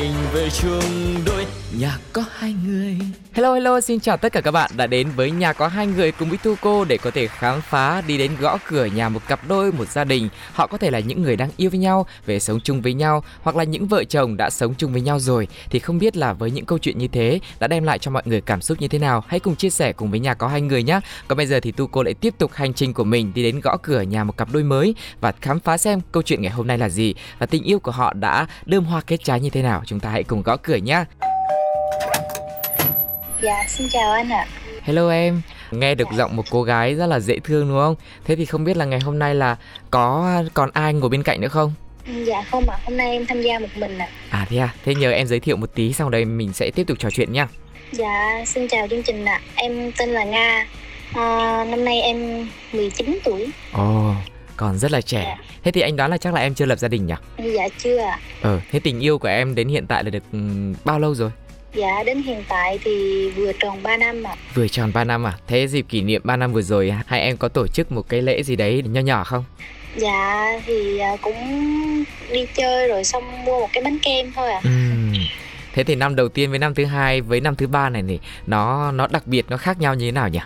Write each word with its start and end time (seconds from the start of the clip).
mình 0.00 0.12
về 0.32 0.48
chung 0.50 1.14
đôi 1.26 1.46
nhà 1.78 1.98
có 2.12 2.24
hai 2.32 2.54
người. 2.66 2.98
Hello 3.32 3.54
hello, 3.54 3.80
xin 3.80 4.00
chào 4.00 4.16
tất 4.16 4.32
cả 4.32 4.40
các 4.40 4.50
bạn 4.50 4.70
đã 4.76 4.86
đến 4.86 5.08
với 5.16 5.30
nhà 5.30 5.52
có 5.52 5.68
hai 5.68 5.86
người 5.86 6.12
cùng 6.12 6.28
với 6.28 6.38
Tu 6.38 6.54
Cô 6.60 6.84
để 6.84 6.98
có 6.98 7.10
thể 7.10 7.26
khám 7.26 7.60
phá 7.60 8.02
đi 8.06 8.18
đến 8.18 8.36
gõ 8.40 8.58
cửa 8.68 8.84
nhà 8.84 9.08
một 9.08 9.20
cặp 9.28 9.48
đôi, 9.48 9.72
một 9.72 9.88
gia 9.88 10.04
đình. 10.04 10.28
Họ 10.52 10.66
có 10.66 10.78
thể 10.78 10.90
là 10.90 10.98
những 10.98 11.22
người 11.22 11.36
đang 11.36 11.50
yêu 11.56 11.70
với 11.70 11.78
nhau, 11.78 12.06
về 12.26 12.40
sống 12.40 12.60
chung 12.60 12.82
với 12.82 12.94
nhau 12.94 13.24
hoặc 13.42 13.56
là 13.56 13.64
những 13.64 13.86
vợ 13.86 14.04
chồng 14.04 14.36
đã 14.36 14.50
sống 14.50 14.74
chung 14.78 14.92
với 14.92 15.00
nhau 15.00 15.18
rồi. 15.18 15.48
Thì 15.70 15.78
không 15.78 15.98
biết 15.98 16.16
là 16.16 16.32
với 16.32 16.50
những 16.50 16.64
câu 16.64 16.78
chuyện 16.78 16.98
như 16.98 17.08
thế 17.08 17.40
đã 17.60 17.66
đem 17.66 17.84
lại 17.84 17.98
cho 17.98 18.10
mọi 18.10 18.22
người 18.26 18.40
cảm 18.40 18.60
xúc 18.60 18.80
như 18.80 18.88
thế 18.88 18.98
nào? 18.98 19.24
Hãy 19.28 19.40
cùng 19.40 19.56
chia 19.56 19.70
sẻ 19.70 19.92
cùng 19.92 20.10
với 20.10 20.20
nhà 20.20 20.34
có 20.34 20.48
hai 20.48 20.60
người 20.60 20.82
nhé. 20.82 21.00
Còn 21.28 21.36
bây 21.38 21.46
giờ 21.46 21.60
thì 21.60 21.72
Tu 21.72 21.86
Cô 21.86 22.02
lại 22.02 22.14
tiếp 22.14 22.34
tục 22.38 22.50
hành 22.54 22.74
trình 22.74 22.94
của 22.94 23.04
mình 23.04 23.32
đi 23.34 23.42
đến 23.42 23.60
gõ 23.60 23.76
cửa 23.76 24.02
nhà 24.02 24.24
một 24.24 24.36
cặp 24.36 24.52
đôi 24.52 24.62
mới 24.62 24.94
và 25.20 25.32
khám 25.40 25.60
phá 25.60 25.78
xem 25.78 26.00
câu 26.12 26.22
chuyện 26.22 26.42
ngày 26.42 26.52
hôm 26.52 26.66
nay 26.66 26.78
là 26.78 26.88
gì 26.88 27.14
và 27.38 27.46
tình 27.46 27.62
yêu 27.62 27.78
của 27.78 27.92
họ 27.92 28.12
đã 28.12 28.46
đơm 28.66 28.84
hoa 28.84 29.00
kết 29.00 29.24
trái 29.24 29.40
như 29.40 29.50
thế 29.50 29.62
nào. 29.62 29.82
Chúng 29.90 30.00
ta 30.00 30.10
hãy 30.10 30.24
cùng 30.24 30.42
gõ 30.42 30.56
cửa 30.56 30.76
nhé. 30.76 31.04
Dạ, 33.42 33.64
xin 33.68 33.88
chào 33.88 34.12
anh 34.12 34.30
ạ. 34.32 34.46
Hello 34.82 35.10
em, 35.10 35.42
nghe 35.70 35.94
được 35.94 36.08
giọng 36.16 36.36
một 36.36 36.42
cô 36.50 36.62
gái 36.62 36.94
rất 36.94 37.06
là 37.06 37.20
dễ 37.20 37.38
thương 37.44 37.68
đúng 37.68 37.78
không? 37.78 37.94
Thế 38.24 38.36
thì 38.36 38.44
không 38.44 38.64
biết 38.64 38.76
là 38.76 38.84
ngày 38.84 39.00
hôm 39.00 39.18
nay 39.18 39.34
là 39.34 39.56
có 39.90 40.32
còn 40.54 40.70
ai 40.72 40.94
ngồi 40.94 41.10
bên 41.10 41.22
cạnh 41.22 41.40
nữa 41.40 41.48
không? 41.48 41.72
Dạ 42.24 42.42
không 42.50 42.70
ạ, 42.70 42.78
hôm 42.84 42.96
nay 42.96 43.12
em 43.12 43.26
tham 43.26 43.42
gia 43.42 43.58
một 43.58 43.66
mình 43.76 43.98
ạ. 43.98 44.08
À 44.30 44.46
thế 44.50 44.58
à, 44.58 44.74
thế 44.84 44.94
nhờ 44.94 45.10
em 45.10 45.26
giới 45.26 45.40
thiệu 45.40 45.56
một 45.56 45.70
tí 45.74 45.92
xong 45.92 46.10
đây 46.10 46.24
mình 46.24 46.52
sẽ 46.52 46.70
tiếp 46.70 46.84
tục 46.86 46.98
trò 46.98 47.10
chuyện 47.10 47.32
nha. 47.32 47.48
Dạ, 47.92 48.44
xin 48.46 48.68
chào 48.68 48.88
chương 48.88 49.02
trình 49.02 49.24
ạ. 49.24 49.40
Em 49.54 49.92
tên 49.98 50.08
là 50.08 50.24
Nga. 50.24 50.66
À, 51.14 51.64
năm 51.70 51.84
nay 51.84 52.00
em 52.00 52.48
19 52.72 53.18
tuổi. 53.24 53.48
Ồ, 53.72 54.14
còn 54.60 54.78
rất 54.78 54.92
là 54.92 55.00
trẻ. 55.00 55.24
Dạ. 55.24 55.44
Thế 55.62 55.70
thì 55.70 55.80
anh 55.80 55.96
đoán 55.96 56.10
là 56.10 56.16
chắc 56.18 56.34
là 56.34 56.40
em 56.40 56.54
chưa 56.54 56.66
lập 56.66 56.78
gia 56.78 56.88
đình 56.88 57.06
nhỉ? 57.06 57.14
Dạ 57.38 57.68
chưa. 57.78 58.02
Ờ, 58.42 58.60
thế 58.70 58.78
tình 58.78 59.00
yêu 59.00 59.18
của 59.18 59.28
em 59.28 59.54
đến 59.54 59.68
hiện 59.68 59.86
tại 59.86 60.04
là 60.04 60.10
được 60.10 60.22
bao 60.84 60.98
lâu 60.98 61.14
rồi? 61.14 61.30
Dạ 61.74 62.02
đến 62.06 62.22
hiện 62.22 62.44
tại 62.48 62.78
thì 62.84 63.30
vừa 63.30 63.52
tròn 63.52 63.82
3 63.82 63.96
năm 63.96 64.22
ạ. 64.22 64.34
Vừa 64.54 64.68
tròn 64.68 64.92
3 64.94 65.04
năm 65.04 65.26
à? 65.26 65.34
Thế 65.46 65.66
dịp 65.66 65.86
kỷ 65.88 66.02
niệm 66.02 66.22
3 66.24 66.36
năm 66.36 66.52
vừa 66.52 66.62
rồi 66.62 66.92
hai 67.06 67.20
em 67.20 67.36
có 67.36 67.48
tổ 67.48 67.66
chức 67.66 67.92
một 67.92 68.08
cái 68.08 68.22
lễ 68.22 68.42
gì 68.42 68.56
đấy 68.56 68.82
nho 68.86 69.00
nhỏ 69.00 69.24
không? 69.24 69.44
Dạ 69.96 70.46
thì 70.66 70.98
à, 70.98 71.16
cũng 71.22 71.34
đi 72.32 72.46
chơi 72.54 72.88
rồi 72.88 73.04
xong 73.04 73.44
mua 73.44 73.60
một 73.60 73.68
cái 73.72 73.84
bánh 73.84 73.98
kem 74.02 74.32
thôi 74.32 74.52
ạ. 74.52 74.60
Ừm. 74.64 75.14
Thế 75.72 75.84
thì 75.84 75.94
năm 75.94 76.16
đầu 76.16 76.28
tiên 76.28 76.50
với 76.50 76.58
năm 76.58 76.74
thứ 76.74 76.84
hai 76.84 77.20
với 77.20 77.40
năm 77.40 77.56
thứ 77.56 77.66
ba 77.66 77.88
này 77.88 78.02
thì 78.08 78.18
nó 78.46 78.92
nó 78.92 79.06
đặc 79.06 79.26
biệt 79.26 79.46
nó 79.48 79.56
khác 79.56 79.80
nhau 79.80 79.94
như 79.94 80.06
thế 80.06 80.12
nào 80.12 80.28
nhỉ? 80.28 80.40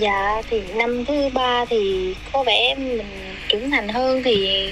Dạ 0.00 0.42
thì 0.50 0.62
năm 0.74 1.04
thứ 1.04 1.28
ba 1.34 1.64
thì 1.64 2.14
có 2.32 2.42
vẻ 2.42 2.74
mình 2.78 3.06
trưởng 3.48 3.70
thành 3.70 3.88
hơn 3.88 4.22
thì 4.24 4.68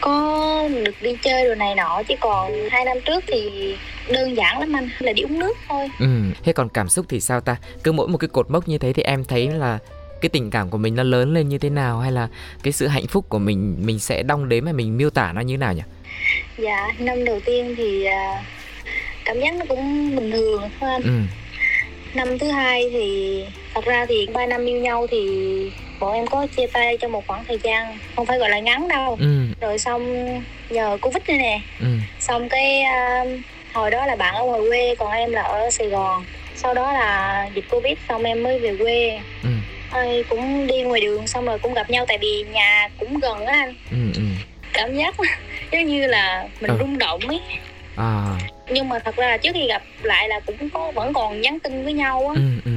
có 0.00 0.68
được 0.84 0.94
đi 1.00 1.16
chơi 1.22 1.44
rồi 1.46 1.56
này 1.56 1.74
nọ. 1.74 2.02
Chứ 2.08 2.14
còn 2.20 2.52
hai 2.70 2.84
năm 2.84 2.96
trước 3.04 3.24
thì 3.26 3.74
đơn 4.12 4.36
giản 4.36 4.58
lắm 4.60 4.72
anh 4.76 4.88
là 4.98 5.12
đi 5.12 5.22
uống 5.22 5.38
nước 5.38 5.56
thôi. 5.68 5.88
Ừ, 6.00 6.06
thế 6.44 6.52
còn 6.52 6.68
cảm 6.68 6.88
xúc 6.88 7.06
thì 7.08 7.20
sao 7.20 7.40
ta? 7.40 7.56
Cứ 7.84 7.92
mỗi 7.92 8.08
một 8.08 8.18
cái 8.18 8.28
cột 8.28 8.50
mốc 8.50 8.68
như 8.68 8.78
thế 8.78 8.92
thì 8.92 9.02
em 9.02 9.24
thấy 9.24 9.48
là 9.48 9.78
cái 10.20 10.28
tình 10.28 10.50
cảm 10.50 10.70
của 10.70 10.78
mình 10.78 10.94
nó 10.94 11.02
lớn 11.02 11.34
lên 11.34 11.48
như 11.48 11.58
thế 11.58 11.70
nào? 11.70 11.98
Hay 11.98 12.12
là 12.12 12.28
cái 12.62 12.72
sự 12.72 12.86
hạnh 12.86 13.06
phúc 13.06 13.24
của 13.28 13.38
mình 13.38 13.76
mình 13.80 13.98
sẽ 13.98 14.22
đong 14.22 14.48
đếm 14.48 14.64
hay 14.64 14.74
mình 14.74 14.96
miêu 14.96 15.10
tả 15.10 15.32
nó 15.32 15.40
như 15.40 15.54
thế 15.54 15.58
nào 15.58 15.72
nhỉ? 15.72 15.82
dạ 16.58 16.88
năm 16.98 17.24
đầu 17.24 17.40
tiên 17.44 17.74
thì 17.76 18.04
à, 18.04 18.44
cảm 19.24 19.40
giác 19.40 19.54
nó 19.54 19.64
cũng 19.68 20.16
bình 20.16 20.30
thường 20.30 20.70
thôi 20.80 20.90
anh. 20.90 21.02
Ừ, 21.02 21.10
năm 22.14 22.38
thứ 22.38 22.50
hai 22.50 22.88
thì 22.92 23.44
thật 23.74 23.84
ra 23.84 24.06
thì 24.08 24.26
ba 24.34 24.46
năm 24.46 24.64
yêu 24.64 24.80
nhau 24.80 25.06
thì 25.10 25.28
bọn 26.00 26.12
em 26.14 26.26
có 26.26 26.46
chia 26.56 26.66
tay 26.72 26.96
trong 27.00 27.12
một 27.12 27.26
khoảng 27.26 27.44
thời 27.44 27.58
gian 27.62 27.98
không 28.16 28.26
phải 28.26 28.38
gọi 28.38 28.50
là 28.50 28.58
ngắn 28.60 28.88
đâu. 28.88 29.16
Ừ, 29.20 29.46
rồi 29.60 29.78
xong 29.78 30.24
nhờ 30.70 30.98
covid 31.02 31.22
này 31.28 31.38
nè. 31.38 31.60
Ừ, 31.80 31.86
xong 32.18 32.48
cái 32.48 32.82
à, 32.82 33.24
hồi 33.74 33.90
đó 33.90 34.06
là 34.06 34.16
bạn 34.16 34.34
ở 34.34 34.44
ngoài 34.44 34.60
quê 34.68 34.94
còn 34.98 35.12
em 35.12 35.32
là 35.32 35.42
ở 35.42 35.70
sài 35.70 35.88
gòn. 35.88 36.24
Sau 36.54 36.74
đó 36.74 36.92
là 36.92 37.44
dịch 37.54 37.64
covid 37.70 37.98
xong 38.08 38.22
em 38.22 38.42
mới 38.42 38.58
về 38.58 38.70
quê. 38.78 39.20
Ừ, 39.42 39.48
Ơi, 39.90 40.24
cũng 40.28 40.66
đi 40.66 40.82
ngoài 40.82 41.00
đường 41.00 41.26
xong 41.26 41.46
rồi 41.46 41.58
cũng 41.58 41.74
gặp 41.74 41.90
nhau 41.90 42.04
tại 42.08 42.18
vì 42.20 42.42
nhà 42.42 42.88
cũng 42.98 43.20
gần 43.20 43.46
á 43.46 43.52
anh. 43.60 43.74
Ừ, 43.90 43.96
ừ. 44.14 44.22
cảm 44.72 44.94
giác 44.94 45.14
giống 45.72 45.86
như 45.86 46.06
là 46.06 46.48
mình 46.60 46.70
Ừ. 46.70 46.76
rung 46.80 46.98
động 46.98 47.20
ấy. 47.28 47.40
À, 47.96 48.24
nhưng 48.70 48.88
mà 48.88 48.98
thật 48.98 49.16
ra 49.16 49.28
là 49.28 49.36
trước 49.36 49.50
khi 49.54 49.66
gặp 49.68 49.82
lại 50.02 50.28
là 50.28 50.40
cũng 50.40 50.68
có 50.70 50.92
vẫn 50.92 51.12
còn 51.12 51.40
nhắn 51.40 51.60
tin 51.60 51.84
với 51.84 51.92
nhau 51.92 52.28
á. 52.28 52.34
Ừ, 52.34 52.42
ừ, 52.64 52.70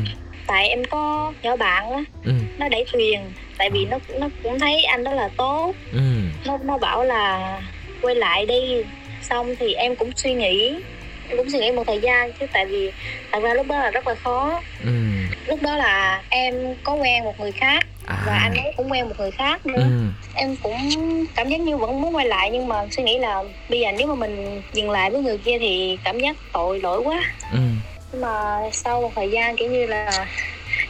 tại 0.48 0.70
em 0.70 0.84
có 0.86 1.34
nhỏ 1.42 1.56
bạn 1.56 1.92
á 1.92 2.04
ừ, 2.26 2.32
nó 2.58 2.70
đẩy 2.70 2.86
thuyền 2.94 3.22
tại 3.58 3.70
vì 3.70 3.86
nó 3.86 4.00
nó 4.20 4.30
cũng 4.44 4.60
thấy 4.60 4.84
anh 4.84 5.04
đó 5.04 5.12
là 5.12 5.30
tốt. 5.38 5.76
Ừ, 5.92 6.00
nó 6.46 6.58
nó 6.58 6.78
bảo 6.78 7.04
là 7.04 7.62
quay 8.02 8.16
lại 8.16 8.46
đi 8.46 8.84
xong 9.22 9.56
thì 9.60 9.74
em 9.74 9.96
cũng 9.96 10.12
suy 10.16 10.34
nghĩ 10.34 10.76
em 11.28 11.38
cũng 11.38 11.50
suy 11.50 11.60
nghĩ 11.60 11.72
một 11.72 11.84
thời 11.88 12.00
gian 12.00 12.32
chứ 12.34 12.46
tại 12.54 12.66
vì 12.66 12.92
thật 13.32 13.40
ra 13.44 13.54
lúc 13.54 13.68
đó 13.68 13.80
là 13.80 13.92
rất 13.92 14.08
là 14.08 14.16
khó. 14.16 14.62
Ừ. 14.84 14.90
lúc 15.48 15.62
đó 15.62 15.78
là 15.78 16.24
em 16.30 16.76
có 16.84 16.94
quen 16.94 17.24
một 17.24 17.40
người 17.40 17.52
khác 17.52 17.86
và 18.26 18.34
À, 18.38 18.40
anh 18.40 18.56
ấy 18.56 18.74
cũng 18.78 18.92
quen 18.92 19.06
một 19.10 19.16
người 19.20 19.32
khác 19.32 19.66
nữa. 19.66 19.78
Ừ, 19.78 19.90
em 20.36 20.56
cũng 20.64 21.26
cảm 21.36 21.50
giác 21.50 21.60
như 21.60 21.78
vẫn 21.78 22.02
muốn 22.02 22.16
quay 22.16 22.26
lại 22.26 22.50
nhưng 22.52 22.68
mà 22.68 22.76
suy 22.92 23.04
nghĩ 23.04 23.18
là 23.20 23.44
bây 23.70 23.80
giờ 23.80 23.88
nếu 23.98 24.08
mà 24.08 24.16
mình 24.16 24.62
dừng 24.74 24.90
lại 24.90 25.10
với 25.12 25.22
người 25.22 25.38
kia 25.38 25.58
thì 25.60 25.98
cảm 26.04 26.20
giác 26.20 26.36
tội 26.54 26.80
lỗi 26.80 27.00
quá. 27.00 27.24
Ừ, 27.52 27.58
nhưng 28.12 28.22
mà 28.22 28.60
sau 28.72 29.02
một 29.02 29.12
thời 29.16 29.30
gian 29.30 29.56
kiểu 29.58 29.70
như 29.72 29.86
là 29.86 30.28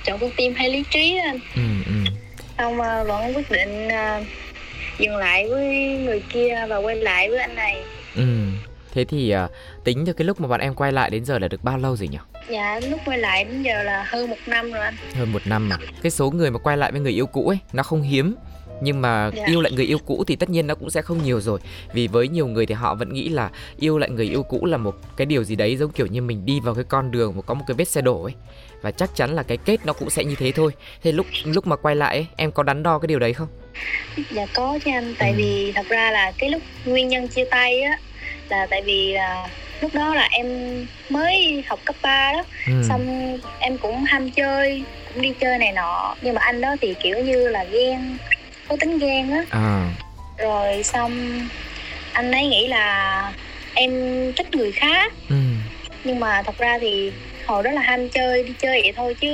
chọn 0.03 0.19
con 0.19 0.29
tim 0.35 0.53
hay 0.55 0.69
lý 0.69 0.83
trí 0.89 1.17
anh. 1.17 1.39
Ừ, 1.55 1.61
ừ. 1.85 1.93
xong 2.57 2.77
vẫn 3.07 3.33
quyết 3.35 3.51
định 3.51 3.87
à, 3.89 4.21
dừng 4.99 5.17
lại 5.17 5.47
với 5.49 5.65
người 6.05 6.21
kia 6.29 6.65
và 6.69 6.77
quay 6.77 6.95
lại 6.95 7.29
với 7.29 7.39
anh 7.39 7.55
này. 7.55 7.83
Ừ. 8.15 8.23
Thế 8.95 9.05
thì 9.05 9.31
à, 9.31 9.47
tính 9.87 10.05
từ 10.05 10.13
cái 10.13 10.25
lúc 10.25 10.41
mà 10.41 10.47
bọn 10.47 10.59
em 10.59 10.73
quay 10.73 10.91
lại 10.91 11.09
đến 11.09 11.25
giờ 11.25 11.39
là 11.39 11.47
được 11.47 11.63
bao 11.63 11.77
lâu 11.77 11.95
rồi 11.95 12.07
nhỉ? 12.07 12.17
dạ 12.49 12.79
lúc 12.89 12.99
quay 13.05 13.17
lại 13.17 13.43
đến 13.43 13.63
giờ 13.63 13.83
là 13.83 14.03
hơn 14.07 14.29
một 14.29 14.35
năm 14.47 14.71
rồi 14.71 14.81
anh. 14.83 14.95
Hơn 15.15 15.31
một 15.33 15.41
năm 15.47 15.69
mà 15.69 15.77
cái 16.03 16.11
số 16.11 16.31
người 16.31 16.51
mà 16.51 16.59
quay 16.59 16.77
lại 16.77 16.91
với 16.91 17.01
người 17.01 17.11
yêu 17.11 17.25
cũ 17.27 17.47
ấy 17.47 17.57
nó 17.73 17.83
không 17.83 18.01
hiếm. 18.01 18.35
Nhưng 18.81 19.01
mà 19.01 19.31
Dạ. 19.35 19.45
yêu 19.45 19.61
lại 19.61 19.71
người 19.71 19.85
yêu 19.85 19.97
cũ 20.05 20.23
thì 20.27 20.35
tất 20.35 20.49
nhiên 20.49 20.67
nó 20.67 20.75
cũng 20.75 20.89
sẽ 20.89 21.01
không 21.01 21.23
nhiều 21.23 21.41
rồi. 21.41 21.59
Vì 21.93 22.07
với 22.07 22.27
nhiều 22.27 22.47
người 22.47 22.65
thì 22.65 22.73
họ 22.73 22.95
vẫn 22.95 23.13
nghĩ 23.13 23.29
là 23.29 23.49
yêu 23.79 23.97
lại 23.97 24.09
người 24.09 24.25
yêu 24.25 24.43
cũ 24.43 24.65
là 24.65 24.77
một 24.77 24.95
cái 25.17 25.25
điều 25.25 25.43
gì 25.43 25.55
đấy 25.55 25.77
giống 25.77 25.91
kiểu 25.91 26.05
như 26.07 26.21
mình 26.21 26.45
đi 26.45 26.59
vào 26.59 26.75
cái 26.75 26.83
con 26.83 27.11
đường 27.11 27.33
mà 27.35 27.41
có 27.41 27.53
một 27.53 27.63
cái 27.67 27.75
vết 27.75 27.87
xe 27.87 28.01
đổ 28.01 28.23
ấy. 28.23 28.33
Và 28.81 28.91
chắc 28.91 29.15
chắn 29.15 29.35
là 29.35 29.43
cái 29.43 29.57
kết 29.57 29.85
nó 29.85 29.93
cũng 29.93 30.09
sẽ 30.09 30.23
như 30.23 30.35
thế 30.35 30.51
thôi. 30.51 30.71
Thế 31.03 31.11
lúc 31.11 31.25
lúc 31.45 31.67
mà 31.67 31.75
quay 31.75 31.95
lại 31.95 32.15
ấy, 32.15 32.27
em 32.35 32.51
có 32.51 32.63
đắn 32.63 32.83
đo 32.83 32.99
cái 32.99 33.07
điều 33.07 33.19
đấy 33.19 33.33
không? 33.33 33.47
Dạ 34.31 34.45
có 34.55 34.79
chứ 34.85 34.91
anh. 34.91 35.15
Tại 35.19 35.31
Ừ. 35.31 35.35
vì 35.37 35.71
thật 35.75 35.85
ra 35.89 36.11
là 36.11 36.31
cái 36.37 36.49
lúc 36.49 36.61
nguyên 36.85 37.07
nhân 37.07 37.27
chia 37.27 37.45
tay 37.51 37.81
á 37.81 37.97
là 38.49 38.67
tại 38.69 38.81
vì 38.85 39.13
là 39.13 39.47
lúc 39.81 39.93
đó 39.93 40.15
là 40.15 40.27
em 40.31 40.47
mới 41.09 41.63
học 41.67 41.79
cấp 41.85 41.95
3 42.01 42.33
đó. 42.33 42.43
Ừ. 42.67 42.73
xong 42.89 43.37
em 43.59 43.77
cũng 43.77 44.03
ham 44.03 44.31
chơi 44.31 44.83
cũng 45.13 45.21
đi 45.21 45.33
chơi 45.39 45.57
này 45.57 45.71
nọ. 45.71 46.15
Nhưng 46.21 46.35
mà 46.35 46.41
anh 46.41 46.61
đó 46.61 46.75
thì 46.81 46.93
kiểu 47.03 47.17
như 47.19 47.47
là 47.47 47.63
ghen 47.63 48.17
có 48.67 48.77
tính 48.79 48.99
ghen 48.99 49.31
á. 49.31 49.43
À. 49.49 49.89
Rồi 50.37 50.83
xong 50.83 51.41
anh 52.13 52.31
ấy 52.31 52.47
nghĩ 52.47 52.67
là 52.67 53.33
em 53.73 53.91
thích 54.37 54.55
người 54.55 54.71
khác. 54.71 55.13
Ừ. 55.29 55.35
nhưng 56.03 56.19
mà 56.19 56.43
thật 56.43 56.57
ra 56.57 56.77
thì 56.81 57.11
hồi 57.45 57.63
đó 57.63 57.71
là 57.71 57.81
ham 57.81 58.09
chơi 58.09 58.43
đi 58.43 58.53
chơi 58.61 58.81
vậy 58.81 58.93
thôi 58.95 59.15
chứ 59.21 59.29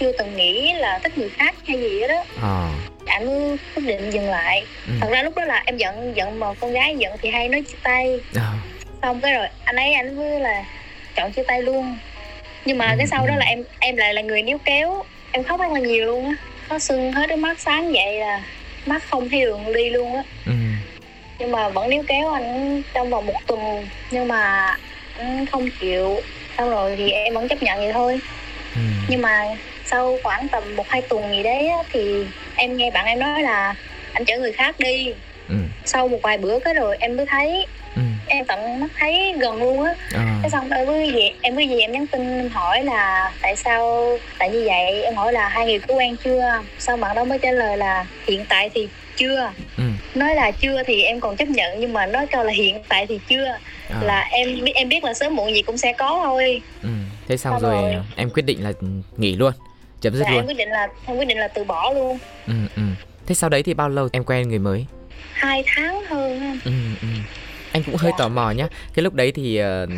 chưa 0.00 0.12
từng 0.18 0.36
nghĩ 0.36 0.72
là 0.74 0.98
thích 1.02 1.18
người 1.18 1.30
khác 1.30 1.54
hay 1.68 1.78
gì 1.80 2.00
hết 2.00 2.08
đó 2.08 2.24
à. 2.42 2.68
Anh 3.06 3.26
mới 3.26 3.56
quyết 3.74 3.86
định 3.86 4.10
dừng 4.10 4.28
lại. 4.30 4.64
Ừ. 4.86 4.92
thật 5.00 5.08
ra 5.10 5.22
lúc 5.22 5.36
đó 5.36 5.44
là 5.44 5.62
em 5.66 5.76
giận 5.76 6.12
giận 6.16 6.40
mà 6.40 6.46
con 6.60 6.72
gái 6.72 6.96
giận 6.98 7.12
thì 7.22 7.30
hay 7.30 7.48
nói 7.48 7.62
chia 7.62 7.78
tay. 7.82 8.20
À. 8.34 8.52
xong 9.02 9.20
cái 9.20 9.34
rồi 9.34 9.46
anh 9.64 9.76
ấy 9.76 9.92
anh 9.94 10.16
mới 10.16 10.40
là 10.40 10.64
chọn 11.14 11.32
chia 11.32 11.42
tay 11.48 11.62
luôn. 11.62 11.98
Nhưng 12.64 12.78
mà 12.78 12.94
cái 12.98 13.06
sau 13.06 13.26
đó 13.26 13.36
là 13.36 13.46
em 13.46 13.64
em 13.80 13.96
lại 13.96 14.14
là 14.14 14.22
người 14.22 14.42
níu 14.42 14.58
kéo. 14.64 15.02
Em 15.32 15.44
khóc 15.44 15.60
rất 15.60 15.72
là 15.72 15.80
nhiều 15.80 16.06
luôn 16.06 16.26
á. 16.28 16.34
Nó 16.70 16.78
sưng 16.78 17.12
hết 17.12 17.26
đôi 17.28 17.36
mắt 17.36 17.60
sáng 17.60 17.94
dậy 17.94 18.20
là 18.20 18.42
mắt 18.86 19.02
không 19.10 19.28
thấy 19.30 19.40
đường 19.40 19.72
đi 19.72 19.90
luôn 19.90 20.14
á. 20.14 20.22
Ừ. 20.46 20.52
nhưng 21.38 21.52
mà 21.52 21.68
vẫn 21.68 21.90
níu 21.90 22.02
kéo 22.08 22.32
anh 22.32 22.82
trong 22.94 23.10
vòng 23.10 23.26
một 23.26 23.36
tuần. 23.46 23.88
Nhưng 24.10 24.28
mà 24.28 24.74
anh 25.12 25.46
không 25.46 25.66
chịu. 25.80 26.22
Xong 26.58 26.70
rồi 26.70 26.94
thì 26.98 27.10
em 27.10 27.34
vẫn 27.34 27.48
chấp 27.48 27.62
nhận 27.62 27.78
vậy 27.78 27.90
thôi. 27.92 28.20
Ừ. 28.74 28.80
nhưng 29.08 29.22
mà 29.22 29.44
sau 29.84 30.18
khoảng 30.22 30.48
tầm 30.48 30.76
một 30.76 30.88
hai 30.88 31.02
tuần 31.08 31.30
gì 31.30 31.42
đấy 31.42 31.68
á, 31.68 31.78
thì 31.92 32.26
em 32.54 32.76
nghe 32.76 32.90
bạn 32.90 33.06
em 33.06 33.18
nói 33.18 33.42
là 33.42 33.74
anh 34.12 34.24
chở 34.24 34.38
người 34.38 34.52
khác 34.52 34.78
đi. 34.78 35.14
Ừ. 35.48 35.54
sau 35.84 36.08
một 36.08 36.18
vài 36.22 36.38
bữa 36.38 36.58
cái 36.58 36.74
rồi 36.74 36.96
em 37.00 37.16
mới 37.16 37.26
thấy 37.28 37.66
ừ. 37.96 38.02
em 38.26 38.44
tận 38.44 38.80
mắt 38.80 38.88
thấy 38.98 39.34
gần 39.38 39.62
luôn 39.62 39.84
á. 39.84 39.94
À. 40.12 40.48
xong 40.52 40.70
em 40.70 40.86
mới 40.86 41.12
về 41.12 41.30
em 41.40 41.54
mới 41.54 41.68
về 41.68 41.76
em 41.80 41.92
nhắn 41.92 42.06
tin 42.06 42.38
em 42.38 42.48
hỏi 42.48 42.84
là 42.84 43.32
tại 43.42 43.56
sao 43.56 44.10
tại 44.38 44.50
như 44.50 44.62
vậy? 44.66 45.02
Em 45.02 45.14
hỏi 45.14 45.32
là 45.32 45.48
hai 45.48 45.66
người 45.66 45.78
có 45.78 45.94
quen 45.94 46.16
chưa? 46.24 46.62
Sau 46.78 46.96
bạn 46.96 47.16
đó 47.16 47.24
mới 47.24 47.38
trả 47.38 47.50
lời 47.50 47.76
là 47.76 48.06
hiện 48.26 48.44
tại 48.48 48.70
thì 48.74 48.88
chưa. 49.16 49.52
Ừ. 49.76 49.84
nói 50.14 50.34
là 50.34 50.50
chưa 50.50 50.82
thì 50.86 51.02
em 51.02 51.20
còn 51.20 51.36
chấp 51.36 51.48
nhận 51.48 51.80
nhưng 51.80 51.92
mà 51.92 52.06
nói 52.06 52.26
cho 52.32 52.42
là 52.42 52.52
hiện 52.52 52.82
tại 52.88 53.06
thì 53.06 53.20
chưa. 53.28 53.58
À. 53.88 54.00
là 54.02 54.20
em 54.30 54.64
em 54.74 54.88
biết 54.88 55.04
là 55.04 55.14
sớm 55.14 55.36
muộn 55.36 55.54
gì 55.54 55.62
cũng 55.62 55.78
sẽ 55.78 55.92
có 55.92 56.20
thôi. 56.24 56.60
Ừ. 56.82 56.88
thế 57.28 57.36
xong 57.36 57.60
rồi, 57.60 57.82
rồi. 57.82 58.02
em 58.16 58.30
quyết 58.30 58.42
định 58.42 58.64
là 58.64 58.72
nghỉ 59.16 59.36
luôn 59.36 59.52
chấm 60.00 60.14
dứt 60.14 60.24
dạ, 60.24 60.30
luôn. 60.30 60.38
em 60.38 60.46
quyết 60.46 60.56
định 60.56 60.68
là 60.68 60.88
em 61.06 61.16
quyết 61.16 61.28
định 61.28 61.38
là 61.38 61.48
từ 61.48 61.64
bỏ 61.64 61.92
luôn. 61.94 62.18
Ừ 62.46 62.54
ừ. 62.76 62.82
Thế 63.26 63.34
sau 63.34 63.50
đấy 63.50 63.62
thì 63.62 63.74
bao 63.74 63.88
lâu 63.88 64.08
em 64.12 64.24
quen 64.24 64.48
người 64.48 64.58
mới? 64.58 64.86
Hai 65.32 65.64
tháng 65.66 66.04
hơn 66.04 66.58
ừ 66.64 66.70
ừ 67.02 67.08
anh 67.76 67.82
cũng 67.82 67.96
hơi 67.96 68.12
tò 68.18 68.28
mò 68.28 68.50
nhá. 68.50 68.68
Cái 68.94 69.02
lúc 69.02 69.14
đấy 69.14 69.32
thì 69.32 69.60
uh, 69.60 69.88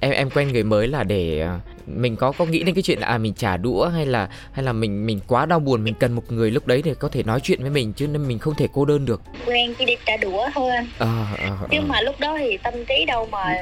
em 0.00 0.12
em 0.12 0.30
quen 0.30 0.52
người 0.52 0.62
mới 0.62 0.88
là 0.88 1.04
để 1.04 1.46
uh, 1.56 1.60
mình 1.96 2.16
có 2.16 2.32
có 2.32 2.44
nghĩ 2.44 2.62
đến 2.62 2.74
cái 2.74 2.82
chuyện 2.82 2.98
là 2.98 3.06
à 3.06 3.18
mình 3.18 3.34
trả 3.34 3.56
đũa 3.56 3.88
hay 3.88 4.06
là 4.06 4.28
hay 4.52 4.64
là 4.64 4.72
mình 4.72 5.06
mình 5.06 5.20
quá 5.26 5.46
đau 5.46 5.58
buồn 5.60 5.84
mình 5.84 5.94
cần 5.94 6.12
một 6.12 6.32
người 6.32 6.50
lúc 6.50 6.66
đấy 6.66 6.82
để 6.84 6.94
có 6.94 7.08
thể 7.08 7.22
nói 7.22 7.40
chuyện 7.40 7.62
với 7.62 7.70
mình 7.70 7.92
chứ 7.92 8.06
nên 8.06 8.28
mình 8.28 8.38
không 8.38 8.54
thể 8.54 8.68
cô 8.72 8.84
đơn 8.84 9.06
được. 9.06 9.22
Quen 9.46 9.74
chỉ 9.78 9.84
đi 9.84 9.96
trả 10.06 10.16
đũa 10.16 10.48
thôi 10.54 10.70
anh. 10.70 10.86
À, 10.98 11.26
à, 11.38 11.50
à. 11.60 11.66
chứ 11.70 11.80
mà 11.80 12.00
lúc 12.00 12.20
đó 12.20 12.36
thì 12.38 12.56
tâm 12.56 12.74
trí 12.88 13.04
đâu 13.04 13.28
mà 13.32 13.54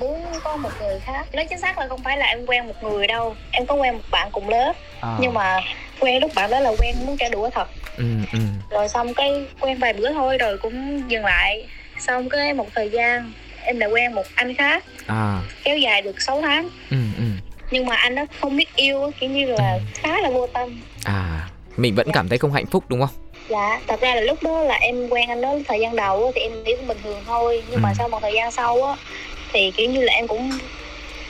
muốn 0.00 0.20
có 0.44 0.56
một 0.56 0.70
người 0.80 1.00
khác. 1.00 1.26
Nói 1.32 1.46
chính 1.50 1.60
xác 1.60 1.78
là 1.78 1.88
không 1.88 2.00
phải 2.04 2.18
là 2.18 2.26
em 2.26 2.46
quen 2.46 2.66
một 2.66 2.82
người 2.82 3.06
đâu. 3.06 3.34
Em 3.50 3.66
có 3.66 3.74
quen 3.74 3.94
một 3.94 4.04
bạn 4.10 4.28
cùng 4.32 4.48
lớp. 4.48 4.72
À. 5.00 5.18
nhưng 5.20 5.34
mà 5.34 5.60
quen 6.00 6.20
lúc 6.20 6.30
bạn 6.34 6.50
đó 6.50 6.60
là 6.60 6.70
quen 6.78 6.96
muốn 7.06 7.16
trả 7.16 7.28
đũa 7.28 7.50
thật. 7.50 7.68
Ừ, 7.96 8.04
ừ. 8.32 8.38
rồi 8.70 8.88
xong 8.88 9.14
cái 9.14 9.46
quen 9.60 9.78
vài 9.78 9.92
bữa 9.92 10.12
thôi 10.12 10.38
rồi 10.38 10.58
cũng 10.58 11.02
dừng 11.10 11.24
lại 11.24 11.66
xong 12.06 12.28
cái 12.28 12.54
một 12.54 12.68
thời 12.74 12.90
gian 12.90 13.32
em 13.64 13.78
đã 13.78 13.86
quen 13.86 14.12
một 14.12 14.26
anh 14.34 14.54
khác 14.54 14.84
à. 15.06 15.40
kéo 15.64 15.78
dài 15.78 16.02
được 16.02 16.20
6 16.20 16.42
tháng 16.42 16.68
ừ, 16.90 16.96
ừ 17.16 17.24
nhưng 17.70 17.86
mà 17.86 17.96
anh 17.96 18.14
nó 18.14 18.24
không 18.40 18.56
biết 18.56 18.76
yêu 18.76 19.10
kiểu 19.20 19.30
như 19.30 19.46
là 19.46 19.72
ừ. 19.72 19.80
khá 19.94 20.20
là 20.20 20.30
vô 20.30 20.46
tâm 20.46 20.80
à 21.04 21.48
mình 21.76 21.94
vẫn 21.94 22.06
dạ. 22.06 22.12
cảm 22.14 22.28
thấy 22.28 22.38
không 22.38 22.52
hạnh 22.52 22.66
phúc 22.66 22.84
đúng 22.88 23.00
không 23.00 23.14
dạ 23.48 23.80
thật 23.86 24.00
ra 24.00 24.14
là 24.14 24.20
lúc 24.20 24.42
đó 24.42 24.62
là 24.62 24.74
em 24.74 25.08
quen 25.08 25.28
anh 25.28 25.40
đó 25.40 25.54
thời 25.68 25.80
gian 25.80 25.96
đầu 25.96 26.32
thì 26.34 26.40
em 26.40 26.64
nghĩ 26.64 26.74
cũng 26.76 26.86
bình 26.86 26.98
thường 27.02 27.22
thôi 27.26 27.62
nhưng 27.70 27.78
ừ. 27.78 27.82
mà 27.82 27.94
sau 27.98 28.08
một 28.08 28.18
thời 28.22 28.32
gian 28.34 28.50
sau 28.50 28.82
á 28.82 28.96
thì 29.52 29.70
kiểu 29.76 29.90
như 29.90 30.02
là 30.02 30.12
em 30.12 30.26
cũng 30.26 30.50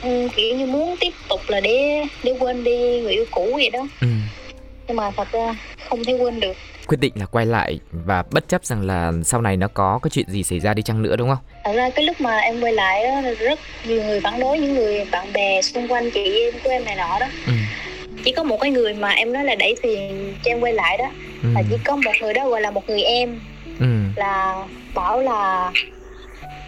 ừ, 0.01 0.27
kiểu 0.35 0.57
như 0.57 0.65
muốn 0.65 0.95
tiếp 0.99 1.13
tục 1.29 1.41
là 1.47 1.59
để 1.59 2.05
để 2.23 2.33
quên 2.39 2.63
đi 2.63 3.01
người 3.01 3.13
yêu 3.13 3.25
cũ 3.31 3.51
vậy 3.53 3.69
đó 3.69 3.87
ừ. 4.01 4.07
nhưng 4.87 4.97
mà 4.97 5.11
thật 5.11 5.31
ra 5.31 5.55
không 5.89 6.03
thể 6.03 6.13
quên 6.13 6.39
được 6.39 6.57
quyết 6.87 6.99
định 6.99 7.13
là 7.15 7.25
quay 7.25 7.45
lại 7.45 7.79
và 7.91 8.23
bất 8.31 8.47
chấp 8.47 8.65
rằng 8.65 8.81
là 8.81 9.11
sau 9.23 9.41
này 9.41 9.57
nó 9.57 9.67
có 9.67 9.99
cái 10.03 10.09
chuyện 10.09 10.25
gì 10.29 10.43
xảy 10.43 10.59
ra 10.59 10.73
đi 10.73 10.81
chăng 10.81 11.01
nữa 11.01 11.15
đúng 11.15 11.29
không? 11.29 11.37
Thật 11.63 11.71
ra 11.75 11.89
cái 11.89 12.05
lúc 12.05 12.21
mà 12.21 12.37
em 12.37 12.61
quay 12.61 12.73
lại 12.73 13.03
đó, 13.03 13.21
rất 13.39 13.59
nhiều 13.87 14.03
người 14.03 14.21
phản 14.21 14.39
đối 14.39 14.59
những 14.59 14.75
người 14.75 15.05
bạn 15.11 15.33
bè 15.33 15.61
xung 15.61 15.87
quanh 15.87 16.11
chị 16.11 16.39
em 16.39 16.53
của 16.63 16.69
em 16.69 16.85
này 16.85 16.95
nọ 16.95 17.19
đó. 17.19 17.27
Ừ. 17.47 17.53
Chỉ 18.23 18.31
có 18.31 18.43
một 18.43 18.57
cái 18.61 18.71
người 18.71 18.93
mà 18.93 19.09
em 19.09 19.33
nói 19.33 19.43
là 19.43 19.55
đẩy 19.55 19.75
thuyền 19.83 20.33
cho 20.43 20.51
em 20.51 20.59
quay 20.59 20.73
lại 20.73 20.97
đó 20.97 21.11
ừ. 21.43 21.49
là 21.53 21.61
chỉ 21.69 21.75
có 21.83 21.95
một 21.95 22.11
người 22.21 22.33
đó 22.33 22.49
gọi 22.49 22.61
là 22.61 22.71
một 22.71 22.89
người 22.89 23.01
em 23.01 23.39
ừ. 23.79 23.85
là 24.15 24.65
bảo 24.93 25.21
là 25.21 25.71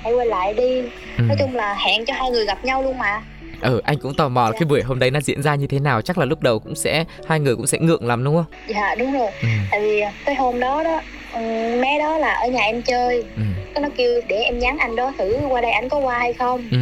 hãy 0.04 0.14
quay 0.14 0.28
lại 0.28 0.54
đi. 0.54 0.82
Ừ. 1.18 1.24
Nói 1.28 1.38
chung 1.40 1.56
là 1.56 1.76
hẹn 1.86 2.06
cho 2.06 2.14
hai 2.14 2.32
người 2.32 2.46
gặp 2.46 2.66
nhau 2.66 2.84
luôn 2.84 2.98
mà 2.98 3.22
ừ 3.62 3.82
anh 3.84 3.98
cũng 3.98 4.14
tò 4.14 4.30
mò 4.30 4.46
dạ. 4.46 4.52
cái 4.60 4.66
buổi 4.66 4.82
hôm 4.82 5.00
đấy 5.00 5.12
nó 5.12 5.20
diễn 5.22 5.42
ra 5.42 5.56
như 5.56 5.68
thế 5.68 5.80
nào 5.80 6.02
chắc 6.02 6.18
là 6.18 6.26
lúc 6.26 6.42
đầu 6.42 6.60
cũng 6.60 6.76
sẽ 6.76 7.06
hai 7.28 7.40
người 7.40 7.56
cũng 7.56 7.68
sẽ 7.68 7.78
ngượng 7.80 8.08
lắm 8.08 8.24
đúng 8.24 8.36
không 8.36 8.46
dạ 8.68 8.96
đúng 8.96 9.14
rồi 9.14 9.32
ừ. 9.42 9.48
tại 9.72 9.82
vì 9.82 10.02
cái 10.26 10.36
hôm 10.36 10.60
đó 10.60 10.84
đó 10.84 11.02
ừ, 11.34 11.40
bé 11.82 12.00
đó 12.00 12.18
là 12.18 12.34
ở 12.34 12.48
nhà 12.48 12.62
em 12.62 12.82
chơi 12.82 13.24
ừ. 13.36 13.42
cái 13.74 13.82
nó 13.82 13.90
kêu 13.98 14.22
để 14.28 14.36
em 14.36 14.60
nhắn 14.60 14.78
anh 14.78 14.96
đó 14.96 15.14
thử 15.18 15.38
qua 15.50 15.62
đây 15.62 15.72
anh 15.72 15.90
có 15.90 15.98
qua 15.98 16.20
hay 16.20 16.34
không 16.34 16.68
ừ. 16.72 16.78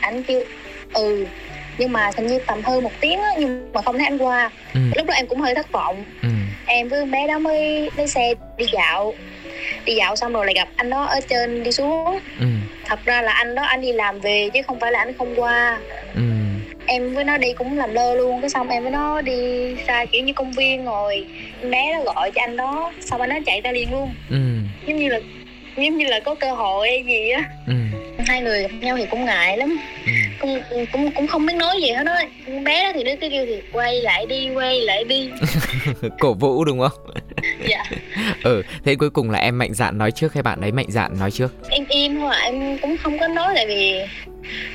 anh 0.00 0.22
kêu 0.22 0.42
ừ 0.94 1.26
nhưng 1.78 1.92
mà 1.92 2.10
hình 2.16 2.26
như 2.26 2.38
tầm 2.46 2.62
hơn 2.62 2.84
một 2.84 2.90
tiếng 3.00 3.20
á 3.20 3.30
nhưng 3.38 3.72
mà 3.72 3.82
không 3.82 3.98
thấy 3.98 4.06
anh 4.06 4.18
qua 4.18 4.50
ừ. 4.74 4.80
lúc 4.96 5.06
đó 5.06 5.14
em 5.14 5.26
cũng 5.26 5.40
hơi 5.40 5.54
thất 5.54 5.72
vọng 5.72 6.04
ừ. 6.22 6.28
em 6.66 6.88
với 6.88 7.06
bé 7.06 7.26
đó 7.26 7.38
mới 7.38 7.90
lấy 7.96 8.08
xe 8.08 8.34
đi 8.56 8.66
dạo 8.72 9.14
đi 9.84 9.94
dạo 9.94 10.16
xong 10.16 10.32
rồi 10.32 10.46
lại 10.46 10.54
gặp 10.54 10.68
anh 10.76 10.90
đó 10.90 11.04
ở 11.04 11.20
trên 11.28 11.62
đi 11.62 11.72
xuống 11.72 12.18
ừ. 12.40 12.46
thật 12.84 12.98
ra 13.04 13.22
là 13.22 13.32
anh 13.32 13.54
đó 13.54 13.62
anh 13.62 13.80
đi 13.80 13.92
làm 13.92 14.20
về 14.20 14.48
chứ 14.54 14.60
không 14.66 14.80
phải 14.80 14.92
là 14.92 14.98
anh 14.98 15.12
không 15.18 15.40
qua 15.40 15.78
ừ. 16.14 16.22
em 16.86 17.14
với 17.14 17.24
nó 17.24 17.38
đi 17.38 17.52
cũng 17.52 17.78
làm 17.78 17.94
lơ 17.94 18.14
luôn 18.14 18.40
cái 18.40 18.50
xong 18.50 18.68
em 18.68 18.82
với 18.82 18.92
nó 18.92 19.20
đi 19.20 19.74
ra 19.74 20.04
kiểu 20.04 20.24
như 20.24 20.32
công 20.32 20.52
viên 20.52 20.84
rồi 20.84 21.26
bé 21.70 21.92
nó 21.92 22.12
gọi 22.12 22.30
cho 22.30 22.42
anh 22.42 22.56
đó 22.56 22.92
xong 23.00 23.20
anh 23.20 23.30
nó 23.30 23.36
chạy 23.46 23.60
ra 23.60 23.72
liền 23.72 23.92
luôn 23.92 24.10
ừ. 24.30 24.36
giống 24.86 24.96
như 24.96 25.08
là 25.08 25.18
giống 25.76 25.96
như 25.96 26.06
là 26.06 26.20
có 26.20 26.34
cơ 26.34 26.54
hội 26.54 26.88
hay 26.88 27.04
gì 27.06 27.30
á 27.30 27.44
ừ. 27.66 27.74
hai 28.26 28.40
người 28.40 28.62
gặp 28.62 28.68
nhau 28.80 28.96
thì 28.96 29.06
cũng 29.10 29.24
ngại 29.24 29.56
lắm 29.56 29.78
ừ. 30.06 30.12
cũng 30.40 30.86
cũng 30.92 31.10
cũng 31.10 31.26
không 31.26 31.46
biết 31.46 31.54
nói 31.54 31.80
gì 31.82 31.90
hết 31.90 32.04
đó 32.04 32.14
bé 32.64 32.82
đó 32.84 32.92
thì 32.94 33.04
nó 33.04 33.10
cứ 33.20 33.28
kêu 33.30 33.46
thì 33.46 33.62
quay 33.72 34.02
lại 34.02 34.26
đi 34.26 34.50
quay 34.54 34.80
lại 34.80 35.04
đi 35.04 35.30
cổ 36.18 36.34
vũ 36.34 36.64
đúng 36.64 36.80
không 36.80 37.14
dạ 37.68 37.84
ừ 38.42 38.62
thế 38.84 38.94
cuối 38.94 39.10
cùng 39.10 39.30
là 39.30 39.38
em 39.38 39.58
mạnh 39.58 39.74
dạn 39.74 39.98
nói 39.98 40.10
trước 40.10 40.34
hay 40.34 40.42
bạn 40.42 40.60
ấy 40.60 40.72
mạnh 40.72 40.86
dạn 40.88 41.18
nói 41.20 41.30
trước 41.30 41.54
em 41.70 41.84
im 41.88 42.16
thôi 42.16 42.34
em 42.44 42.78
cũng 42.78 42.96
không 42.96 43.18
có 43.18 43.28
nói 43.28 43.52
tại 43.54 43.66
vì 43.66 44.00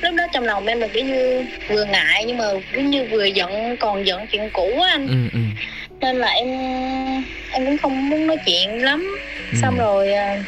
lúc 0.00 0.14
đó 0.14 0.24
trong 0.32 0.44
lòng 0.44 0.66
em 0.66 0.80
là 0.80 0.88
kiểu 0.88 1.04
như 1.04 1.44
vừa 1.68 1.84
ngại 1.84 2.24
nhưng 2.26 2.38
mà 2.38 2.44
cũng 2.74 2.90
như 2.90 3.06
vừa 3.10 3.24
giận 3.24 3.76
còn 3.76 4.06
giận 4.06 4.26
chuyện 4.26 4.50
cũ 4.52 4.80
á 4.80 4.90
anh 4.90 5.08
ừ, 5.08 5.38
ừ. 5.38 5.40
nên 6.00 6.16
là 6.16 6.28
em 6.28 6.48
em 7.50 7.66
cũng 7.66 7.78
không 7.78 8.08
muốn 8.08 8.26
nói 8.26 8.36
chuyện 8.46 8.84
lắm 8.84 9.16
ừ. 9.52 9.58
xong 9.62 9.78
rồi 9.78 10.12
à, 10.12 10.42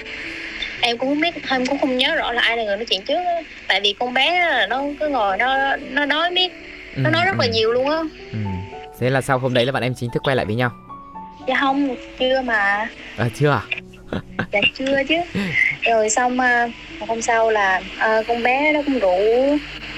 em 0.80 0.98
cũng 0.98 1.08
không 1.08 1.20
biết 1.20 1.34
em 1.48 1.66
cũng 1.66 1.78
không 1.78 1.96
nhớ 1.96 2.14
rõ 2.14 2.32
là 2.32 2.42
ai 2.42 2.56
là 2.56 2.64
người 2.64 2.76
nói 2.76 2.84
chuyện 2.84 3.02
trước 3.02 3.24
đó. 3.24 3.42
tại 3.68 3.80
vì 3.80 3.94
con 3.98 4.14
bé 4.14 4.40
là 4.40 4.66
nó 4.66 4.82
cứ 5.00 5.08
ngồi 5.08 5.36
nó 5.36 5.76
nó 5.90 6.04
nói 6.04 6.30
biết 6.30 6.52
nó 6.96 7.10
ừ, 7.10 7.12
nói 7.12 7.24
rất 7.24 7.32
ừ. 7.32 7.40
là 7.40 7.46
nhiều 7.46 7.72
luôn 7.72 7.90
á 7.90 7.98
ừ. 8.32 8.38
thế 9.00 9.10
là 9.10 9.20
sau 9.20 9.38
hôm 9.38 9.54
đấy 9.54 9.66
là 9.66 9.72
bạn 9.72 9.82
em 9.82 9.94
chính 9.94 10.10
thức 10.10 10.22
quay 10.22 10.36
lại 10.36 10.46
với 10.46 10.54
nhau 10.54 10.72
dạ 11.46 11.56
không 11.60 11.96
chưa 12.18 12.40
mà. 12.40 12.88
À 13.16 13.28
chưa 13.34 13.50
à? 13.50 13.62
Dạ 14.52 14.60
chưa 14.74 15.02
chứ. 15.08 15.16
Rồi 15.82 16.10
xong 16.10 16.38
uh, 16.38 17.08
hôm 17.08 17.22
sau 17.22 17.50
là 17.50 17.80
uh, 17.80 18.26
con 18.28 18.42
bé 18.42 18.72
nó 18.72 18.82
cũng 18.82 18.98
rủ 18.98 19.18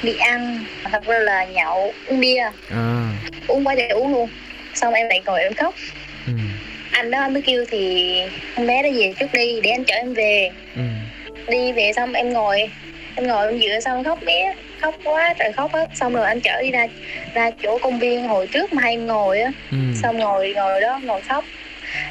đi 0.03 0.17
ăn 0.17 0.65
thật 0.85 1.07
ra 1.07 1.19
là 1.19 1.45
nhậu 1.45 1.93
uống 2.09 2.21
bia. 2.21 2.51
À. 2.71 3.13
uống 3.49 3.67
quá 3.67 3.75
trời 3.77 3.89
uống 3.89 4.13
luôn. 4.13 4.29
Xong 4.75 4.95
em 4.95 5.09
lại 5.09 5.23
ngồi 5.27 5.43
em 5.43 5.55
khóc. 5.55 5.75
Ừ. 6.27 6.33
anh 6.91 7.11
đó 7.11 7.21
anh 7.21 7.33
mới 7.33 7.43
kêu 7.43 7.65
thì 7.71 8.15
con 8.57 8.67
bé 8.67 8.83
đó 8.83 8.89
về 8.95 9.13
trước 9.21 9.27
đi 9.33 9.61
để 9.61 9.71
anh 9.71 9.85
chở 9.85 9.95
em 9.95 10.15
về. 10.15 10.51
Ừ. 10.77 10.83
đi 11.49 11.73
về 11.73 11.93
xong 11.97 12.13
em 12.13 12.33
ngồi 12.33 12.71
em 13.19 13.27
ngồi 13.27 13.47
em 13.47 13.61
dựa 13.61 13.81
xong 13.81 14.05
khóc 14.05 14.19
bé 14.27 14.55
khóc 14.81 14.95
quá 15.05 15.35
trời 15.39 15.53
khóc 15.53 15.75
hết 15.75 15.89
xong 15.95 16.15
rồi 16.15 16.27
anh 16.27 16.41
chở 16.41 16.63
đi 16.63 16.71
ra 16.71 16.87
ra 17.35 17.51
chỗ 17.63 17.79
công 17.79 17.99
viên 17.99 18.29
hồi 18.29 18.47
trước 18.47 18.73
mà 18.73 18.83
hay 18.83 18.97
ngồi 18.97 19.41
á. 19.41 19.53
Ừ. 19.71 19.77
xong 20.03 20.19
ngồi 20.19 20.53
ngồi 20.57 20.81
đó 20.81 21.01
ngồi 21.05 21.21
khóc. 21.21 21.45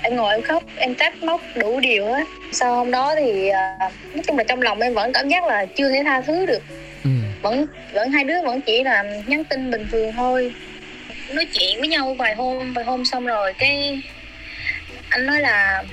Em 0.04 0.16
ngồi 0.16 0.34
em 0.34 0.42
khóc 0.42 0.64
em 0.78 0.96
trách 0.96 1.24
móc 1.24 1.42
đủ 1.56 1.80
điều 1.80 2.06
hết 2.06 2.24
sau 2.52 2.76
hôm 2.76 2.92
đó 2.92 3.16
thì 3.20 3.50
uh, 3.50 3.92
nói 4.16 4.24
chung 4.28 4.38
là 4.38 4.44
trong 4.44 4.62
lòng 4.62 4.80
em 4.80 4.94
vẫn 4.94 5.14
cảm 5.14 5.30
giác 5.30 5.46
là 5.46 5.66
chưa 5.66 5.90
thể 5.90 6.04
tha 6.06 6.22
thứ 6.22 6.46
được. 6.46 6.62
Ừ. 7.04 7.10
vẫn 7.42 7.68
vẫn 7.94 8.12
hai 8.12 8.24
đứa 8.24 8.42
vẫn 8.42 8.62
chỉ 8.62 8.84
là 8.84 9.04
nhắn 9.28 9.44
tin 9.44 9.72
bình 9.72 9.88
thường 9.92 10.12
thôi. 10.16 10.54
Nói 11.34 11.46
chuyện 11.54 11.80
với 11.80 11.88
nhau 11.88 12.14
vài 12.14 12.36
hôm 12.36 12.74
vài 12.74 12.86
hôm 12.86 13.06
xong 13.06 13.26
rồi 13.26 13.54
cái 13.54 14.02
anh 15.10 15.26
nói 15.26 15.42
là 15.42 15.84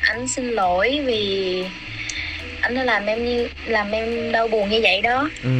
anh 0.00 0.28
xin 0.28 0.48
lỗi 0.48 1.00
vì 1.04 1.64
anh 2.66 2.74
đã 2.74 2.84
làm 2.84 3.06
em 3.06 3.24
như 3.24 3.48
làm 3.66 3.92
em 3.92 4.32
đau 4.32 4.48
buồn 4.48 4.68
như 4.68 4.80
vậy 4.82 5.02
đó 5.02 5.30
ừ. 5.42 5.50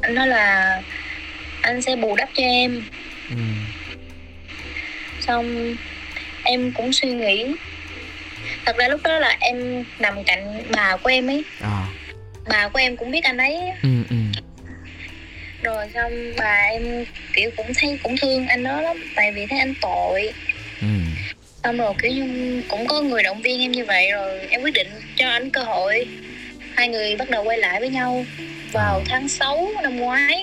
anh 0.00 0.14
nói 0.14 0.26
là 0.26 0.82
anh 1.60 1.82
sẽ 1.82 1.96
bù 1.96 2.16
đắp 2.16 2.28
cho 2.34 2.42
em 2.42 2.82
ừ. 3.28 3.36
xong 5.20 5.76
em 6.42 6.72
cũng 6.72 6.92
suy 6.92 7.12
nghĩ 7.12 7.46
thật 8.66 8.76
ra 8.78 8.88
lúc 8.88 9.00
đó 9.04 9.18
là 9.18 9.36
em 9.40 9.84
nằm 9.98 10.24
cạnh 10.24 10.62
bà 10.72 10.96
của 10.96 11.10
em 11.10 11.30
ấy 11.30 11.44
à. 11.60 11.86
bà 12.48 12.68
của 12.68 12.78
em 12.78 12.96
cũng 12.96 13.10
biết 13.10 13.24
anh 13.24 13.38
ấy 13.38 13.58
ừ, 13.82 13.88
ừ. 14.10 14.16
rồi 15.62 15.86
xong 15.94 16.12
bà 16.38 16.54
em 16.70 17.04
kiểu 17.32 17.50
cũng 17.56 17.72
thấy 17.76 17.98
cũng 18.02 18.16
thương 18.16 18.46
anh 18.46 18.64
đó 18.64 18.80
lắm 18.80 18.96
tại 19.16 19.32
vì 19.32 19.46
thấy 19.46 19.58
anh 19.58 19.74
tội 19.80 20.32
ừ 20.80 20.86
xong 21.64 21.76
rồi 21.76 21.94
kiểu 22.02 22.12
như 22.12 22.62
cũng 22.68 22.86
có 22.86 23.00
người 23.00 23.22
động 23.22 23.42
viên 23.42 23.60
em 23.60 23.72
như 23.72 23.84
vậy 23.84 24.10
rồi 24.12 24.40
em 24.50 24.62
quyết 24.62 24.74
định 24.74 24.88
cho 25.16 25.28
anh 25.28 25.50
cơ 25.50 25.62
hội. 25.62 26.06
Hai 26.74 26.88
người 26.88 27.16
bắt 27.16 27.30
đầu 27.30 27.44
quay 27.44 27.58
lại 27.58 27.80
với 27.80 27.88
nhau 27.88 28.24
vào 28.72 29.02
tháng 29.06 29.28
6 29.28 29.68
năm 29.82 29.96
ngoái 29.96 30.39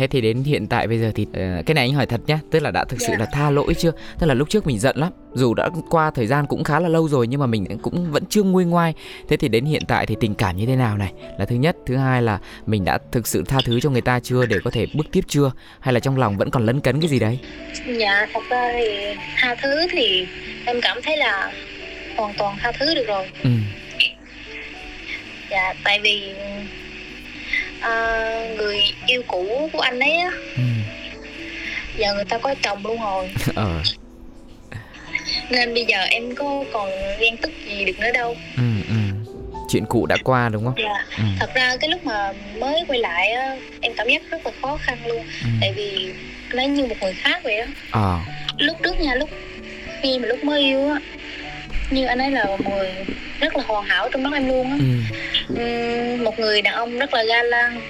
thế 0.00 0.06
thì 0.06 0.20
đến 0.20 0.42
hiện 0.42 0.66
tại 0.66 0.86
bây 0.86 0.98
giờ 0.98 1.12
thì 1.14 1.22
uh, 1.22 1.66
cái 1.66 1.74
này 1.74 1.84
anh 1.84 1.94
hỏi 1.94 2.06
thật 2.06 2.20
nhá 2.26 2.38
tức 2.50 2.62
là 2.62 2.70
đã 2.70 2.84
thực 2.84 3.00
sự 3.00 3.06
yeah. 3.06 3.18
Dạ. 3.18 3.24
là 3.24 3.30
tha 3.32 3.50
lỗi 3.50 3.74
chưa 3.74 3.92
tức 4.18 4.26
là 4.26 4.34
lúc 4.34 4.48
trước 4.50 4.66
mình 4.66 4.78
giận 4.78 4.96
lắm 4.96 5.12
dù 5.34 5.54
đã 5.54 5.68
qua 5.90 6.10
thời 6.10 6.26
gian 6.26 6.46
cũng 6.46 6.64
khá 6.64 6.80
là 6.80 6.88
lâu 6.88 7.08
rồi 7.08 7.26
nhưng 7.26 7.40
mà 7.40 7.46
mình 7.46 7.78
cũng 7.82 8.12
vẫn 8.12 8.24
chưa 8.26 8.42
nguôi 8.42 8.64
ngoai 8.64 8.94
thế 9.28 9.36
thì 9.36 9.48
đến 9.48 9.64
hiện 9.64 9.82
tại 9.88 10.06
thì 10.06 10.16
tình 10.20 10.34
cảm 10.34 10.56
như 10.56 10.66
thế 10.66 10.76
nào 10.76 10.96
này 10.96 11.12
là 11.38 11.44
thứ 11.44 11.56
nhất 11.56 11.76
thứ 11.86 11.96
hai 11.96 12.22
là 12.22 12.38
mình 12.66 12.84
đã 12.84 12.98
thực 13.12 13.26
sự 13.26 13.44
tha 13.48 13.58
thứ 13.64 13.80
cho 13.80 13.90
người 13.90 14.00
ta 14.00 14.20
chưa 14.20 14.46
để 14.46 14.56
có 14.64 14.70
thể 14.70 14.86
bước 14.94 15.06
tiếp 15.12 15.24
chưa 15.28 15.52
hay 15.80 15.94
là 15.94 16.00
trong 16.00 16.18
lòng 16.18 16.36
vẫn 16.36 16.50
còn 16.50 16.66
lấn 16.66 16.80
cấn 16.80 17.00
cái 17.00 17.08
gì 17.08 17.18
đấy 17.18 17.38
dạ 17.86 18.26
thật 18.32 18.42
ra 18.50 18.72
thì 18.72 19.14
tha 19.36 19.54
thứ 19.62 19.86
thì 19.90 20.26
em 20.66 20.80
cảm 20.82 20.98
thấy 21.02 21.16
là 21.16 21.52
hoàn 22.16 22.34
toàn 22.38 22.56
tha 22.60 22.72
thứ 22.72 22.94
được 22.94 23.04
rồi 23.06 23.26
ừ. 23.42 23.50
dạ 25.50 25.74
tại 25.84 26.00
vì 26.02 26.32
uh, 27.80 28.58
người 28.58 28.82
yêu 29.06 29.22
cũ 29.28 29.70
của 29.72 29.80
anh 29.80 30.00
ấy 30.00 30.16
á. 30.16 30.30
Ừ. 30.56 30.62
giờ 31.96 32.14
người 32.14 32.24
ta 32.24 32.38
có 32.38 32.54
chồng 32.62 32.86
luôn 32.86 33.00
rồi. 33.00 33.30
Ờ. 33.54 33.82
Nên 35.50 35.74
bây 35.74 35.84
giờ 35.84 36.02
em 36.02 36.34
có 36.34 36.64
còn 36.72 36.90
ghen 37.20 37.36
tức 37.36 37.50
gì 37.66 37.84
được 37.84 37.98
nữa 37.98 38.10
đâu. 38.14 38.36
Ừ 38.56 38.62
ừ. 38.88 38.94
Chuyện 39.68 39.84
cũ 39.88 40.06
đã 40.06 40.16
qua 40.24 40.48
đúng 40.48 40.64
không? 40.64 40.74
Dạ. 40.78 41.04
Ừ. 41.16 41.24
thật 41.40 41.50
ra 41.54 41.76
cái 41.80 41.90
lúc 41.90 42.04
mà 42.04 42.32
mới 42.58 42.84
quay 42.88 42.98
lại 42.98 43.32
á 43.32 43.56
em 43.80 43.92
cảm 43.96 44.08
giác 44.08 44.22
rất 44.30 44.46
là 44.46 44.52
khó 44.62 44.78
khăn 44.82 44.98
luôn. 45.06 45.24
Ừ. 45.42 45.48
tại 45.60 45.72
vì 45.76 46.12
nó 46.52 46.62
như 46.62 46.86
một 46.86 46.96
người 47.00 47.14
khác 47.14 47.40
vậy 47.42 47.56
đó 47.58 47.66
ờ. 47.90 48.18
Lúc 48.58 48.76
trước 48.82 49.00
nha 49.00 49.14
lúc 49.14 49.30
khi 50.02 50.18
mà 50.18 50.26
lúc 50.26 50.44
mới 50.44 50.60
yêu 50.60 50.88
á 50.88 51.00
như 51.90 52.06
anh 52.06 52.18
ấy 52.18 52.30
là 52.30 52.44
một 52.46 52.58
người 52.70 52.88
rất 53.40 53.56
là 53.56 53.62
hoàn 53.66 53.84
hảo 53.84 54.08
trong 54.12 54.22
mắt 54.22 54.30
em 54.34 54.48
luôn 54.48 54.70
á. 54.70 54.78
Ừ. 55.56 56.16
Một 56.24 56.38
người 56.38 56.62
đàn 56.62 56.74
ông 56.74 56.98
rất 56.98 57.14
là 57.14 57.24
ga 57.24 57.42
lăng. 57.42 57.80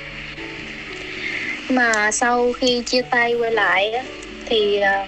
Mà 1.71 2.11
sau 2.11 2.53
khi 2.53 2.83
chia 2.87 3.03
tay 3.03 3.35
quay 3.35 3.51
lại 3.53 3.91
á 3.93 4.03
thì 4.47 4.81
à, 4.81 5.07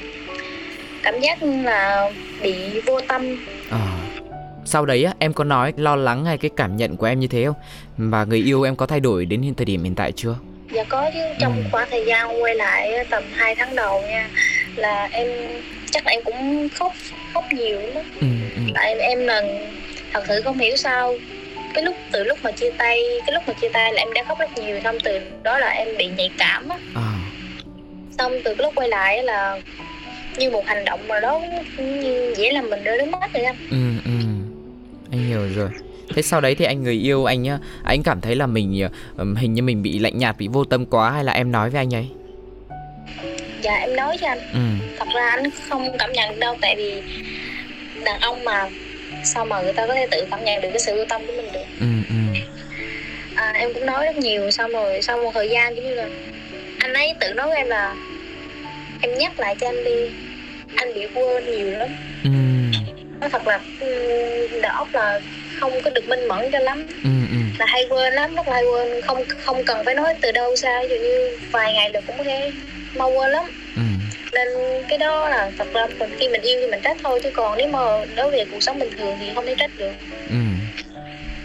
cảm 1.02 1.20
giác 1.20 1.42
là 1.42 2.10
bị 2.42 2.80
vô 2.86 3.00
tâm. 3.00 3.44
Ờ 3.70 3.80
sau 4.64 4.86
đấy 4.86 5.04
á 5.04 5.12
em 5.18 5.32
có 5.32 5.44
nói 5.44 5.72
lo 5.76 5.96
lắng 5.96 6.24
hay 6.24 6.38
cái 6.38 6.50
cảm 6.56 6.76
nhận 6.76 6.96
của 6.96 7.06
em 7.06 7.20
như 7.20 7.26
thế 7.26 7.44
không? 7.44 7.54
Và 7.98 8.24
người 8.24 8.38
yêu 8.38 8.62
em 8.62 8.76
có 8.76 8.86
thay 8.86 9.00
đổi 9.00 9.24
đến 9.26 9.42
hiện 9.42 9.54
thời 9.54 9.64
điểm 9.64 9.84
hiện 9.84 9.94
tại 9.94 10.12
chưa? 10.12 10.34
Dạ 10.72 10.84
có 10.84 11.10
chứ. 11.14 11.20
Trong 11.38 11.56
Ừ. 11.56 11.62
khoảng 11.72 11.88
thời 11.90 12.04
gian 12.06 12.42
quay 12.42 12.54
lại 12.54 13.04
tầm 13.10 13.22
2 13.32 13.54
tháng 13.54 13.74
đầu 13.76 14.02
nha 14.02 14.28
là 14.76 15.08
em 15.12 15.28
chắc 15.90 16.06
là 16.06 16.12
em 16.12 16.20
cũng 16.24 16.68
khóc 16.74 16.92
khóc 17.34 17.44
nhiều 17.52 17.80
lắm. 17.80 18.04
Ừ 18.20 18.26
tại 18.74 18.94
em 18.98 19.26
là 19.26 19.42
thật 20.12 20.24
sự 20.28 20.42
không 20.42 20.58
hiểu 20.58 20.76
sao 20.76 21.14
cái 21.74 21.84
lúc 21.84 21.96
từ 22.12 22.24
lúc 22.24 22.38
mà 22.42 22.52
chia 22.52 22.70
tay 22.78 23.02
cái 23.26 23.34
lúc 23.34 23.42
mà 23.46 23.54
chia 23.60 23.68
tay 23.68 23.92
là 23.92 24.02
em 24.02 24.12
đã 24.12 24.22
khóc 24.28 24.38
rất 24.38 24.58
nhiều 24.58 24.80
xong 24.84 25.00
từ 25.04 25.20
đó 25.42 25.58
là 25.58 25.68
em 25.68 25.88
bị 25.98 26.06
nhạy 26.16 26.30
cảm 26.38 26.68
á. 26.68 26.78
Ờ 26.94 27.12
xong 28.18 28.32
từ 28.44 28.54
cái 28.54 28.66
lúc 28.66 28.74
quay 28.74 28.88
lại 28.88 29.22
là 29.22 29.60
như 30.36 30.50
một 30.50 30.66
hành 30.66 30.84
động 30.84 31.08
mà 31.08 31.20
đó 31.20 31.40
như 31.78 32.34
dễ 32.36 32.52
làm 32.52 32.70
mình 32.70 32.82
rơi 32.84 32.98
nước 32.98 33.08
mắt 33.08 33.32
vậy 33.32 33.42
anh. 33.42 33.56
Ừ 33.70 33.76
ừ. 34.04 34.10
Anh 35.10 35.26
hiểu 35.28 35.48
rồi. 35.56 35.68
Thế 36.14 36.22
sau 36.22 36.40
đấy 36.40 36.54
thì 36.54 36.64
anh 36.64 36.82
người 36.82 36.94
yêu 36.94 37.24
anh 37.24 37.44
á 37.44 37.58
anh 37.84 38.02
cảm 38.02 38.20
thấy 38.20 38.36
là 38.36 38.46
mình 38.46 38.88
hình 39.36 39.54
như 39.54 39.62
mình 39.62 39.82
bị 39.82 39.98
lạnh 39.98 40.18
nhạt 40.18 40.36
bị 40.38 40.48
vô 40.48 40.64
tâm 40.64 40.86
quá 40.86 41.10
hay 41.10 41.24
là 41.24 41.32
em 41.32 41.52
nói 41.52 41.70
với 41.70 41.78
anh 41.78 41.94
ấy? 41.94 42.06
Dạ 43.62 43.74
em 43.74 43.96
nói 43.96 44.16
cho 44.20 44.28
anh. 44.28 44.38
Ừ. 44.52 44.86
Thật 44.98 45.08
ra 45.14 45.30
anh 45.30 45.50
không 45.68 45.96
cảm 45.98 46.12
nhận 46.12 46.40
đâu 46.40 46.56
tại 46.60 46.76
vì 46.76 47.02
đàn 48.04 48.20
ông 48.20 48.44
mà 48.44 48.68
sao 49.24 49.44
mà 49.44 49.60
người 49.60 49.72
ta 49.72 49.86
có 49.86 49.94
thể 49.94 50.06
tự 50.10 50.26
cảm 50.30 50.44
nhận 50.44 50.60
được 50.60 50.68
cái 50.72 50.78
sự 50.78 50.96
vô 50.96 51.04
tâm 51.08 51.26
của 51.26 51.32
mình 51.32 51.52
được? 51.52 51.64
Ừ 51.80 51.86
ừ. 52.08 52.14
À, 53.34 53.52
em 53.56 53.72
cũng 53.74 53.86
nói 53.86 54.04
rất 54.06 54.16
nhiều 54.16 54.50
xong 54.50 54.72
rồi 54.72 55.02
sau 55.02 55.18
một 55.18 55.30
thời 55.34 55.48
gian 55.50 55.76
giống 55.76 55.84
như 55.86 55.94
là 55.94 56.08
anh 56.78 56.92
ấy 56.92 57.14
tự 57.20 57.32
nói 57.32 57.48
với 57.48 57.56
em 57.56 57.68
là 57.68 57.96
em 59.00 59.14
nhắc 59.14 59.40
lại 59.40 59.54
cho 59.58 59.68
anh 59.68 59.84
đi 59.84 60.12
anh 60.74 60.94
bị 60.94 61.06
quên 61.14 61.50
nhiều 61.50 61.70
lắm. 61.70 61.88
Ừ. 62.24 62.30
Nói 63.20 63.30
thật 63.30 63.46
là 63.46 63.60
ừm, 63.80 64.60
đầu 64.60 64.72
óc 64.72 64.94
là 64.94 65.20
không 65.46 65.80
có 65.80 65.90
được 65.90 66.08
minh 66.08 66.28
mẫn 66.28 66.50
cho 66.52 66.58
lắm. 66.58 66.86
Ừ 67.04 67.10
ừ. 67.30 67.36
Là 67.58 67.66
hay 67.68 67.86
quên 67.90 68.12
lắm 68.12 68.34
rất 68.34 68.48
là 68.48 68.54
hay 68.54 68.64
quên 68.64 69.00
không 69.02 69.24
không 69.28 69.64
cần 69.64 69.84
phải 69.84 69.94
nói 69.94 70.14
từ 70.20 70.32
đâu 70.32 70.56
xa 70.56 70.80
dụ 70.90 70.96
như 70.96 71.36
vài 71.50 71.72
ngày 71.72 71.90
là 71.94 72.00
cũng 72.06 72.18
có 72.18 72.24
thể 72.24 72.52
mau 72.94 73.10
quên 73.10 73.30
lắm. 73.30 73.44
Ừ 73.76 73.82
nên 74.32 74.48
cái 74.88 74.98
đó 74.98 75.28
là 75.28 75.50
thật 75.58 75.66
ra 75.72 75.86
mình 75.98 76.10
khi 76.18 76.28
mình 76.28 76.42
yêu 76.42 76.58
thì 76.60 76.70
mình 76.70 76.80
trách 76.84 76.96
thôi 77.02 77.20
chứ 77.22 77.30
còn 77.34 77.58
nếu 77.58 77.68
mà 77.68 77.80
đối 78.16 78.30
về 78.30 78.44
cuộc 78.52 78.62
sống 78.62 78.78
bình 78.78 78.90
thường 78.98 79.16
thì 79.20 79.26
không 79.34 79.46
thể 79.46 79.54
trách 79.58 79.70
được. 79.78 79.92
Ừ. 80.28 80.36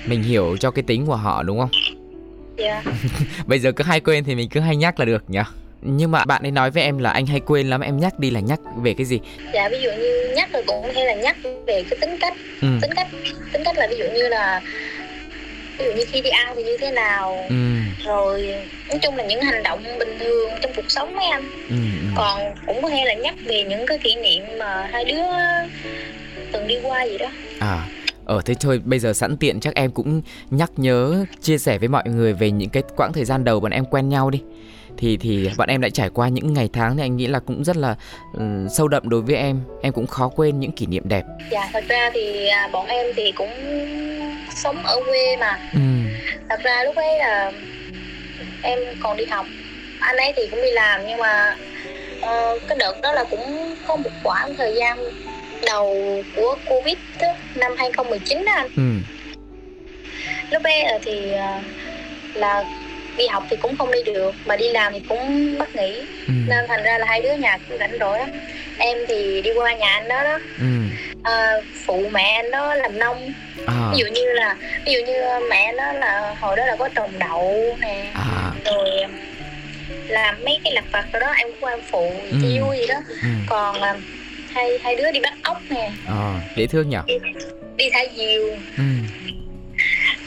Mình 0.06 0.24
hiểu 0.24 0.58
cho 0.60 0.72
cái 0.72 0.84
tính 0.88 1.06
của 1.06 1.16
họ 1.16 1.44
đúng 1.44 1.60
không? 1.60 1.70
Dạ. 2.58 2.84
Bây 3.46 3.60
giờ 3.60 3.72
cứ 3.72 3.84
hay 3.84 4.00
quên 4.00 4.24
thì 4.24 4.36
mình 4.36 4.50
cứ 4.50 4.60
hay 4.60 4.76
nhắc 4.76 5.00
là 5.00 5.06
được 5.06 5.24
nhỉ? 5.28 5.40
Nhưng 5.82 6.12
mà 6.12 6.26
bạn 6.26 6.42
ấy 6.42 6.52
nói 6.52 6.72
với 6.72 6.84
em 6.84 6.98
là 6.98 7.10
anh 7.10 7.26
hay 7.26 7.40
quên 7.40 7.70
lắm 7.70 7.82
em 7.82 8.00
nhắc 8.00 8.20
đi 8.20 8.30
là 8.30 8.40
nhắc 8.40 8.60
về 8.82 8.94
cái 8.98 9.06
gì? 9.06 9.20
Dạ 9.54 9.70
ví 9.70 9.78
dụ 9.82 9.90
như 9.92 10.34
nhắc 10.36 10.50
rồi 10.54 10.64
cũng 10.68 10.92
hay 10.96 11.06
là 11.06 11.14
nhắc 11.14 11.38
về 11.44 11.84
cái 11.90 12.00
tính 12.02 12.18
cách. 12.20 12.34
Ừ. 12.62 12.68
Tính 12.82 12.92
cách 12.96 13.08
tính 13.54 13.64
cách 13.66 13.78
là 13.78 13.88
ví 13.90 13.98
dụ 13.98 14.06
như 14.14 14.28
là 14.28 14.62
ví 15.78 15.86
dụ 15.86 15.92
như 15.92 16.06
khi 16.12 16.22
đi 16.22 16.30
ăn 16.30 16.54
thì 16.56 16.64
như 16.64 16.78
thế 16.82 16.92
nào? 16.92 17.46
Ừ 17.50 17.77
rồi 18.06 18.56
nói 18.90 19.00
chung 19.04 19.16
là 19.16 19.24
những 19.24 19.42
hành 19.42 19.64
động 19.64 19.84
bình 20.00 20.18
thường 20.20 20.50
trong 20.62 20.72
cuộc 20.76 20.92
sống 20.92 21.16
mấy 21.16 21.26
anh 21.26 21.44
ừ 21.70 21.76
ừ. 22.02 22.08
còn 22.16 22.40
cũng 22.68 22.82
có 22.82 22.88
hay 22.90 23.06
là 23.06 23.14
nhắc 23.14 23.36
về 23.46 23.64
những 23.64 23.86
cái 23.88 23.98
kỷ 23.98 24.16
niệm 24.16 24.44
mà 24.60 24.90
hai 24.92 25.06
đứa 25.06 25.22
từng 26.52 26.68
đi 26.68 26.80
qua 26.84 27.04
gì 27.04 27.18
đó 27.18 27.28
À, 27.60 27.88
ờ 28.26 28.42
thế 28.46 28.54
thôi 28.60 28.82
bây 28.86 29.00
giờ 29.00 29.14
sẵn 29.14 29.38
tiện 29.38 29.60
chắc 29.60 29.76
em 29.76 29.92
cũng 29.92 30.22
nhắc 30.50 30.72
nhớ 30.78 31.26
chia 31.42 31.58
sẻ 31.58 31.78
với 31.78 31.88
mọi 31.88 32.04
người 32.06 32.34
về 32.34 32.52
những 32.52 32.70
cái 32.70 32.84
quãng 32.96 33.14
thời 33.14 33.26
gian 33.26 33.44
đầu 33.44 33.60
bọn 33.60 33.72
em 33.72 33.86
quen 33.86 34.10
nhau 34.10 34.30
đi. 34.30 34.42
Thì 34.98 35.18
thì 35.18 35.50
bọn 35.58 35.70
em 35.70 35.82
đã 35.82 35.90
trải 35.90 36.10
qua 36.10 36.28
những 36.28 36.54
ngày 36.54 36.70
tháng 36.74 36.98
thì 36.98 37.04
anh 37.04 37.18
nghĩ 37.18 37.28
là 37.28 37.40
cũng 37.40 37.64
rất 37.64 37.78
là 37.78 37.96
ừm, 38.34 38.68
sâu 38.70 38.88
đậm 38.88 39.10
đối 39.10 39.22
với 39.22 39.36
em. 39.36 39.62
Em 39.82 39.94
cũng 39.94 40.08
khó 40.08 40.28
quên 40.36 40.60
những 40.60 40.72
kỷ 40.72 40.86
niệm 40.86 41.04
đẹp. 41.10 41.24
dạ 41.52 41.70
thật 41.74 41.84
ra 41.88 42.12
thì 42.14 42.48
à, 42.48 42.70
bọn 42.74 42.88
em 42.88 43.06
thì 43.16 43.32
cũng 43.32 43.50
sống 44.56 44.84
ở 44.84 44.96
quê 45.06 45.38
mà 45.40 45.60
Ừ. 45.74 45.80
thật 46.50 46.60
ra 46.64 46.84
lúc 46.84 46.96
ấy 46.96 47.18
là 47.20 47.52
em 48.62 48.80
còn 49.00 49.18
đi 49.18 49.26
học 49.26 49.48
anh 50.00 50.18
ấy 50.18 50.34
thì 50.36 50.48
cũng 50.52 50.62
đi 50.62 50.72
làm 50.72 51.02
nhưng 51.08 51.20
mà 51.20 51.58
ờ, 52.22 52.60
cái 52.68 52.78
đợt 52.80 53.02
đó 53.02 53.14
là 53.14 53.24
cũng 53.24 53.76
có 53.88 53.96
một 53.96 54.10
khoảng 54.24 54.56
thời 54.56 54.76
gian 54.76 55.00
đầu 55.68 56.24
của 56.36 56.56
covid 56.66 56.96
á, 57.20 57.28
năm 57.56 57.76
2019 57.78 58.46
đó 58.46 58.52
anh 58.56 58.68
Ừ. 58.76 58.84
lúc 60.52 60.64
ấy 60.64 60.84
thì 61.04 61.32
ờ, 61.34 61.62
là 62.34 62.64
đi 63.18 63.28
học 63.28 63.44
thì 63.50 63.58
cũng 63.62 63.78
không 63.78 63.92
đi 63.92 64.04
được 64.04 64.36
mà 64.46 64.56
đi 64.56 64.70
làm 64.72 64.94
thì 64.94 65.00
cũng 65.10 65.58
bắt 65.60 65.76
nghỉ 65.76 66.06
Ừ. 66.28 66.34
nên 66.48 66.66
thành 66.68 66.84
ra 66.84 66.98
là 66.98 67.06
hai 67.10 67.22
đứa 67.22 67.34
nhà 67.34 67.58
cũng 67.70 67.78
rảnh 67.78 67.98
rỗi 68.00 68.20
lắm 68.20 68.30
em 68.78 68.98
thì 69.08 69.42
đi 69.42 69.52
qua 69.56 69.74
nhà 69.74 69.88
anh 69.90 70.08
đó 70.08 70.24
đó 70.24 70.40
Ừ. 70.60 70.66
ờ, 71.24 71.62
phụ 71.86 72.10
mẹ 72.12 72.24
anh 72.44 72.52
đó 72.52 72.74
làm 72.76 73.00
nông 73.00 73.34
À. 73.68 73.90
ví 73.94 73.98
dụ 74.00 74.06
như 74.14 74.34
là 74.34 74.56
ví 74.86 74.94
dụ 74.94 75.00
như 75.06 75.22
mẹ 75.50 75.64
anh 75.66 75.78
đó 75.78 75.94
là 75.94 76.36
hồi 76.40 76.56
đó 76.58 76.66
là 76.66 76.76
có 76.76 76.90
trồng 76.96 77.20
đậu 77.20 77.78
nè 77.82 78.12
À. 78.16 78.52
rồi 78.66 78.90
làm 80.08 80.36
mấy 80.46 80.60
cái 80.64 80.74
lặt 80.74 80.86
vặt 80.92 81.06
rồi 81.14 81.20
đó 81.20 81.28
em 81.38 81.48
cũng 81.52 81.60
qua 81.64 81.72
em 81.74 81.80
phụ 81.92 82.20
Ừ. 82.32 82.38
chi 82.42 82.60
vui 82.60 82.78
gì 82.78 82.88
đó 82.88 82.96
Ừ. 83.24 83.28
còn 83.48 83.82
à, 83.82 83.96
hai 84.50 84.80
hai 84.84 84.96
đứa 84.96 85.12
đi 85.12 85.20
bắt 85.20 85.34
ốc 85.44 85.62
nè 85.70 85.92
À, 86.06 86.34
dễ 86.56 86.68
thương 86.68 86.90
nhỉ? 86.90 86.98
đi 87.78 87.90
thả 87.94 88.00
diều 88.18 88.44
Ừ. 88.78 88.84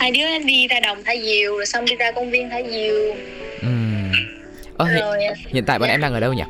hai 0.00 0.10
đứa 0.10 0.38
đi 0.46 0.66
ra 0.68 0.80
đồng 0.80 1.04
thả 1.04 1.12
diều 1.22 1.56
rồi 1.56 1.66
xong 1.66 1.84
đi 1.84 1.96
ra 1.96 2.12
công 2.12 2.30
viên 2.30 2.50
thả 2.50 2.62
diều 2.70 2.94
Ừ. 3.60 3.68
Ờ, 4.76 4.86
hiện, 4.86 5.00
rồi 5.00 5.18
hiện 5.46 5.64
tại 5.64 5.78
bọn 5.78 5.88
dạ. 5.88 5.94
em 5.94 6.00
đang 6.00 6.14
ở 6.14 6.20
đâu 6.20 6.32
nhỉ? 6.32 6.42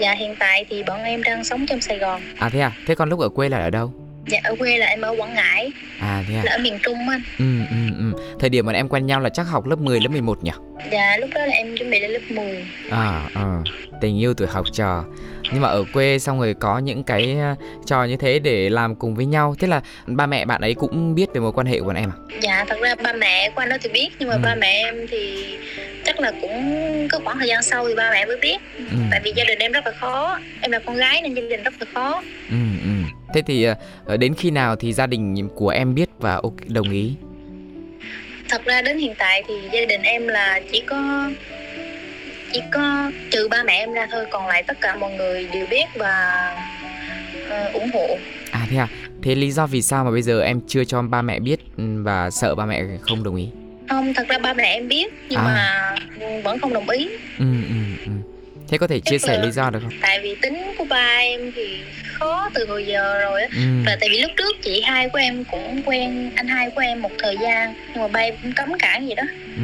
dạ 0.00 0.12
hiện 0.14 0.34
tại 0.38 0.64
thì 0.70 0.82
bọn 0.82 1.04
em 1.04 1.22
đang 1.22 1.44
sống 1.44 1.66
trong 1.66 1.80
Sài 1.80 1.98
Gòn 1.98 2.20
À 2.38 2.48
thế 2.48 2.60
à? 2.60 2.72
Thế 2.86 2.94
còn 2.94 3.08
lúc 3.08 3.20
ở 3.20 3.28
quê 3.28 3.48
là 3.48 3.58
ở 3.58 3.70
đâu? 3.70 3.92
Dạ 4.26 4.38
ở 4.42 4.54
quê 4.58 4.78
là 4.78 4.86
em 4.86 5.00
ở 5.00 5.14
Quảng 5.18 5.34
Ngãi 5.34 5.72
À 5.98 6.24
thế 6.28 6.34
à? 6.34 6.42
là 6.44 6.52
ở 6.52 6.58
miền 6.58 6.78
Trung 6.82 7.08
anh 7.08 7.22
Ừ 7.38 7.44
ừ 7.70 7.76
ừ. 7.98 8.34
Thời 8.40 8.50
điểm 8.50 8.66
bọn 8.66 8.74
em 8.74 8.88
quen 8.88 9.06
nhau 9.06 9.20
là 9.20 9.28
chắc 9.28 9.42
học 9.42 9.66
lớp 9.66 9.78
10 9.78 10.00
lớp 10.00 10.08
11 10.08 10.44
nhỉ? 10.44 10.50
dạ 10.92 11.16
lúc 11.20 11.30
đó 11.34 11.46
là 11.46 11.52
em 11.52 11.76
chuẩn 11.76 11.90
bị 11.90 12.00
lên 12.00 12.10
lớp 12.10 12.20
10 12.30 12.66
À, 12.90 13.28
ờ, 13.34 13.42
tình 14.00 14.18
yêu 14.20 14.34
tuổi 14.34 14.48
học 14.48 14.66
trò 14.72 15.04
Nhưng 15.52 15.62
mà 15.62 15.68
ở 15.68 15.84
quê 15.84 16.18
xong 16.18 16.40
rồi 16.40 16.54
có 16.60 16.78
những 16.78 17.04
cái 17.04 17.36
ờ, 17.40 17.54
trò 17.86 18.04
như 18.04 18.16
thế 18.16 18.38
để 18.38 18.70
làm 18.70 18.94
cùng 18.94 19.14
với 19.14 19.26
nhau 19.26 19.54
Thế 19.58 19.68
là 19.68 19.80
ba 20.06 20.26
mẹ 20.26 20.44
bạn 20.44 20.60
ấy 20.60 20.74
cũng 20.74 21.14
biết 21.14 21.26
về 21.34 21.40
mối 21.40 21.52
quan 21.52 21.66
hệ 21.66 21.78
của 21.80 21.86
bọn 21.86 21.96
em 21.96 22.10
à? 22.10 22.16
dạ 22.42 22.64
thật 22.68 22.76
ra 22.82 22.94
ba 22.94 23.12
mẹ 23.12 23.50
của 23.50 23.60
anh 23.62 23.68
đó 23.68 23.76
thì 23.82 23.88
biết 23.92 24.08
nhưng 24.18 24.28
mà 24.28 24.34
Ừ. 24.34 24.40
ba 24.44 24.54
mẹ 24.54 24.82
em 24.84 24.94
thì 25.08 25.56
chắc 26.04 26.20
là 26.20 26.32
cũng 26.40 26.82
có 27.12 27.18
khoảng 27.24 27.38
thời 27.38 27.48
gian 27.48 27.62
sau 27.62 27.88
thì 27.88 27.94
ba 27.94 28.10
mẹ 28.10 28.26
mới 28.26 28.36
biết 28.36 28.56
Ừ, 28.90 28.96
tại 29.10 29.20
vì 29.24 29.32
gia 29.36 29.44
đình 29.44 29.58
em 29.58 29.72
rất 29.72 29.86
là 29.86 29.92
khó 29.92 30.38
em 30.60 30.70
là 30.70 30.78
con 30.78 30.96
gái 30.96 31.22
nên 31.22 31.34
gia 31.34 31.42
đình 31.50 31.62
rất 31.62 31.74
là 31.80 31.86
khó 31.94 32.22
ừ, 32.48 32.56
ừ. 32.82 32.88
Thế 33.34 33.42
thì 33.42 33.66
ờ, 34.06 34.16
đến 34.16 34.34
khi 34.34 34.50
nào 34.50 34.76
thì 34.76 34.92
gia 34.92 35.06
đình 35.06 35.48
của 35.54 35.68
em 35.68 35.94
biết 35.94 36.08
và 36.18 36.34
ok, 36.34 36.54
đồng 36.68 36.90
ý? 36.90 37.12
thật 38.48 38.64
ra 38.64 38.82
đến 38.82 38.98
hiện 38.98 39.14
tại 39.18 39.42
thì 39.48 39.54
gia 39.72 39.84
đình 39.88 40.02
em 40.02 40.28
là 40.28 40.60
chỉ 40.72 40.80
có 40.86 41.30
chỉ 42.52 42.60
có 42.72 43.10
trừ 43.30 43.48
ba 43.48 43.62
mẹ 43.62 43.72
em 43.72 43.92
ra 43.92 44.06
thôi 44.12 44.24
còn 44.30 44.46
lại 44.46 44.62
tất 44.62 44.80
cả 44.80 44.96
mọi 44.96 45.12
người 45.12 45.48
đều 45.52 45.66
biết 45.70 45.84
và 45.94 46.54
ờ, 47.48 47.70
ủng 47.72 47.90
hộ 47.94 48.18
À 48.50 48.66
thế 48.70 48.76
à? 48.76 48.88
Thế 49.22 49.34
lý 49.34 49.50
do 49.50 49.66
vì 49.66 49.82
sao 49.82 50.04
mà 50.04 50.10
bây 50.10 50.22
giờ 50.22 50.40
em 50.40 50.60
chưa 50.68 50.84
cho 50.84 51.02
ba 51.02 51.22
mẹ 51.22 51.40
biết 51.40 51.60
ừ, 51.76 51.84
và 52.02 52.30
sợ 52.30 52.54
ba 52.54 52.66
mẹ 52.66 52.82
không 53.00 53.24
đồng 53.24 53.36
ý? 53.36 53.48
không 53.88 54.14
thật 54.14 54.28
ra 54.28 54.38
ba 54.38 54.54
mẹ 54.54 54.64
em 54.74 54.88
biết 54.88 55.12
nhưng 55.28 55.38
À. 55.40 55.44
mà 55.44 55.94
vẫn 56.44 56.58
không 56.58 56.72
đồng 56.74 56.88
ý 56.88 57.08
ừ. 57.38 57.44
Thế 58.68 58.78
có 58.78 58.86
thể 58.86 59.00
chia 59.00 59.18
sẻ 59.18 59.38
lý 59.42 59.50
do 59.50 59.70
được 59.70 59.78
không? 59.82 59.92
tại 60.02 60.20
vì 60.22 60.34
tính 60.42 60.62
của 60.78 60.84
ba 60.84 61.16
em 61.20 61.52
thì 61.56 61.82
khó 62.12 62.50
từ 62.54 62.66
hồi 62.66 62.86
giờ 62.86 63.18
rồi 63.20 63.42
á. 63.42 63.48
Ừ, 63.52 63.60
và 63.86 63.96
tại 64.00 64.08
vì 64.12 64.18
lúc 64.20 64.30
trước 64.36 64.56
chị 64.62 64.80
hai 64.80 65.08
của 65.08 65.18
em 65.18 65.44
cũng 65.44 65.82
quen 65.86 66.30
anh 66.34 66.48
hai 66.48 66.70
của 66.70 66.80
em 66.80 67.02
một 67.02 67.10
thời 67.18 67.36
gian 67.42 67.74
nhưng 67.92 68.02
mà 68.02 68.08
ba 68.08 68.20
em 68.20 68.34
cũng 68.42 68.52
cấm 68.52 68.78
cản 68.78 69.08
gì 69.08 69.14
đó. 69.14 69.22
Ừ, 69.56 69.62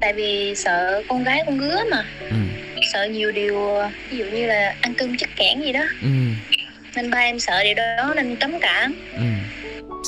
tại 0.00 0.12
vì 0.12 0.54
sợ 0.56 1.02
con 1.08 1.24
gái 1.24 1.42
con 1.46 1.58
gứa 1.58 1.80
mà. 1.90 2.04
Ừ, 2.30 2.36
sợ 2.92 3.04
nhiều 3.04 3.32
điều 3.32 3.82
ví 4.10 4.16
dụ 4.18 4.24
như 4.24 4.46
là 4.46 4.74
ăn 4.80 4.94
cơm 4.94 5.16
chất 5.16 5.28
kẽn 5.36 5.60
gì 5.62 5.72
đó. 5.72 5.84
Ừ, 6.02 6.08
nên 6.96 7.10
ba 7.10 7.18
em 7.18 7.38
sợ 7.40 7.62
điều 7.64 7.74
đó 7.74 8.12
nên 8.16 8.36
cấm 8.36 8.60
cản. 8.60 8.92
Ừ. 9.16 9.22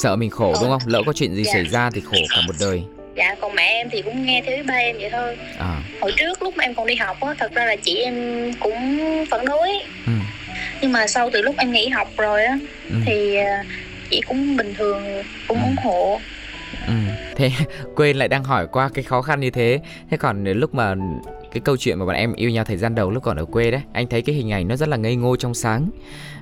Sợ 0.02 0.16
mình 0.16 0.30
khổ 0.30 0.54
đúng 0.60 0.70
không? 0.70 0.82
Lỡ 0.86 1.02
có 1.06 1.12
chuyện 1.12 1.34
gì 1.34 1.44
Dạ. 1.44 1.52
xảy 1.52 1.64
ra 1.64 1.90
thì 1.94 2.00
khổ 2.00 2.16
cả 2.30 2.40
một 2.46 2.54
đời 2.60 2.82
dạ 3.16 3.35
còn 3.40 3.54
mẹ 3.54 3.62
em 3.62 3.88
thì 3.90 4.02
cũng 4.02 4.25
nghe 4.25 4.42
theo 4.47 4.64
ba 4.66 4.75
em 4.75 4.97
vậy 4.99 5.11
thôi 5.12 5.37
À, 5.59 5.80
hồi 6.00 6.12
trước 6.16 6.42
lúc 6.42 6.56
mà 6.56 6.64
em 6.64 6.75
còn 6.75 6.87
đi 6.87 6.94
học 6.94 7.16
á 7.21 7.35
thật 7.38 7.52
ra 7.54 7.64
là 7.66 7.76
chị 7.76 7.97
em 7.97 8.14
cũng 8.61 8.99
phản 9.30 9.44
đối 9.47 9.68
ừ, 10.06 10.12
nhưng 10.80 10.92
mà 10.92 11.06
sau 11.06 11.30
từ 11.30 11.42
lúc 11.42 11.54
em 11.59 11.73
nghỉ 11.73 11.88
học 11.88 12.09
rồi 12.16 12.44
á 12.44 12.59
ừ. 12.88 12.94
thì 13.06 13.37
à, 13.37 13.64
chị 14.11 14.21
cũng 14.28 14.56
bình 14.56 14.75
thường 14.75 15.23
cũng 15.49 15.59
Ừ. 15.59 15.62
ủng 15.64 15.76
hộ 15.85 16.21
Ừ. 16.87 16.92
Thế 17.37 17.50
quên 17.97 18.16
lại 18.16 18.28
đang 18.28 18.44
hỏi 18.44 18.66
qua 18.73 18.88
cái 18.94 19.02
khó 19.04 19.23
khăn 19.23 19.40
như 19.40 19.50
thế. 19.50 19.80
Thế 20.11 20.16
còn 20.16 20.44
lúc 20.44 20.75
mà 20.75 20.94
cái 21.52 21.61
câu 21.64 21.76
chuyện 21.76 21.99
mà 21.99 22.06
bọn 22.06 22.14
em 22.14 22.35
yêu 22.35 22.50
nhau 22.50 22.64
thời 22.64 22.76
gian 22.76 22.94
đầu 22.94 23.11
lúc 23.11 23.23
còn 23.23 23.37
ở 23.37 23.44
quê 23.44 23.71
đấy, 23.71 23.80
anh 23.92 24.06
thấy 24.06 24.23
cái 24.23 24.35
hình 24.35 24.52
ảnh 24.52 24.68
nó 24.68 24.76
rất 24.76 24.88
là 24.88 24.97
ngây 24.97 25.16
ngô 25.16 25.37
trong 25.37 25.54
sáng. 25.54 25.88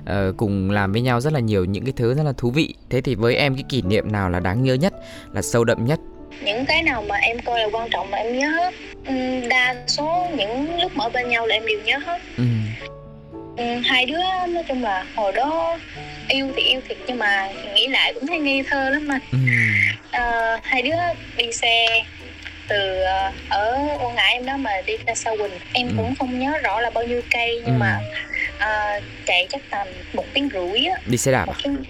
Ờ, 0.05 0.33
cùng 0.37 0.71
làm 0.71 0.91
với 0.91 1.01
nhau 1.01 1.21
rất 1.21 1.33
là 1.33 1.39
nhiều 1.39 1.65
những 1.65 1.83
cái 1.85 1.93
thứ 1.95 2.13
rất 2.13 2.23
là 2.23 2.33
thú 2.37 2.51
vị. 2.51 2.73
Thế 2.89 3.01
thì 3.01 3.15
với 3.15 3.35
em 3.35 3.55
cái 3.55 3.63
kỷ 3.69 3.81
niệm 3.81 4.11
nào 4.11 4.29
là 4.29 4.39
đáng 4.39 4.63
nhớ 4.63 4.73
nhất, 4.73 4.93
là 5.33 5.41
sâu 5.41 5.63
đậm 5.63 5.85
nhất? 5.85 5.99
Những 6.41 6.65
cái 6.65 6.81
nào 6.83 7.03
mà 7.09 7.15
em 7.15 7.39
coi 7.39 7.59
là 7.59 7.67
quan 7.71 7.89
trọng 7.89 8.11
mà 8.11 8.17
em 8.17 8.37
nhớ 8.39 8.47
hết 8.49 8.73
Ừm, 9.07 9.49
đa 9.49 9.75
số 9.87 10.27
những 10.37 10.79
lúc 10.81 10.91
ở 10.99 11.09
bên 11.09 11.27
nhau 11.29 11.45
là 11.47 11.55
em 11.55 11.65
đều 11.65 11.79
nhớ 11.85 11.97
hết 11.97 12.21
Ừ. 12.37 12.43
Ừm, 13.57 13.81
hai 13.83 14.05
đứa 14.05 14.19
nói 14.49 14.63
chung 14.67 14.83
là 14.83 15.05
hồi 15.15 15.31
đó 15.31 15.77
yêu 16.29 16.51
thì 16.55 16.63
yêu 16.63 16.81
thiệt 16.87 16.97
nhưng 17.07 17.19
mà 17.19 17.49
nghĩ 17.75 17.87
lại 17.87 18.13
cũng 18.13 18.27
thấy 18.27 18.39
ngây 18.39 18.63
thơ 18.69 18.89
lắm 18.89 19.07
mà 19.07 19.19
Ừ. 19.31 19.37
Ờ, 20.11 20.59
hai 20.63 20.81
đứa 20.81 20.95
đi 21.37 21.51
xe 21.51 21.85
từ 22.67 23.01
ờ, 23.01 23.31
ở 23.49 23.87
Quảng 23.99 24.15
Ngãi 24.15 24.33
em 24.33 24.45
đó 24.45 24.57
mà 24.57 24.71
đi 24.85 24.93
ra 25.07 25.15
Sa 25.15 25.31
Quỳnh 25.31 25.51
em 25.73 25.87
Ừ. 25.87 25.93
cũng 25.97 26.15
không 26.19 26.39
nhớ 26.39 26.51
rõ 26.63 26.79
là 26.81 26.89
bao 26.89 27.03
nhiêu 27.03 27.21
cây 27.29 27.61
nhưng 27.65 27.75
Ừ. 27.75 27.79
mà 27.79 27.99
ờ, 28.59 28.99
chạy 29.25 29.47
chắc 29.49 29.61
tầm 29.69 29.87
một 30.13 30.25
tiếng 30.33 30.49
rưỡi 30.53 30.85
á 30.85 30.95
Đi 31.05 31.17
xe 31.17 31.31
đạp 31.31 31.45
một 31.45 31.53
à? 31.57 31.59
tiếng 31.63 31.83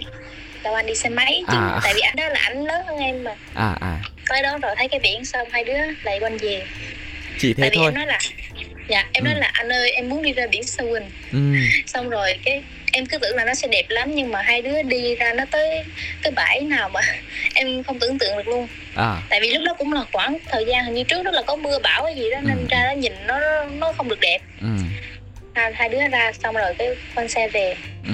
đâu 0.64 0.74
anh 0.74 0.86
đi 0.86 0.94
xe 0.94 1.08
máy 1.08 1.42
chứ 1.50 1.56
À. 1.56 1.80
tại 1.82 1.92
vì 1.94 2.00
anh 2.00 2.16
đó 2.16 2.28
là 2.28 2.40
anh 2.42 2.64
lớn 2.64 2.86
hơn 2.86 2.98
em 2.98 3.24
mà 3.24 3.36
À 3.54 3.76
à, 3.80 3.98
tới 4.28 4.42
đó 4.42 4.58
rồi 4.62 4.74
thấy 4.76 4.88
cái 4.88 5.00
biển 5.00 5.24
xong 5.24 5.48
hai 5.52 5.64
đứa 5.64 5.78
lại 6.02 6.18
quanh 6.20 6.36
về 6.36 6.66
chỉ 7.38 7.54
thế 7.54 7.60
tại 7.60 7.70
vì 7.70 7.76
thôi. 7.76 7.86
em 7.86 7.94
nói 7.94 8.06
là 8.06 8.18
dạ 8.88 9.08
em 9.12 9.24
Ừ. 9.24 9.28
nói 9.28 9.34
là 9.34 9.50
anh 9.52 9.72
ơi 9.72 9.90
em 9.90 10.08
muốn 10.08 10.22
đi 10.22 10.32
ra 10.32 10.46
biển 10.50 10.62
Sa 10.64 10.82
Quỳnh 10.84 11.10
Ừ. 11.32 11.38
xong 11.86 12.08
rồi 12.08 12.38
cái 12.44 12.62
em 12.92 13.06
cứ 13.06 13.18
tưởng 13.18 13.36
là 13.36 13.44
nó 13.44 13.54
sẽ 13.54 13.68
đẹp 13.68 13.84
lắm 13.88 14.14
nhưng 14.14 14.30
mà 14.32 14.42
hai 14.42 14.62
đứa 14.62 14.82
đi 14.82 15.14
ra 15.14 15.32
nó 15.32 15.44
tới 15.50 15.84
cái 16.22 16.32
bãi 16.36 16.60
nào 16.60 16.88
mà 16.88 17.00
em 17.54 17.82
không 17.82 17.98
tưởng 17.98 18.18
tượng 18.18 18.36
được 18.36 18.48
luôn 18.48 18.66
À, 18.94 19.16
tại 19.30 19.40
vì 19.40 19.50
lúc 19.52 19.62
đó 19.66 19.74
cũng 19.78 19.92
là 19.92 20.00
khoảng 20.12 20.38
thời 20.46 20.64
gian 20.64 20.84
hình 20.84 20.94
như 20.94 21.04
trước 21.04 21.22
đó 21.22 21.30
là 21.30 21.42
có 21.46 21.56
mưa 21.56 21.78
bão 21.78 22.04
hay 22.04 22.14
gì 22.14 22.30
đó 22.30 22.40
nên 22.42 22.58
Ừ. 22.58 22.66
ra 22.70 22.84
đó 22.84 22.90
nhìn 22.92 23.12
nó 23.26 23.64
nó 23.64 23.92
không 23.92 24.08
được 24.08 24.20
đẹp 24.20 24.38
ừ. 24.60 24.66
hai, 25.54 25.72
hai 25.74 25.88
đứa 25.88 26.08
ra 26.12 26.32
xong 26.32 26.54
rồi 26.54 26.74
cái 26.78 26.88
con 27.14 27.28
xe 27.28 27.48
về 27.48 27.74
Ừ. 28.06 28.12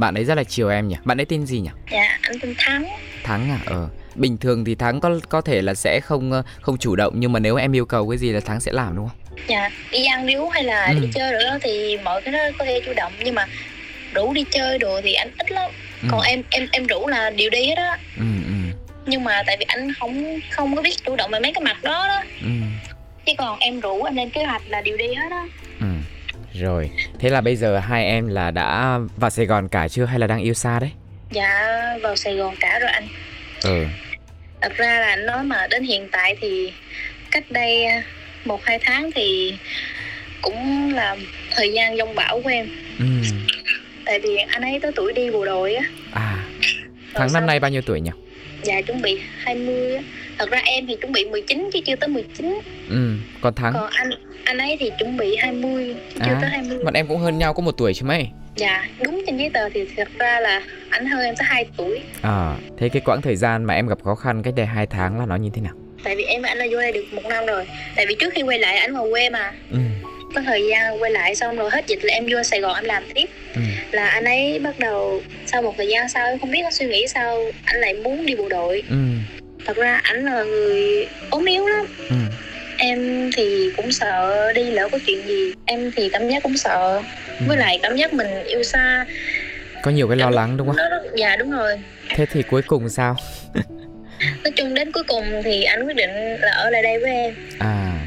Bạn 0.00 0.14
ấy 0.14 0.24
rất 0.24 0.34
là 0.34 0.44
chiều 0.44 0.68
em 0.68 0.88
nhỉ? 0.88 0.96
Bạn 1.04 1.20
ấy 1.20 1.24
tên 1.24 1.46
gì 1.46 1.60
nhỉ? 1.60 1.70
dạ 1.90 2.18
anh 2.22 2.38
tên 2.40 2.54
thắng 2.58 2.86
Thắng 3.24 3.50
à? 3.50 3.58
Ờ. 3.66 3.88
Bình 4.14 4.38
thường 4.38 4.64
thì 4.64 4.74
Thắng 4.74 5.00
có 5.00 5.10
có 5.28 5.40
thể 5.40 5.62
là 5.62 5.74
sẽ 5.74 6.00
không 6.00 6.32
ờ, 6.32 6.42
không 6.60 6.78
chủ 6.78 6.96
động 6.96 7.12
nhưng 7.16 7.32
mà 7.32 7.40
nếu 7.40 7.56
em 7.56 7.72
yêu 7.76 7.86
cầu 7.86 8.08
cái 8.08 8.18
gì 8.18 8.32
là 8.32 8.40
Thắng 8.40 8.60
sẽ 8.60 8.72
làm 8.72 8.96
đúng 8.96 9.08
không? 9.08 9.16
dạ 9.48 9.70
đi 9.90 10.04
ăn 10.04 10.26
đi 10.26 10.34
uống 10.34 10.50
hay 10.50 10.62
là 10.64 10.86
Ừ. 10.86 11.00
đi 11.00 11.08
chơi 11.14 11.32
rồi 11.32 11.42
đó 11.44 11.58
thì 11.62 11.96
mọi 12.04 12.22
cái 12.22 12.32
đó 12.32 12.38
có 12.58 12.64
thể 12.64 12.80
chủ 12.84 12.92
động 12.96 13.12
nhưng 13.24 13.34
mà 13.34 13.46
rủ 14.14 14.32
đi 14.32 14.44
chơi 14.50 14.78
đồ 14.78 15.00
thì 15.04 15.12
anh 15.14 15.30
ít 15.38 15.52
lắm 15.52 15.70
Ừ. 16.02 16.08
còn 16.10 16.20
em 16.20 16.42
em 16.50 16.66
em 16.72 16.86
rủ 16.86 17.06
là 17.06 17.30
đều 17.30 17.50
đi 17.50 17.66
hết 17.66 17.74
á 17.78 17.98
Ừ 18.16 18.22
ừ 18.44 18.52
nhưng 19.06 19.24
mà 19.24 19.42
tại 19.46 19.56
vì 19.58 19.64
anh 19.68 19.92
không 20.00 20.40
không 20.50 20.76
có 20.76 20.82
biết 20.82 20.94
chủ 21.06 21.16
động 21.16 21.30
về 21.30 21.40
mấy 21.40 21.52
cái 21.54 21.62
mặt 21.64 21.82
đó 21.84 22.08
đó 22.08 22.22
ừ. 22.42 22.48
chứ 23.26 23.32
còn 23.38 23.58
em 23.58 23.80
rủ 23.80 24.02
em 24.02 24.14
lên 24.16 24.30
kế 24.30 24.44
hoạch 24.44 24.62
là 24.66 24.80
đều 24.80 24.96
đi 24.96 25.06
hết 25.14 25.30
á 25.30 25.42
Ừ. 25.80 25.86
Rồi, 26.54 26.90
thế 27.18 27.28
là 27.30 27.40
bây 27.40 27.56
giờ 27.56 27.78
hai 27.78 28.04
em 28.06 28.26
là 28.28 28.50
đã 28.50 28.98
vào 29.16 29.30
Sài 29.30 29.46
Gòn 29.46 29.68
cả 29.68 29.88
chưa 29.88 30.04
hay 30.04 30.18
là 30.18 30.26
đang 30.26 30.40
yêu 30.40 30.54
xa 30.54 30.80
đấy? 30.80 30.90
dạ 31.30 31.96
vào 32.02 32.16
sài 32.16 32.34
gòn 32.34 32.54
cả 32.60 32.78
rồi 32.78 32.90
anh 32.90 33.08
Ừ. 33.64 33.84
thật 34.60 34.72
ra 34.76 35.00
là 35.00 35.16
nói 35.16 35.42
mà 35.44 35.66
đến 35.70 35.82
hiện 35.84 36.08
tại 36.12 36.36
thì 36.40 36.72
cách 37.30 37.44
đây 37.50 37.84
à, 37.84 38.02
một 38.44 38.64
hai 38.64 38.78
tháng 38.82 39.10
thì 39.14 39.54
cũng 40.42 40.92
là 40.94 41.16
thời 41.50 41.72
gian 41.72 41.96
dông 41.96 42.14
bão 42.14 42.40
của 42.42 42.48
em 42.48 42.68
Ừ. 42.98 43.04
tại 44.06 44.20
vì 44.20 44.36
anh 44.36 44.62
ấy 44.62 44.78
tới 44.82 44.92
tuổi 44.96 45.12
đi 45.12 45.30
bộ 45.30 45.44
đội 45.44 45.74
á 45.74 45.84
À, 46.12 46.44
Rồi 46.60 47.12
tháng 47.14 47.32
năm 47.32 47.46
nay 47.46 47.60
bao 47.60 47.70
nhiêu 47.70 47.82
tuổi 47.82 48.00
nhỉ? 48.00 48.10
Dạ 48.62 48.80
chuẩn 48.80 49.02
bị 49.02 49.18
20 49.44 49.94
á. 49.96 50.02
Thật 50.38 50.50
ra 50.50 50.58
em 50.64 50.86
thì 50.86 50.96
chuẩn 50.96 51.12
bị 51.12 51.24
19 51.24 51.70
chứ 51.72 51.80
chưa 51.86 51.96
tới 51.96 52.08
19 52.08 52.58
Ừ, 52.90 53.14
còn 53.40 53.54
Thắng, 53.54 53.72
còn 53.72 53.90
anh 53.90 54.10
anh 54.44 54.58
ấy 54.58 54.76
thì 54.80 54.90
chuẩn 54.98 55.16
bị 55.16 55.36
20 55.36 55.94
chứ 56.14 56.20
chưa 56.24 56.32
À. 56.32 56.38
tới 56.40 56.50
20 56.50 56.78
bọn 56.84 56.94
em 56.94 57.06
cũng 57.06 57.18
hơn 57.18 57.38
nhau 57.38 57.54
có 57.54 57.62
một 57.62 57.72
tuổi 57.76 57.94
chứ 57.94 58.04
mấy? 58.06 58.26
dạ 58.56 58.88
đúng 59.04 59.22
trên 59.26 59.36
giấy 59.36 59.50
tờ 59.54 59.68
thì 59.68 59.80
thật 59.96 60.08
ra 60.18 60.40
là 60.40 60.62
anh 60.90 61.06
hơn 61.06 61.24
em 61.24 61.34
tới 61.36 61.46
2 61.48 61.64
tuổi. 61.76 62.00
À, 62.22 62.56
thế 62.78 62.88
cái 62.88 63.02
quãng 63.04 63.22
thời 63.22 63.36
gian 63.36 63.64
mà 63.64 63.74
em 63.74 63.86
gặp 63.86 63.98
khó 64.04 64.14
khăn 64.14 64.42
cách 64.42 64.54
đây 64.56 64.66
2 64.66 64.86
tháng 64.86 65.18
là 65.18 65.26
nó 65.26 65.36
như 65.36 65.50
thế 65.54 65.62
nào? 65.62 65.72
tại 66.04 66.16
vì 66.16 66.24
em 66.24 66.42
và 66.42 66.48
anh 66.48 66.58
là 66.58 66.66
vô 66.70 66.78
đây 66.80 66.92
được 66.92 67.04
một 67.12 67.22
năm 67.28 67.46
rồi. 67.46 67.66
Tại 67.96 68.06
vì 68.08 68.14
trước 68.20 68.32
khi 68.34 68.42
quay 68.42 68.58
lại 68.58 68.76
anh 68.78 68.94
vào 68.94 69.06
quê 69.10 69.30
mà. 69.30 69.52
Ừ, 69.70 69.78
có 70.34 70.40
thời 70.40 70.66
gian 70.70 71.02
quay 71.02 71.10
lại 71.10 71.34
xong 71.34 71.56
rồi 71.56 71.70
hết 71.72 71.86
dịch 71.86 71.98
là 72.04 72.14
em 72.14 72.26
vô 72.30 72.42
Sài 72.42 72.60
Gòn 72.60 72.74
em 72.74 72.84
làm 72.84 73.02
tiếp 73.14 73.26
là 73.92 74.08
anh 74.08 74.24
ấy 74.24 74.58
bắt 74.58 74.78
đầu 74.78 75.22
sau 75.46 75.62
một 75.62 75.74
thời 75.76 75.88
gian 75.88 76.08
sau 76.08 76.26
em 76.26 76.38
không 76.38 76.50
biết 76.50 76.60
nó 76.62 76.70
suy 76.70 76.86
nghĩ 76.86 77.06
sao 77.08 77.52
anh 77.64 77.80
lại 77.80 77.94
muốn 77.94 78.26
đi 78.26 78.34
bộ 78.34 78.48
đội. 78.48 78.82
Ừ, 78.88 78.96
thật 79.64 79.76
ra 79.76 80.00
ảnh 80.02 80.24
là 80.24 80.44
người 80.44 81.06
ốm 81.30 81.44
yếu 81.44 81.66
lắm. 81.66 81.86
Ừ, 82.08 82.16
em 82.78 83.30
thì 83.36 83.70
cũng 83.76 83.92
sợ 83.92 84.52
đi 84.52 84.70
lỡ 84.70 84.88
có 84.92 84.98
chuyện 85.06 85.26
gì 85.26 85.52
em 85.66 85.90
thì 85.96 86.08
cảm 86.12 86.28
giác 86.28 86.42
cũng 86.42 86.56
sợ. 86.56 87.02
Ừ. 87.40 87.44
với 87.48 87.56
lại 87.56 87.78
cảm 87.82 87.96
giác 87.96 88.12
mình 88.12 88.44
yêu 88.44 88.62
xa. 88.62 89.06
Có 89.82 89.90
nhiều 89.90 90.08
cái 90.08 90.16
lo 90.16 90.30
lắng 90.30 90.56
đúng 90.56 90.66
không? 90.66 90.76
nó 90.76 90.84
dạ 91.16 91.36
đúng 91.36 91.50
rồi. 91.50 91.72
Thế 92.14 92.26
thì 92.26 92.42
cuối 92.42 92.62
cùng 92.62 92.88
sao? 92.88 93.16
nói 94.44 94.52
chung 94.56 94.74
đến 94.74 94.92
cuối 94.92 95.02
cùng 95.08 95.24
thì 95.44 95.62
anh 95.62 95.86
quyết 95.86 95.96
định 95.96 96.10
là 96.40 96.52
ở 96.52 96.70
lại 96.70 96.82
đây 96.82 96.98
với 96.98 97.10
em. 97.10 97.34
À, 97.58 97.99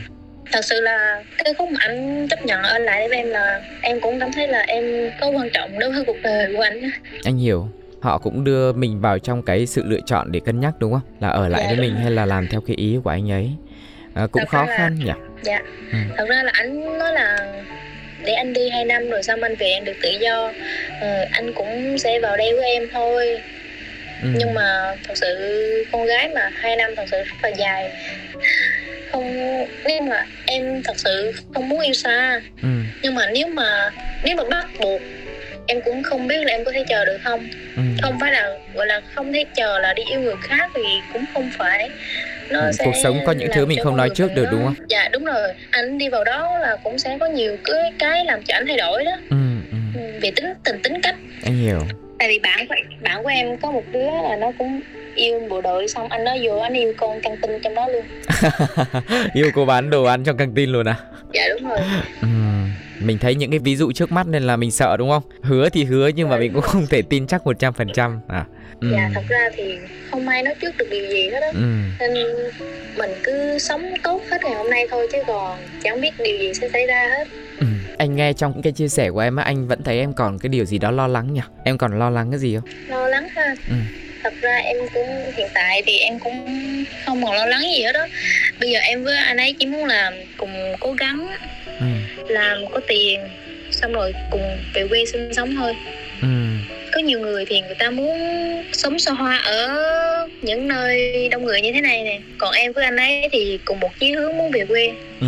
thật 0.54 0.66
sự 0.66 0.82
là 0.82 1.24
cái 1.44 1.54
khúc 1.54 1.70
mà 1.72 1.78
anh 1.80 2.28
chấp 2.30 2.46
nhận 2.46 2.62
ở 2.63 2.78
lại 2.78 3.08
với 3.10 3.18
em 3.18 3.30
là 3.30 3.62
em 3.82 4.00
cũng 4.00 4.20
cảm 4.20 4.32
thấy 4.32 4.48
là 4.48 4.60
em 4.68 5.10
có 5.22 5.28
quan 5.28 5.50
trọng 5.54 5.80
đối 5.80 5.92
với 5.92 6.04
cuộc 6.08 6.18
đời 6.24 6.54
của 6.56 6.62
anh 6.62 6.82
anh 7.24 7.38
hiểu. 7.38 7.68
Họ 8.02 8.18
cũng 8.18 8.44
đưa 8.44 8.74
mình 8.74 9.02
vào 9.02 9.20
trong 9.20 9.42
cái 9.44 9.66
sự 9.66 9.84
lựa 9.86 10.00
chọn 10.06 10.32
để 10.32 10.39
cân 10.46 10.60
nhắc 10.60 10.74
đúng 10.80 10.92
không? 10.94 11.02
Là 11.20 11.30
ở 11.30 11.48
lại 11.50 11.62
Dạ, 11.63 11.68
với 11.68 11.78
mình 11.88 11.96
hay 11.96 12.12
là 12.12 12.26
làm 12.26 12.48
theo 12.48 12.62
cái 12.62 12.76
ý 12.76 12.98
của 13.04 13.10
anh 13.10 13.32
ấy? 13.32 13.50
À, 14.13 14.28
cũng 14.32 14.39
Thật 14.39 14.50
khó 14.50 14.66
là- 14.66 14.78
khăn 14.78 14.96
nhỉ? 15.06 15.12
dạ 15.42 15.62
Ừ. 15.92 15.98
thật 16.18 16.26
ra 16.30 16.44
là 16.44 16.52
anh 16.56 16.98
nói 17.00 17.13
là 17.13 17.38
để 18.26 18.34
anh 18.34 18.54
đi 18.54 18.70
2 18.70 18.86
năm 18.86 19.10
rồi 19.10 19.24
xong 19.24 19.42
anh 19.42 19.56
về 19.56 19.72
anh 19.72 19.86
được 19.86 19.94
tự 20.02 20.10
do 20.10 20.52
ờ, 21.02 21.26
anh 21.32 21.54
cũng 21.54 21.98
sẽ 21.98 22.20
vào 22.20 22.38
đây 22.38 22.54
với 22.56 22.66
em 22.74 22.84
thôi 22.94 23.42
Ừ. 24.24 24.30
nhưng 24.36 24.54
mà 24.54 24.96
thật 25.08 25.14
sự 25.18 25.38
con 25.92 26.06
gái 26.06 26.30
mà 26.36 26.50
hai 26.54 26.76
năm 26.76 26.92
thật 26.98 27.04
sự 27.12 27.18
rất 27.18 27.36
là 27.44 27.50
dài 27.58 27.90
không 29.12 29.38
nếu 29.86 30.02
mà 30.02 30.26
em 30.46 30.82
thật 30.84 30.94
sự 31.00 31.32
không 31.54 31.70
muốn 31.70 31.80
yêu 31.80 31.94
xa 31.94 32.42
Ừ. 32.62 32.68
nhưng 33.02 33.16
mà 33.16 33.30
nếu 33.34 33.48
mà 33.48 33.92
nếu 34.24 34.36
mà 34.36 34.44
bắt 34.50 34.66
buộc 34.80 35.02
em 35.68 35.82
cũng 35.86 36.04
không 36.04 36.28
biết 36.28 36.38
là 36.46 36.52
em 36.54 36.66
có 36.66 36.72
thể 36.72 36.84
chờ 36.88 37.06
được 37.06 37.18
không 37.24 37.48
Ừ. 37.76 37.82
không 38.02 38.20
phải 38.20 38.32
là 38.32 38.50
gọi 38.76 38.88
là 38.88 39.02
không 39.16 39.34
thể 39.34 39.46
chờ 39.56 39.80
là 39.80 39.94
đi 39.94 40.04
yêu 40.12 40.20
người 40.20 40.36
khác 40.42 40.72
thì 40.76 40.82
cũng 41.14 41.26
không 41.34 41.50
phải 41.58 41.90
nó 42.50 42.60
Ừ, 42.60 42.72
sẽ 42.72 42.86
cuộc 42.86 42.94
sống 43.04 43.20
có 43.26 43.32
những 43.32 43.50
thứ 43.54 43.66
mình 43.66 43.80
không 43.84 43.98
nói 43.98 44.10
trước 44.16 44.34
được, 44.36 44.46
đúng 44.52 44.64
không? 44.66 44.76
dạ 44.90 45.10
đúng 45.12 45.24
rồi 45.26 45.54
anh 45.72 45.98
đi 45.98 46.10
vào 46.10 46.24
đó 46.24 46.58
là 46.62 46.76
cũng 46.84 46.98
sẽ 46.98 47.18
có 47.20 47.26
nhiều 47.26 47.58
cái 47.64 47.94
cái 48.00 48.26
làm 48.26 48.44
cho 48.44 48.54
anh 48.54 48.64
thay 48.68 48.78
đổi 48.78 49.04
đó 49.06 49.12
Ừ. 49.30 49.38
Ừ. 49.72 49.78
Ừ, 49.96 50.20
về 50.22 50.32
tính 50.36 50.54
tình 50.64 50.80
tính 50.84 51.02
cách 51.04 51.16
Anh 51.46 51.56
hiểu. 51.58 51.80
Tại 52.24 52.30
vì 52.30 52.40
bạn 52.40 52.68
của- 52.68 52.76
bạn 53.02 53.24
của 53.24 53.30
em 53.30 53.58
có 53.58 53.72
một 53.72 53.84
đứa 53.92 54.10
là 54.30 54.36
nó 54.36 54.52
cũng 54.58 54.82
yêu 55.16 55.40
bộ 55.50 55.62
đội 55.62 55.88
xong 55.88 56.08
anh 56.10 56.24
nó 56.24 56.36
vô 56.44 56.58
anh 56.60 56.74
yêu 56.74 56.94
con 56.98 57.22
căng 57.22 57.38
tin 57.38 57.52
trong 57.64 57.76
đó 57.76 57.88
luôn 57.88 58.06
Yêu 59.34 59.52
cô 59.56 59.66
bán 59.66 59.90
đồ 59.90 60.04
ăn 60.04 60.24
trong 60.24 60.38
căng 60.38 60.54
tin 60.56 60.70
luôn 60.70 60.88
à? 60.88 60.96
dạ 61.34 61.42
đúng 61.50 61.70
rồi 61.70 61.80
Ừ. 62.22 62.28
Mình 63.00 63.18
thấy 63.18 63.36
những 63.36 63.50
cái 63.52 63.60
ví 63.60 63.76
dụ 63.76 63.92
trước 63.92 64.12
mắt 64.12 64.28
nên 64.28 64.44
là 64.44 64.56
mình 64.56 64.72
sợ 64.72 64.98
đúng 64.98 65.10
không? 65.10 65.24
Hứa 65.42 65.70
thì 65.70 65.84
hứa 65.84 66.08
nhưng 66.08 66.30
mà 66.30 66.38
mình 66.38 66.54
cũng 66.54 66.62
không 66.62 66.88
thể 66.88 67.02
tin 67.02 67.28
chắc 67.28 67.48
100% 67.48 68.20
à. 68.28 68.46
Ừ. 68.82 68.88
dạ 68.92 69.10
thật 69.16 69.22
ra 69.30 69.50
thì 69.58 69.78
không 70.12 70.28
ai 70.28 70.44
nói 70.44 70.56
trước 70.62 70.78
được 70.78 70.88
điều 70.92 71.06
gì 71.10 71.30
hết 71.30 71.40
đó 71.40 71.48
Ừ. 71.54 71.62
nên 72.00 72.14
mình 72.98 73.12
cứ 73.24 73.58
sống 73.60 73.94
tốt 74.04 74.22
hết 74.32 74.38
ngày 74.44 74.54
hôm 74.54 74.70
nay 74.70 74.88
thôi 74.92 75.08
chứ 75.12 75.18
còn 75.28 75.60
chẳng 75.84 76.02
biết 76.02 76.12
điều 76.24 76.38
gì 76.38 76.54
sẽ 76.54 76.70
xảy 76.74 76.88
ra 76.88 77.08
hết 77.18 77.28
Ừ. 77.60 77.66
Anh 77.98 78.16
nghe 78.16 78.34
trong 78.34 78.62
cái 78.62 78.74
chia 78.74 78.88
sẻ 78.88 79.10
của 79.12 79.20
em 79.20 79.36
á, 79.36 79.44
anh 79.44 79.68
vẫn 79.68 79.84
thấy 79.84 80.00
em 80.00 80.14
còn 80.14 80.40
cái 80.40 80.50
điều 80.50 80.66
gì 80.66 80.78
đó 80.78 80.92
lo 80.92 81.08
lắng 81.08 81.34
nhỉ? 81.34 81.42
Em 81.64 81.78
còn 81.78 82.00
lo 82.00 82.10
lắng 82.10 82.28
cái 82.32 82.40
gì 82.40 82.56
không? 82.56 82.64
lo 82.88 83.08
lắng 83.08 83.28
ha 83.36 83.56
Ừ. 83.70 83.76
thật 84.24 84.34
ra 84.42 84.56
em 84.58 84.78
cũng 84.94 85.32
hiện 85.38 85.48
tại 85.54 85.84
thì 85.86 85.98
em 85.98 86.20
cũng 86.20 86.36
không 87.06 87.24
còn 87.26 87.36
lo 87.36 87.46
lắng 87.46 87.62
gì 87.62 87.84
hết 87.84 87.92
đó 87.94 88.08
bây 88.60 88.72
giờ 88.72 88.80
em 88.80 89.04
với 89.04 89.18
anh 89.18 89.38
ấy 89.38 89.56
chỉ 89.60 89.66
muốn 89.66 89.86
làm 89.86 90.14
cùng 90.38 90.74
cố 90.80 90.94
gắng 90.94 91.28
Ừ. 91.80 91.86
làm 92.28 92.58
có 92.72 92.80
tiền 92.88 93.20
xong 93.72 93.94
rồi 93.94 94.14
cùng 94.32 94.58
về 94.74 94.88
quê 94.88 95.06
sinh 95.06 95.34
sống 95.34 95.56
thôi 95.56 95.74
Ừ. 96.22 96.28
có 96.94 97.00
nhiều 97.02 97.20
người 97.20 97.46
thì 97.46 97.62
người 97.62 97.76
ta 97.76 97.90
muốn 97.90 98.18
sống 98.72 99.00
xa 99.00 99.12
hoa 99.12 99.38
ở 99.38 99.68
những 100.42 100.68
nơi 100.68 101.28
đông 101.30 101.46
người 101.46 101.62
như 101.62 101.72
thế 101.74 101.82
này 101.82 102.04
nè 102.04 102.20
còn 102.38 102.54
em 102.54 102.72
với 102.74 102.84
anh 102.86 102.98
ấy 102.98 103.30
thì 103.32 103.60
cùng 103.66 103.80
một 103.80 104.00
chí 104.00 104.12
hướng 104.12 104.38
muốn 104.38 104.52
về 104.52 104.66
quê 104.66 104.92
Ừ. 105.22 105.28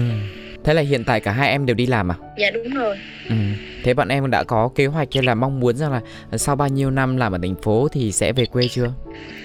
Thế 0.65 0.73
là 0.73 0.81
hiện 0.81 1.03
tại 1.03 1.19
cả 1.19 1.31
hai 1.31 1.49
em 1.49 1.65
đều 1.65 1.75
đi 1.75 1.85
làm 1.87 2.11
à? 2.11 2.15
dạ 2.37 2.49
đúng 2.49 2.69
rồi 2.69 2.97
Ừ. 3.29 3.35
Thế 3.83 3.93
bọn 3.93 4.07
em 4.07 4.31
đã 4.31 4.43
có 4.43 4.69
kế 4.75 4.85
hoạch 4.85 5.07
hay 5.13 5.23
là 5.23 5.35
mong 5.35 5.59
muốn 5.59 5.75
rằng 5.77 5.91
là 5.91 6.01
sau 6.37 6.55
bao 6.55 6.67
nhiêu 6.67 6.91
năm 6.91 7.17
làm 7.17 7.31
ở 7.31 7.39
thành 7.41 7.55
phố 7.55 7.87
thì 7.91 8.11
sẽ 8.11 8.31
về 8.33 8.45
quê 8.45 8.67
chưa? 8.71 8.91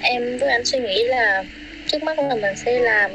em 0.03 0.39
với 0.39 0.49
anh 0.51 0.65
suy 0.65 0.79
nghĩ 0.79 1.05
là 1.05 1.45
trước 1.87 2.03
mắt 2.03 2.19
là 2.19 2.35
mình 2.35 2.57
sẽ 2.57 2.79
làm 2.81 3.11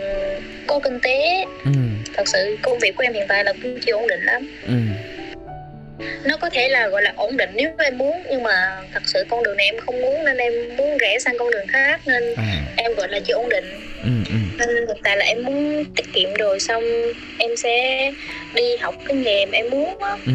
có 0.67 0.79
kinh 0.83 0.99
tế 1.03 1.45
Ừ. 1.65 1.71
thật 2.13 2.23
sự 2.27 2.57
công 2.63 2.79
việc 2.79 2.95
của 2.95 3.03
em 3.03 3.13
hiện 3.13 3.25
tại 3.29 3.43
là 3.43 3.53
cũng 3.63 3.79
chưa 3.85 3.93
ổn 3.93 4.07
định 4.07 4.21
lắm 4.23 4.47
Ừ. 4.67 4.73
nó 6.25 6.37
có 6.37 6.49
thể 6.49 6.69
là 6.69 6.87
gọi 6.87 7.01
là 7.01 7.13
ổn 7.15 7.37
định 7.37 7.49
nếu 7.53 7.69
em 7.77 7.97
muốn 7.97 8.23
nhưng 8.29 8.43
mà 8.43 8.81
thật 8.93 9.01
sự 9.05 9.23
con 9.29 9.43
đường 9.43 9.57
này 9.57 9.65
em 9.65 9.75
không 9.85 10.01
muốn 10.01 10.25
nên 10.25 10.37
em 10.37 10.53
muốn 10.77 10.97
rẽ 10.97 11.19
sang 11.19 11.37
con 11.39 11.51
đường 11.51 11.67
khác 11.67 12.01
nên 12.05 12.23
à. 12.35 12.61
em 12.75 12.95
gọi 12.95 13.07
là 13.09 13.19
chưa 13.19 13.33
ổn 13.33 13.49
định 13.49 13.65
ừ, 14.03 14.09
ừ. 14.29 14.35
nên 14.57 14.87
hiện 14.87 14.97
tại 15.03 15.17
là 15.17 15.25
em 15.25 15.43
muốn 15.43 15.85
tiết 15.95 16.05
kiệm 16.13 16.33
rồi 16.33 16.59
xong 16.59 16.83
em 17.37 17.55
sẽ 17.55 18.11
đi 18.53 18.77
học 18.77 18.95
cái 19.05 19.17
nghề 19.17 19.45
mà 19.45 19.57
em 19.57 19.69
muốn 19.69 19.99
á 19.99 20.17
ừ 20.25 20.31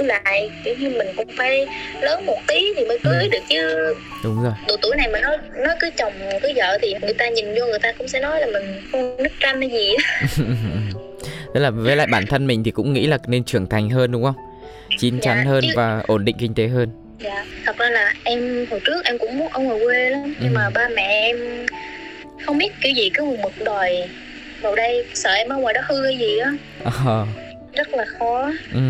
với 0.00 0.06
lại 0.06 0.50
kiểu 0.64 0.74
như 0.78 0.90
mình 0.90 1.08
cũng 1.16 1.28
phải 1.36 1.66
lớn 2.02 2.26
một 2.26 2.38
tí 2.46 2.72
thì 2.76 2.84
mới 2.84 2.98
cưới 2.98 3.22
ừ. 3.22 3.28
được 3.32 3.42
chứ 3.48 3.94
đúng 4.24 4.42
rồi 4.42 4.52
độ 4.68 4.76
tuổi 4.82 4.96
này 4.96 5.08
mà 5.08 5.20
nó 5.20 5.36
nó 5.56 5.74
cứ 5.80 5.90
chồng 5.96 6.12
cứ 6.42 6.52
vợ 6.56 6.78
thì 6.82 6.94
người 7.02 7.14
ta 7.14 7.28
nhìn 7.28 7.54
vô 7.54 7.66
người 7.66 7.78
ta 7.78 7.92
cũng 7.92 8.08
sẽ 8.08 8.20
nói 8.20 8.40
là 8.40 8.46
mình 8.46 8.82
không 8.92 9.16
nứt 9.22 9.32
tranh 9.40 9.60
hay 9.60 9.70
gì 9.70 9.90
đó 9.96 10.44
Tức 11.54 11.60
là 11.60 11.70
với 11.70 11.96
lại 11.96 12.06
bản 12.06 12.26
thân 12.26 12.46
mình 12.46 12.64
thì 12.64 12.70
cũng 12.70 12.92
nghĩ 12.92 13.06
là 13.06 13.18
nên 13.26 13.44
trưởng 13.44 13.66
thành 13.66 13.90
hơn 13.90 14.12
đúng 14.12 14.24
không? 14.24 14.34
Chín 14.98 15.14
dạ, 15.14 15.20
chắn 15.22 15.46
hơn 15.46 15.64
chứ... 15.66 15.72
và 15.76 16.02
ổn 16.06 16.24
định 16.24 16.36
kinh 16.38 16.54
tế 16.54 16.68
hơn. 16.68 16.88
Dạ, 17.18 17.44
thật 17.66 17.78
ra 17.78 17.90
là 17.90 18.14
em 18.24 18.66
hồi 18.70 18.80
trước 18.84 19.04
em 19.04 19.18
cũng 19.18 19.38
muốn 19.38 19.48
ở 19.48 19.60
ngoài 19.60 19.80
quê 19.84 20.10
lắm 20.10 20.34
nhưng 20.40 20.52
ừ. 20.52 20.54
mà 20.54 20.70
ba 20.70 20.88
mẹ 20.96 21.22
em 21.22 21.66
không 22.46 22.58
biết 22.58 22.72
kiểu 22.82 22.92
gì 22.92 23.10
cứ 23.14 23.24
mực 23.24 23.52
đòi 23.64 24.08
vào 24.62 24.76
đây 24.76 25.06
sợ 25.14 25.32
em 25.32 25.48
ở 25.48 25.56
ngoài 25.56 25.74
đó 25.74 25.80
hư 25.88 26.04
hay 26.04 26.18
gì 26.18 26.38
á. 26.38 26.50
À 27.04 27.26
rất 27.72 27.94
là 27.94 28.04
khó 28.18 28.50
ừ. 28.72 28.80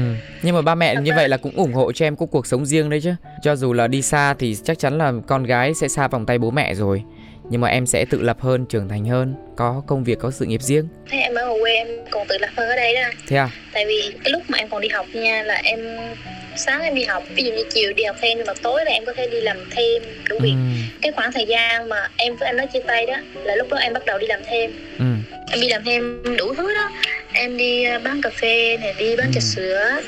nhưng 0.43 0.55
mà 0.55 0.63
ba 0.63 0.75
mẹ 0.75 0.95
Thật 0.95 1.01
như 1.01 1.11
ra... 1.11 1.17
vậy 1.17 1.29
là 1.29 1.37
cũng 1.37 1.53
ủng 1.57 1.73
hộ 1.73 1.93
cho 1.93 2.07
em 2.07 2.17
có 2.17 2.27
cuộc 2.27 2.47
sống 2.47 2.67
riêng 2.67 2.91
đấy 2.91 3.01
chứ 3.01 3.15
cho 3.43 3.57
dù 3.57 3.73
là 3.73 3.87
đi 3.87 4.03
xa 4.03 4.35
thì 4.35 4.57
chắc 4.65 4.79
chắn 4.79 4.99
là 4.99 5.13
con 5.27 5.45
gái 5.45 5.75
sẽ 5.75 5.89
xa 5.89 6.09
vòng 6.09 6.27
tay 6.27 6.39
bố 6.39 6.51
mẹ 6.51 6.75
rồi 6.75 7.03
nhưng 7.51 7.61
mà 7.61 7.69
em 7.69 7.87
sẽ 7.87 8.05
tự 8.05 8.23
lập 8.23 8.37
hơn 8.41 8.67
trưởng 8.67 8.89
thành 8.89 9.05
hơn 9.05 9.35
có 9.57 9.83
công 9.87 10.05
việc 10.05 10.19
có 10.19 10.31
sự 10.31 10.45
nghiệp 10.47 10.63
riêng. 10.63 10.89
Thế 11.11 11.19
em 11.19 11.35
ở 11.35 11.55
quê 11.61 11.73
em 11.73 11.89
còn 12.11 12.27
tự 12.29 12.39
lập 12.39 12.51
hơn 12.57 12.69
ở 12.69 12.77
đây 12.77 12.95
đó. 12.95 13.03
Thế 13.27 13.37
à? 13.37 13.49
Tại 13.73 13.87
vì 13.87 14.13
cái 14.25 14.33
lúc 14.33 14.43
mà 14.49 14.59
em 14.59 14.69
còn 14.69 14.81
đi 14.81 14.89
học 14.89 15.07
nha 15.13 15.43
là 15.43 15.61
em 15.65 15.81
sáng 16.57 16.83
em 16.83 16.95
đi 16.95 17.05
học 17.05 17.23
ví 17.35 17.45
dụ 17.45 17.53
như 17.53 17.63
chiều 17.75 17.93
đi 17.93 18.05
học 18.05 18.17
thêm 18.21 18.39
nhưng 18.39 18.47
mà 18.47 18.53
tối 18.63 18.85
là 18.85 18.91
em 18.91 19.05
có 19.05 19.13
thể 19.17 19.27
đi 19.27 19.41
làm 19.41 19.57
thêm 19.71 20.03
đủ 20.29 20.39
việc. 20.41 20.51
Ừ. 20.51 20.57
cái 21.03 21.13
khoảng 21.13 21.33
thời 21.33 21.47
gian 21.47 21.89
mà 21.89 22.09
em 22.17 22.37
với 22.37 22.47
anh 22.47 22.57
nói 22.57 22.67
chia 22.73 22.81
tay 22.87 23.07
đó 23.07 23.17
là 23.45 23.57
lúc 23.57 23.69
đó 23.71 23.77
em 23.77 23.93
bắt 23.93 24.07
đầu 24.07 24.19
đi 24.19 24.27
làm 24.27 24.41
thêm. 24.47 24.71
Ừ. 24.99 25.05
em 25.51 25.61
đi 25.61 25.69
làm 25.69 25.85
thêm 25.85 26.23
đủ 26.39 26.55
thứ 26.55 26.75
đó. 26.75 26.91
Em 27.33 27.57
đi 27.57 27.85
à, 27.85 27.99
bán 27.99 28.23
cà 28.23 28.31
phê 28.31 28.77
này 28.77 28.95
đi 28.99 29.17
bán 29.17 29.27
ừ. 29.27 29.33
trà 29.35 29.41
sữa 29.41 30.01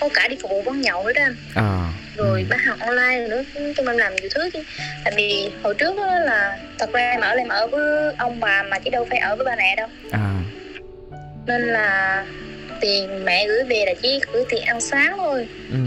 có 0.00 0.08
cả 0.14 0.28
đi 0.28 0.36
phục 0.42 0.50
vụ 0.50 0.62
quán 0.64 0.80
nhậu 0.80 1.04
nữa 1.04 1.12
đó 1.12 1.22
anh 1.22 1.36
à. 1.54 1.92
rồi 2.16 2.40
ừ. 2.40 2.46
bán 2.50 2.58
hàng 2.58 2.78
online 2.78 3.28
nữa 3.28 3.42
chung 3.76 3.86
em 3.86 3.98
làm 3.98 4.16
nhiều 4.16 4.28
thứ 4.34 4.50
chứ 4.52 4.62
tại 5.04 5.12
vì 5.16 5.50
hồi 5.62 5.74
trước 5.74 5.96
đó 5.96 6.06
là 6.06 6.58
thật 6.78 6.92
ra 6.92 7.10
em 7.10 7.20
ở 7.20 7.34
em 7.34 7.48
ở 7.48 7.66
với 7.66 8.14
ông 8.18 8.40
bà 8.40 8.62
mà 8.62 8.78
chứ 8.78 8.90
đâu 8.90 9.06
phải 9.10 9.18
ở 9.18 9.36
với 9.36 9.44
ba 9.44 9.54
mẹ 9.56 9.76
đâu 9.76 9.88
à. 10.10 10.40
nên 11.46 11.62
là 11.62 12.24
tiền 12.80 13.24
mẹ 13.24 13.46
gửi 13.46 13.64
về 13.64 13.84
là 13.86 13.94
chỉ 14.02 14.20
gửi 14.32 14.44
tiền 14.48 14.62
ăn 14.62 14.80
sáng 14.80 15.16
thôi 15.16 15.48
ừ. 15.70 15.78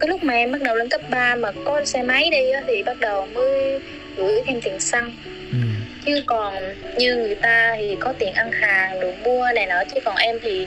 cái 0.00 0.08
lúc 0.08 0.24
mà 0.24 0.34
em 0.34 0.52
bắt 0.52 0.62
đầu 0.62 0.76
lên 0.76 0.88
cấp 0.88 1.00
3 1.10 1.34
mà 1.34 1.52
có 1.64 1.84
xe 1.84 2.02
máy 2.02 2.28
đi 2.30 2.50
á, 2.50 2.62
thì 2.66 2.82
bắt 2.82 3.00
đầu 3.00 3.26
mới 3.26 3.80
gửi 4.16 4.42
thêm 4.46 4.60
tiền 4.60 4.80
xăng 4.80 5.12
ừ. 5.50 5.58
chứ 6.04 6.22
còn 6.26 6.54
như 6.96 7.16
người 7.16 7.34
ta 7.34 7.74
thì 7.78 7.96
có 8.00 8.12
tiền 8.18 8.34
ăn 8.34 8.52
hàng 8.52 9.00
được 9.00 9.14
mua 9.24 9.46
này 9.54 9.66
nọ 9.66 9.82
chứ 9.94 10.00
còn 10.04 10.16
em 10.16 10.38
thì 10.42 10.66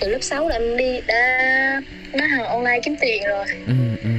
từ 0.00 0.08
lớp 0.08 0.18
6 0.22 0.48
là 0.48 0.56
em 0.56 0.76
đi 0.76 1.00
đã 1.06 1.82
bán 2.12 2.28
hàng 2.28 2.44
online 2.44 2.80
kiếm 2.82 2.96
tiền 3.00 3.22
rồi 3.28 3.44
ừ, 3.66 3.74
ừ. 4.02 4.10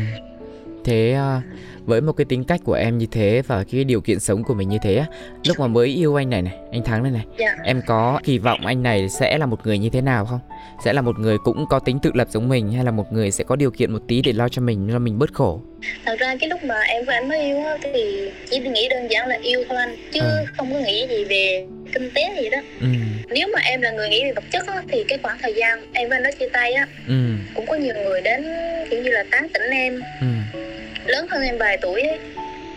thế 0.85 1.17
uh, 1.37 1.43
với 1.89 2.01
một 2.01 2.13
cái 2.13 2.25
tính 2.29 2.43
cách 2.43 2.61
của 2.63 2.73
em 2.73 2.97
như 2.97 3.05
thế 3.11 3.41
và 3.47 3.63
cái 3.71 3.83
điều 3.83 4.01
kiện 4.01 4.19
sống 4.19 4.43
của 4.43 4.53
mình 4.53 4.69
như 4.69 4.77
thế 4.81 5.05
lúc 5.45 5.59
mà 5.59 5.67
mới 5.67 5.87
yêu 5.87 6.15
anh 6.15 6.29
này 6.29 6.41
này 6.41 6.53
anh 6.71 6.83
thắng 6.83 7.03
này 7.03 7.11
này 7.11 7.25
dạ. 7.37 7.55
em 7.63 7.81
có 7.87 8.19
kỳ 8.23 8.37
vọng 8.37 8.65
anh 8.65 8.83
này 8.83 9.09
sẽ 9.09 9.37
là 9.37 9.45
một 9.45 9.65
người 9.65 9.77
như 9.77 9.89
thế 9.89 10.01
nào 10.01 10.25
không 10.25 10.39
sẽ 10.85 10.93
là 10.93 11.01
một 11.01 11.19
người 11.19 11.37
cũng 11.43 11.65
có 11.69 11.79
tính 11.79 11.99
tự 12.03 12.11
lập 12.13 12.27
giống 12.31 12.49
mình 12.49 12.71
hay 12.71 12.85
là 12.85 12.91
một 12.91 13.13
người 13.13 13.31
sẽ 13.31 13.43
có 13.43 13.55
điều 13.55 13.71
kiện 13.71 13.91
một 13.91 13.99
tí 14.07 14.21
để 14.21 14.33
lo 14.33 14.49
cho 14.49 14.61
mình 14.61 14.89
cho 14.91 14.99
mình 14.99 15.19
bớt 15.19 15.33
khổ 15.33 15.61
thật 16.05 16.19
ra 16.19 16.35
cái 16.39 16.49
lúc 16.49 16.63
mà 16.63 16.75
em 16.79 17.05
với 17.05 17.15
anh 17.15 17.29
mới 17.29 17.39
yêu 17.41 17.57
thì 17.93 18.31
chỉ 18.49 18.59
nghĩ 18.59 18.87
đơn 18.89 19.07
giản 19.11 19.27
là 19.27 19.37
yêu 19.41 19.63
thôi 19.69 19.77
anh 19.77 19.95
chứ 20.13 20.21
à. 20.21 20.45
không 20.57 20.73
có 20.73 20.79
nghĩ 20.79 21.07
gì 21.09 21.25
về 21.25 21.65
kinh 21.93 22.11
tế 22.15 22.41
gì 22.41 22.49
đó 22.49 22.57
ừ. 22.81 22.87
nếu 23.29 23.47
mà 23.53 23.59
em 23.63 23.81
là 23.81 23.91
người 23.91 24.09
nghĩ 24.09 24.23
về 24.23 24.31
vật 24.31 24.43
chất 24.51 24.67
á, 24.67 24.83
thì 24.87 25.03
cái 25.03 25.17
khoảng 25.23 25.37
thời 25.41 25.53
gian 25.53 25.93
em 25.93 26.09
với 26.09 26.17
anh 26.17 26.23
nó 26.23 26.29
chia 26.39 26.49
tay 26.53 26.73
á 26.73 26.87
ừ. 27.07 27.13
cũng 27.55 27.65
có 27.67 27.75
nhiều 27.75 27.95
người 27.95 28.21
đến 28.21 28.45
kiểu 28.89 29.03
như 29.03 29.11
là 29.11 29.23
tán 29.31 29.47
tỉnh 29.53 29.69
em 29.71 30.01
ừ 30.21 30.68
lớn 31.09 31.27
hơn 31.29 31.41
em 31.41 31.57
vài 31.57 31.77
tuổi 31.81 32.01
ấy 32.01 32.19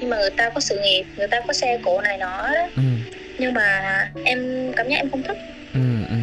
nhưng 0.00 0.10
mà 0.10 0.16
người 0.16 0.30
ta 0.30 0.50
có 0.50 0.60
sự 0.60 0.80
nghiệp 0.82 1.04
người 1.16 1.28
ta 1.28 1.40
có 1.46 1.52
xe 1.52 1.78
cộ 1.84 2.00
này 2.00 2.18
nọ 2.18 2.48
đó 2.54 2.68
ừ. 2.76 2.82
nhưng 3.38 3.54
mà 3.54 3.82
em 4.24 4.72
cảm 4.76 4.88
giác 4.88 4.96
em 4.96 5.10
không 5.10 5.22
thích 5.22 5.38
ừ, 5.74 5.80
ừ. 6.08 6.16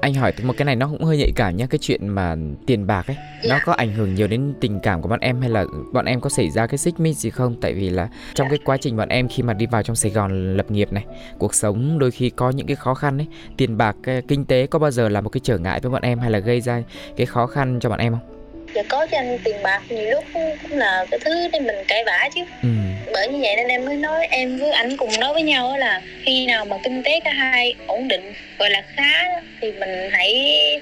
anh 0.00 0.14
hỏi 0.14 0.32
một 0.42 0.54
cái 0.56 0.64
này 0.64 0.76
nó 0.76 0.88
cũng 0.88 1.04
hơi 1.04 1.16
nhạy 1.16 1.32
cảm 1.36 1.56
nhá 1.56 1.66
cái 1.70 1.78
chuyện 1.78 2.08
mà 2.08 2.36
tiền 2.66 2.86
bạc 2.86 3.06
ấy 3.06 3.16
dạ. 3.42 3.54
nó 3.54 3.60
có 3.64 3.72
ảnh 3.72 3.92
hưởng 3.92 4.14
nhiều 4.14 4.26
đến 4.26 4.54
tình 4.60 4.80
cảm 4.80 5.02
của 5.02 5.08
bọn 5.08 5.20
em 5.20 5.40
hay 5.40 5.50
là 5.50 5.64
bọn 5.92 6.04
em 6.04 6.20
có 6.20 6.30
xảy 6.30 6.50
ra 6.50 6.66
cái 6.66 6.78
xích 6.78 7.00
mích 7.00 7.16
gì 7.16 7.30
không 7.30 7.60
tại 7.60 7.74
vì 7.74 7.90
là 7.90 8.08
trong 8.34 8.46
dạ. 8.46 8.50
cái 8.50 8.58
quá 8.64 8.76
trình 8.76 8.96
bọn 8.96 9.08
em 9.08 9.28
khi 9.28 9.42
mà 9.42 9.52
đi 9.52 9.66
vào 9.66 9.82
trong 9.82 9.96
Sài 9.96 10.10
Gòn 10.10 10.56
lập 10.56 10.70
nghiệp 10.70 10.92
này 10.92 11.04
cuộc 11.38 11.54
sống 11.54 11.98
đôi 11.98 12.10
khi 12.10 12.30
có 12.30 12.50
những 12.50 12.66
cái 12.66 12.76
khó 12.76 12.94
khăn 12.94 13.18
ấy 13.18 13.26
tiền 13.56 13.76
bạc 13.76 13.96
kinh 14.28 14.44
tế 14.44 14.66
có 14.66 14.78
bao 14.78 14.90
giờ 14.90 15.08
là 15.08 15.20
một 15.20 15.28
cái 15.28 15.40
trở 15.44 15.58
ngại 15.58 15.80
với 15.80 15.90
bọn 15.90 16.02
em 16.02 16.18
hay 16.18 16.30
là 16.30 16.38
gây 16.38 16.60
ra 16.60 16.82
cái 17.16 17.26
khó 17.26 17.46
khăn 17.46 17.78
cho 17.80 17.88
bọn 17.88 17.98
em 17.98 18.12
không 18.12 18.35
và 18.76 18.82
có 18.88 19.06
cho 19.06 19.18
anh 19.18 19.38
tiền 19.44 19.56
bạc 19.62 19.82
nhiều 19.88 20.10
lúc 20.10 20.24
cũng 20.32 20.78
là 20.78 21.06
cái 21.10 21.20
thứ 21.24 21.48
để 21.52 21.60
mình 21.60 21.76
cãi 21.88 22.04
vã 22.06 22.28
chứ. 22.34 22.40
Ừ. 22.62 22.68
bởi 23.12 23.28
như 23.28 23.38
vậy 23.42 23.56
nên 23.56 23.68
em 23.68 23.84
mới 23.84 23.96
nói 23.96 24.26
em 24.30 24.58
với 24.58 24.70
anh 24.70 24.96
cùng 24.96 25.10
nói 25.20 25.32
với 25.32 25.42
nhau 25.42 25.76
là 25.78 26.02
khi 26.24 26.46
nào 26.46 26.64
mà 26.64 26.76
kinh 26.84 27.02
tế 27.02 27.20
cả 27.24 27.30
hai 27.32 27.74
ổn 27.86 28.08
định 28.08 28.32
gọi 28.58 28.70
là 28.70 28.82
khá 28.96 29.24
thì 29.60 29.72
mình 29.72 30.10
hãy 30.12 30.34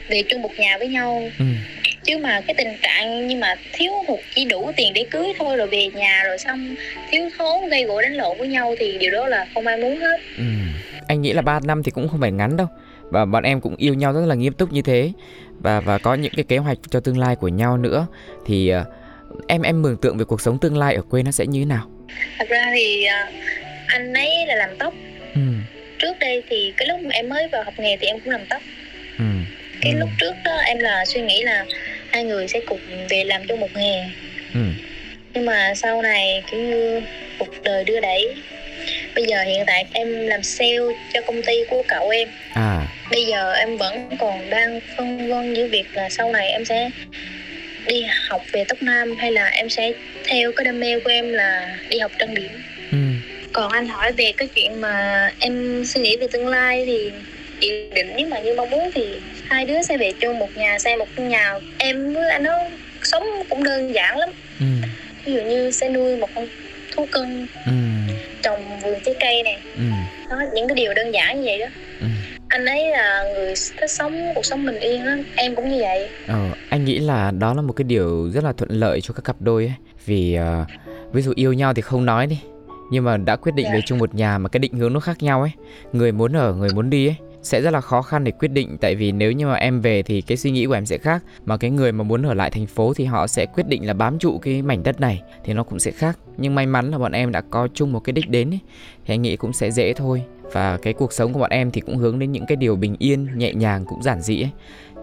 về 0.08 0.22
chung 0.22 0.42
một 0.42 0.50
nhà 0.58 0.78
với 0.78 0.88
nhau. 0.88 1.22
Ừ. 1.38 1.44
Chứ 2.04 2.18
mà 2.18 2.40
cái 2.40 2.54
tình 2.54 2.76
trạng 2.82 3.28
nhưng 3.28 3.40
mà 3.40 3.54
thiếu 3.72 3.92
hụt 4.08 4.20
chỉ 4.34 4.44
đủ 4.44 4.70
tiền 4.76 4.92
để 4.94 5.04
cưới 5.10 5.32
thôi 5.38 5.56
rồi 5.56 5.66
về 5.66 5.86
nhà 5.94 6.22
rồi 6.24 6.38
xong 6.38 6.74
thiếu 7.10 7.30
thốn 7.38 7.68
gây 7.68 7.84
gỗ 7.84 8.02
đánh 8.02 8.14
lộn 8.14 8.38
với 8.38 8.48
nhau 8.48 8.74
thì 8.78 8.98
điều 8.98 9.10
đó 9.10 9.28
là 9.28 9.46
không 9.54 9.66
ai 9.66 9.76
muốn 9.76 9.96
hết. 9.96 10.20
Ừ. 10.36 10.44
anh 11.08 11.22
nghĩ 11.22 11.32
là 11.32 11.42
3 11.42 11.60
năm 11.64 11.82
thì 11.82 11.90
cũng 11.90 12.08
không 12.08 12.20
phải 12.20 12.32
ngắn 12.32 12.56
đâu. 12.56 12.66
Và 13.10 13.24
bọn 13.24 13.42
em 13.42 13.60
cũng 13.60 13.76
yêu 13.76 13.94
nhau 13.94 14.12
rất 14.12 14.26
là 14.26 14.34
nghiêm 14.34 14.52
túc 14.52 14.72
như 14.72 14.82
thế 14.82 15.10
và 15.64 15.80
và 15.80 15.98
có 15.98 16.14
những 16.14 16.32
cái 16.36 16.44
kế 16.48 16.58
hoạch 16.58 16.78
cho 16.90 17.00
tương 17.00 17.18
lai 17.18 17.36
của 17.36 17.48
nhau 17.48 17.76
nữa 17.76 18.06
thì 18.46 18.72
uh, 18.80 18.86
em 19.48 19.62
em 19.62 19.82
mường 19.82 19.96
tượng 19.96 20.18
về 20.18 20.24
cuộc 20.24 20.40
sống 20.40 20.58
tương 20.58 20.76
lai 20.76 20.94
ở 20.94 21.02
quê 21.02 21.22
nó 21.22 21.30
sẽ 21.30 21.46
như 21.46 21.60
thế 21.60 21.64
nào 21.64 21.90
thật 22.38 22.48
ra 22.48 22.70
thì 22.74 23.06
uh, 23.06 23.34
anh 23.86 24.12
ấy 24.12 24.46
là 24.46 24.54
làm 24.54 24.78
tóc 24.78 24.94
ừ. 25.34 25.40
trước 25.98 26.18
đây 26.20 26.42
thì 26.48 26.72
cái 26.76 26.88
lúc 26.88 27.00
mà 27.00 27.10
em 27.12 27.28
mới 27.28 27.48
vào 27.48 27.64
học 27.64 27.74
nghề 27.78 27.96
thì 27.96 28.06
em 28.06 28.20
cũng 28.20 28.32
làm 28.32 28.46
tóc 28.50 28.62
ừ. 29.18 29.24
cái 29.80 29.92
ừ. 29.92 29.98
lúc 29.98 30.08
trước 30.20 30.34
đó 30.44 30.56
em 30.56 30.78
là 30.78 31.04
suy 31.04 31.20
nghĩ 31.20 31.42
là 31.42 31.64
hai 32.12 32.24
người 32.24 32.48
sẽ 32.48 32.60
cùng 32.68 32.80
về 33.08 33.24
làm 33.24 33.42
chung 33.48 33.60
một 33.60 33.70
nghề 33.74 34.04
ừ. 34.54 34.60
nhưng 35.34 35.46
mà 35.46 35.74
sau 35.74 36.02
này 36.02 36.42
kiểu 36.50 36.60
như 36.60 37.00
cuộc 37.38 37.62
đời 37.62 37.84
đưa 37.84 38.00
đẩy 38.00 38.34
bây 39.14 39.24
giờ 39.24 39.42
hiện 39.42 39.64
tại 39.66 39.86
em 39.92 40.26
làm 40.26 40.42
sale 40.42 40.78
cho 41.12 41.20
công 41.26 41.42
ty 41.42 41.64
của 41.70 41.82
cậu 41.88 42.08
em. 42.08 42.28
À. 42.54 42.86
Bây 43.10 43.24
giờ 43.24 43.52
em 43.52 43.76
vẫn 43.76 44.16
còn 44.18 44.50
đang 44.50 44.80
phân 44.96 45.28
vân 45.28 45.54
giữa 45.54 45.66
việc 45.66 45.84
là 45.94 46.08
sau 46.08 46.32
này 46.32 46.48
em 46.48 46.64
sẽ 46.64 46.90
đi 47.86 48.04
học 48.28 48.46
về 48.52 48.64
tóc 48.68 48.82
nam 48.82 49.16
hay 49.18 49.32
là 49.32 49.46
em 49.46 49.68
sẽ 49.68 49.92
theo 50.24 50.52
cái 50.52 50.64
đam 50.64 50.80
mê 50.80 50.98
của 50.98 51.10
em 51.10 51.32
là 51.32 51.78
đi 51.88 51.98
học 51.98 52.12
trang 52.18 52.34
điểm. 52.34 52.50
Ừ. 52.92 52.98
còn 53.52 53.72
anh 53.72 53.88
hỏi 53.88 54.12
về 54.12 54.32
cái 54.36 54.48
chuyện 54.54 54.80
mà 54.80 55.30
em 55.38 55.84
suy 55.84 56.00
nghĩ 56.00 56.16
về 56.16 56.26
tương 56.32 56.46
lai 56.46 56.84
thì 56.86 57.12
dự 57.60 57.68
định 57.94 58.12
nếu 58.16 58.28
mà 58.28 58.38
như 58.38 58.54
mong 58.54 58.70
muốn 58.70 58.90
thì 58.94 59.20
hai 59.44 59.64
đứa 59.64 59.82
sẽ 59.82 59.96
về 59.96 60.12
chung 60.20 60.38
một 60.38 60.56
nhà 60.56 60.78
xây 60.78 60.96
một 60.96 61.08
căn 61.16 61.28
nhà. 61.28 61.54
Em 61.78 62.14
với 62.14 62.30
anh 62.30 62.42
nó 62.42 62.52
sống 63.02 63.22
cũng 63.48 63.64
đơn 63.64 63.94
giản 63.94 64.18
lắm. 64.18 64.28
Ừ. 64.60 64.66
ví 65.24 65.32
dụ 65.32 65.40
như 65.40 65.70
sẽ 65.70 65.88
nuôi 65.88 66.16
một 66.16 66.34
con 66.34 66.48
thú 66.96 67.06
cưng. 67.12 67.46
Ừ 67.66 67.93
trồng 68.54 68.80
vườn 68.80 68.98
trái 69.04 69.14
cây 69.20 69.42
này 69.42 69.58
ừ. 69.76 69.82
đó 70.30 70.36
những 70.54 70.68
cái 70.68 70.74
điều 70.74 70.94
đơn 70.94 71.10
giản 71.14 71.36
như 71.36 71.42
vậy 71.46 71.58
đó 71.58 71.66
ừ. 72.00 72.06
anh 72.48 72.66
ấy 72.66 72.90
là 72.90 73.24
người 73.34 73.54
thích 73.80 73.90
sống 73.90 74.32
cuộc 74.34 74.44
sống 74.44 74.66
bình 74.66 74.80
yên 74.80 75.04
lắm 75.06 75.22
em 75.36 75.54
cũng 75.54 75.68
như 75.68 75.78
vậy 75.80 76.08
ờ, 76.26 76.50
anh 76.68 76.84
nghĩ 76.84 76.98
là 76.98 77.30
đó 77.30 77.54
là 77.54 77.62
một 77.62 77.72
cái 77.72 77.84
điều 77.84 78.30
rất 78.34 78.44
là 78.44 78.52
thuận 78.52 78.70
lợi 78.70 79.00
cho 79.00 79.14
các 79.14 79.24
cặp 79.24 79.36
đôi 79.40 79.64
ấy 79.64 79.74
vì 80.06 80.38
uh, 80.38 81.12
ví 81.12 81.22
dụ 81.22 81.32
yêu 81.36 81.52
nhau 81.52 81.74
thì 81.74 81.82
không 81.82 82.04
nói 82.04 82.26
đi 82.26 82.38
nhưng 82.90 83.04
mà 83.04 83.16
đã 83.16 83.36
quyết 83.36 83.52
định 83.54 83.66
yeah. 83.66 83.74
về 83.74 83.80
dạ. 83.80 83.86
chung 83.86 83.98
một 83.98 84.14
nhà 84.14 84.38
mà 84.38 84.48
cái 84.48 84.58
định 84.60 84.72
hướng 84.72 84.92
nó 84.92 85.00
khác 85.00 85.22
nhau 85.22 85.40
ấy 85.40 85.50
người 85.92 86.12
muốn 86.12 86.36
ở 86.36 86.52
người 86.52 86.70
muốn 86.74 86.90
đi 86.90 87.08
ấy 87.08 87.16
sẽ 87.44 87.62
rất 87.62 87.70
là 87.70 87.80
khó 87.80 88.02
khăn 88.02 88.24
để 88.24 88.32
quyết 88.32 88.48
định. 88.48 88.76
Tại 88.80 88.94
vì 88.94 89.12
nếu 89.12 89.32
như 89.32 89.46
mà 89.46 89.54
em 89.54 89.80
về 89.80 90.02
thì 90.02 90.20
cái 90.20 90.36
suy 90.36 90.50
nghĩ 90.50 90.66
của 90.66 90.72
em 90.72 90.86
sẽ 90.86 90.98
khác. 90.98 91.22
Mà 91.44 91.56
cái 91.56 91.70
người 91.70 91.92
mà 91.92 92.04
muốn 92.04 92.22
ở 92.22 92.34
lại 92.34 92.50
thành 92.50 92.66
phố 92.66 92.94
thì 92.94 93.04
họ 93.04 93.26
sẽ 93.26 93.46
quyết 93.46 93.68
định 93.68 93.86
là 93.86 93.94
bám 93.94 94.18
trụ 94.18 94.38
cái 94.38 94.62
mảnh 94.62 94.82
đất 94.82 95.00
này 95.00 95.22
thì 95.44 95.52
nó 95.52 95.62
cũng 95.62 95.78
sẽ 95.78 95.90
khác. 95.90 96.18
Nhưng 96.36 96.54
may 96.54 96.66
mắn 96.66 96.90
là 96.90 96.98
bọn 96.98 97.12
em 97.12 97.32
đã 97.32 97.40
có 97.40 97.68
chung 97.74 97.92
một 97.92 98.00
cái 98.00 98.12
đích 98.12 98.30
đến 98.30 98.50
ấy, 98.50 98.60
thì 99.06 99.14
anh 99.14 99.22
nghĩ 99.22 99.36
cũng 99.36 99.52
sẽ 99.52 99.70
dễ 99.70 99.92
thôi. 99.92 100.22
Và 100.52 100.78
cái 100.82 100.92
cuộc 100.92 101.12
sống 101.12 101.32
của 101.32 101.40
bọn 101.40 101.50
em 101.50 101.70
thì 101.70 101.80
cũng 101.80 101.96
hướng 101.96 102.18
đến 102.18 102.32
những 102.32 102.46
cái 102.46 102.56
điều 102.56 102.76
bình 102.76 102.96
yên 102.98 103.28
nhẹ 103.38 103.54
nhàng 103.54 103.84
cũng 103.84 104.02
giản 104.02 104.20
dị 104.20 104.42
ấy. 104.42 104.50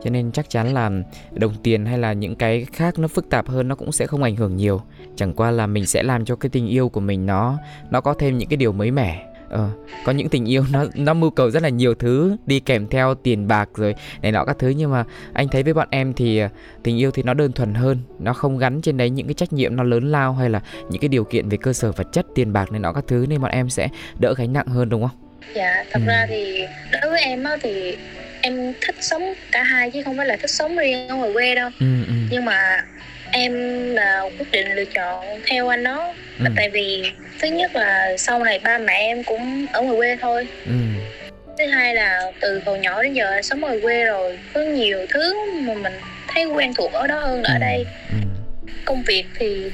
Cho 0.04 0.10
nên 0.10 0.32
chắc 0.32 0.50
chắn 0.50 0.74
là 0.74 0.92
đồng 1.32 1.54
tiền 1.64 1.86
hay 1.86 1.98
là 1.98 2.14
những 2.14 2.36
cái 2.36 2.66
khác 2.74 3.00
nó 3.00 3.08
phức 3.08 3.30
tạp 3.30 3.48
hơn 3.48 3.68
nó 3.68 3.76
cũng 3.76 3.92
sẽ 3.92 4.08
không 4.08 4.24
ảnh 4.24 4.36
hưởng 4.36 4.56
nhiều. 4.56 4.82
Chẳng 5.16 5.34
qua 5.34 5.52
là 5.52 5.68
mình 5.68 5.86
sẽ 5.86 6.04
làm 6.04 6.26
cho 6.26 6.36
cái 6.36 6.50
tình 6.50 6.68
yêu 6.68 6.90
của 6.90 7.00
mình 7.00 7.26
nó 7.26 7.58
nó 7.90 8.02
có 8.02 8.14
thêm 8.14 8.38
những 8.38 8.50
cái 8.50 8.58
điều 8.58 8.72
mới 8.72 8.92
mẻ 8.92 9.31
ờ, 9.52 9.70
có 10.06 10.12
những 10.12 10.30
tình 10.30 10.46
yêu 10.46 10.64
nó 10.72 10.86
nó 10.96 11.14
mưu 11.14 11.30
cầu 11.30 11.52
rất 11.52 11.64
là 11.64 11.70
nhiều 11.70 11.94
thứ 11.96 12.38
đi 12.46 12.60
kèm 12.60 12.88
theo 12.88 13.16
tiền 13.16 13.48
bạc 13.48 13.70
rồi 13.76 13.96
này 14.22 14.32
nọ 14.32 14.46
các 14.46 14.56
thứ. 14.60 14.70
Nhưng 14.70 14.92
mà 14.92 15.04
anh 15.34 15.48
thấy 15.48 15.64
với 15.64 15.74
bọn 15.74 15.88
em 15.92 16.14
thì 16.14 16.38
ờ, 16.40 16.50
tình 16.84 16.98
yêu 17.00 17.12
thì 17.12 17.24
nó 17.24 17.34
đơn 17.34 17.52
thuần 17.52 17.74
hơn 17.74 17.98
nó 18.20 18.34
không 18.34 18.58
gắn 18.58 18.82
trên 18.82 18.98
đấy 18.98 19.10
những 19.10 19.28
cái 19.28 19.34
trách 19.34 19.54
nhiệm 19.54 19.76
nó 19.76 19.84
lớn 19.84 20.12
lao 20.12 20.34
hay 20.34 20.50
là 20.50 20.62
những 20.90 21.02
cái 21.02 21.10
điều 21.10 21.24
kiện 21.24 21.50
về 21.50 21.58
cơ 21.58 21.74
sở 21.74 21.92
vật 21.92 22.08
chất 22.14 22.26
tiền 22.36 22.54
bạc 22.54 22.72
này 22.72 22.80
nọ 22.80 22.94
các 22.94 23.04
thứ 23.08 23.26
nên 23.30 23.42
bọn 23.42 23.52
em 23.52 23.70
sẽ 23.70 23.88
đỡ 24.20 24.34
gánh 24.38 24.54
nặng 24.54 24.68
hơn 24.68 24.90
đúng 24.90 25.02
không? 25.02 25.18
Dạ 25.56 25.84
thật 25.92 26.00
Ừ. 26.06 26.08
ra 26.08 26.26
thì 26.30 26.66
đối 27.02 27.12
với 27.12 27.22
em 27.22 27.44
á 27.44 27.58
thì 27.64 27.98
em 28.42 28.74
thích 28.88 28.96
sống 29.02 29.24
cả 29.52 29.64
hai 29.64 29.92
chứ 29.92 30.02
không 30.04 30.18
phải 30.18 30.26
là 30.26 30.36
thích 30.38 30.50
sống 30.50 30.78
riêng 30.78 31.08
ở 31.08 31.16
ngoài 31.16 31.30
quê 31.34 31.56
đâu. 31.56 31.70
Ừ 31.80 31.86
ừ. 32.08 32.14
Nhưng 32.30 32.46
mà 32.46 32.84
em 33.32 33.54
là 33.96 34.22
quyết 34.22 34.52
định 34.52 34.76
lựa 34.76 34.86
chọn 34.86 35.26
theo 35.48 35.68
anh 35.68 35.84
đó. 35.84 36.14
Ừ. 36.40 36.46
tại 36.56 36.70
vì 36.70 37.04
thứ 37.42 37.48
nhất 37.48 37.76
là 37.76 38.18
sau 38.18 38.44
này 38.44 38.60
ba 38.64 38.78
mẹ 38.78 38.94
em 38.94 39.24
cũng 39.24 39.66
ở 39.74 39.82
ngoài 39.82 39.96
quê 39.98 40.18
thôi. 40.22 40.48
Ừ. 40.66 40.72
Thứ 41.60 41.66
hai 41.68 41.96
là 41.96 42.32
từ 42.40 42.62
hồi 42.66 42.80
nhỏ 42.80 43.04
đến 43.04 43.14
giờ 43.14 43.42
sống 43.42 43.64
ở 43.64 43.80
quê 43.82 44.04
rồi 44.06 44.40
có 44.54 44.62
nhiều 44.62 45.06
thứ 45.10 45.36
mà 45.62 45.74
mình 45.74 45.94
thấy 46.28 46.46
quen 46.46 46.74
thuộc 46.74 46.94
ở 46.94 47.08
đó 47.08 47.20
hơn 47.20 47.42
là 47.42 47.50
ở 47.50 47.54
Ừ. 47.56 47.60
đây. 47.60 47.86
Ừ. 48.10 48.16
Công 48.86 49.04
việc 49.04 49.24
thì 49.40 49.72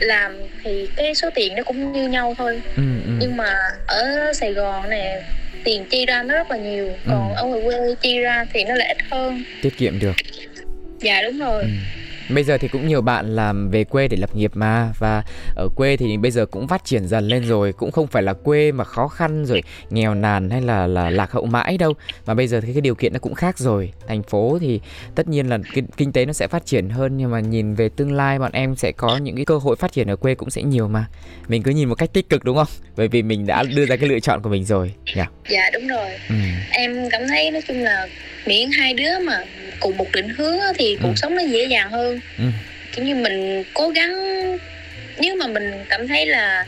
làm 0.00 0.36
thì 0.64 0.88
cái 0.96 1.14
số 1.14 1.30
tiền 1.34 1.54
nó 1.56 1.62
cũng 1.62 1.92
như 1.92 2.08
nhau 2.08 2.34
thôi. 2.38 2.60
Ừ 2.76 2.82
ừ. 3.04 3.10
Nhưng 3.20 3.36
mà 3.36 3.54
ở 3.86 4.32
Sài 4.32 4.52
Gòn 4.52 4.88
này 4.90 5.22
tiền 5.64 5.84
chi 5.90 6.06
ra 6.06 6.22
nó 6.22 6.34
rất 6.34 6.50
là 6.50 6.56
nhiều. 6.56 6.92
Còn 7.08 7.28
Ừ. 7.28 7.34
ở 7.36 7.44
ngoài 7.44 7.60
quê 7.64 7.94
chi 8.00 8.18
ra 8.18 8.44
thì 8.52 8.64
nó 8.64 8.74
lại 8.74 8.88
ít 8.88 8.98
hơn. 9.10 9.42
Tiết 9.62 9.76
kiệm 9.76 9.98
được. 9.98 10.12
Dạ 11.00 11.22
đúng 11.22 11.38
rồi. 11.38 11.62
Ừ. 11.62 11.68
Bây 12.34 12.44
giờ 12.44 12.58
thì 12.58 12.68
cũng 12.68 12.86
nhiều 12.86 13.00
bạn 13.00 13.36
làm 13.36 13.70
về 13.70 13.84
quê 13.84 14.08
để 14.08 14.16
lập 14.16 14.36
nghiệp 14.36 14.50
mà 14.54 14.92
và 14.98 15.22
ở 15.56 15.68
quê 15.76 15.96
thì 15.96 16.16
bây 16.16 16.30
giờ 16.30 16.46
cũng 16.46 16.68
phát 16.68 16.84
triển 16.84 17.06
dần 17.08 17.28
lên 17.28 17.44
rồi, 17.44 17.72
cũng 17.72 17.90
không 17.90 18.06
phải 18.06 18.22
là 18.22 18.32
quê 18.32 18.72
mà 18.72 18.84
khó 18.84 19.08
khăn 19.08 19.44
rồi 19.46 19.62
nghèo 19.90 20.14
nàn 20.14 20.50
hay 20.50 20.60
là 20.60 20.86
là 20.86 21.10
lạc 21.10 21.32
hậu 21.32 21.46
mãi 21.46 21.78
đâu 21.78 21.92
mà 22.26 22.34
bây 22.34 22.46
giờ 22.46 22.60
thì 22.60 22.72
cái 22.72 22.80
điều 22.80 22.94
kiện 22.94 23.12
nó 23.12 23.18
cũng 23.18 23.34
khác 23.34 23.58
rồi. 23.58 23.92
Thành 24.08 24.22
phố 24.22 24.58
thì 24.60 24.80
tất 25.14 25.28
nhiên 25.28 25.48
là 25.48 25.58
cái 25.74 25.84
kinh 25.96 26.12
tế 26.12 26.24
nó 26.26 26.32
sẽ 26.32 26.48
phát 26.48 26.66
triển 26.66 26.88
hơn 26.90 27.16
nhưng 27.16 27.30
mà 27.30 27.40
nhìn 27.40 27.74
về 27.74 27.88
tương 27.88 28.12
lai 28.12 28.38
bọn 28.38 28.52
em 28.52 28.76
sẽ 28.76 28.92
có 28.92 29.16
những 29.16 29.36
cái 29.36 29.44
cơ 29.44 29.56
hội 29.58 29.76
phát 29.76 29.92
triển 29.92 30.10
ở 30.10 30.16
quê 30.16 30.34
cũng 30.34 30.50
sẽ 30.50 30.62
nhiều 30.62 30.88
mà. 30.88 31.06
Mình 31.48 31.62
cứ 31.62 31.70
nhìn 31.70 31.88
một 31.88 31.94
cách 31.94 32.12
tích 32.12 32.28
cực 32.28 32.44
đúng 32.44 32.56
không? 32.56 32.66
Bởi 32.96 33.08
vì 33.08 33.22
mình 33.22 33.46
đã 33.46 33.62
đưa 33.62 33.86
ra 33.86 33.96
cái 33.96 34.08
lựa 34.08 34.20
chọn 34.20 34.42
của 34.42 34.48
mình 34.50 34.64
rồi. 34.64 34.92
nhỉ? 35.16 35.22
dạ 35.50 35.70
đúng 35.72 35.86
rồi 35.88 36.10
Ừ. 36.28 36.34
em 36.70 37.08
cảm 37.10 37.22
thấy 37.28 37.50
nói 37.50 37.62
chung 37.68 37.76
là 37.82 38.06
miễn 38.46 38.70
hai 38.78 38.94
đứa 38.94 39.18
mà 39.18 39.38
cùng 39.80 39.96
một 39.96 40.12
định 40.12 40.28
hướng 40.28 40.58
thì 40.78 40.96
cuộc 41.02 41.08
Ừ. 41.08 41.14
sống 41.16 41.34
nó 41.34 41.42
dễ 41.42 41.64
dàng 41.64 41.90
hơn 41.90 42.20
Ừ. 42.38 42.44
kiểu 42.92 43.04
như 43.04 43.14
mình 43.14 43.64
cố 43.74 43.88
gắng 43.88 44.12
nếu 45.18 45.34
mà 45.36 45.46
mình 45.46 45.70
cảm 45.88 46.08
thấy 46.08 46.26
là 46.26 46.66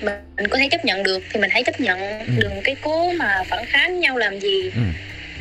mình 0.00 0.48
có 0.50 0.58
thể 0.58 0.68
chấp 0.70 0.84
nhận 0.84 1.02
được 1.02 1.24
thì 1.30 1.40
mình 1.40 1.50
hãy 1.50 1.64
chấp 1.64 1.80
nhận 1.80 2.00
Ừ. 2.00 2.24
đừng 2.36 2.60
cái 2.64 2.76
cố 2.80 3.12
mà 3.12 3.34
phản 3.48 3.64
kháng 3.66 4.00
nhau 4.00 4.16
làm 4.16 4.40
gì 4.40 4.70
Ừ 4.74 4.80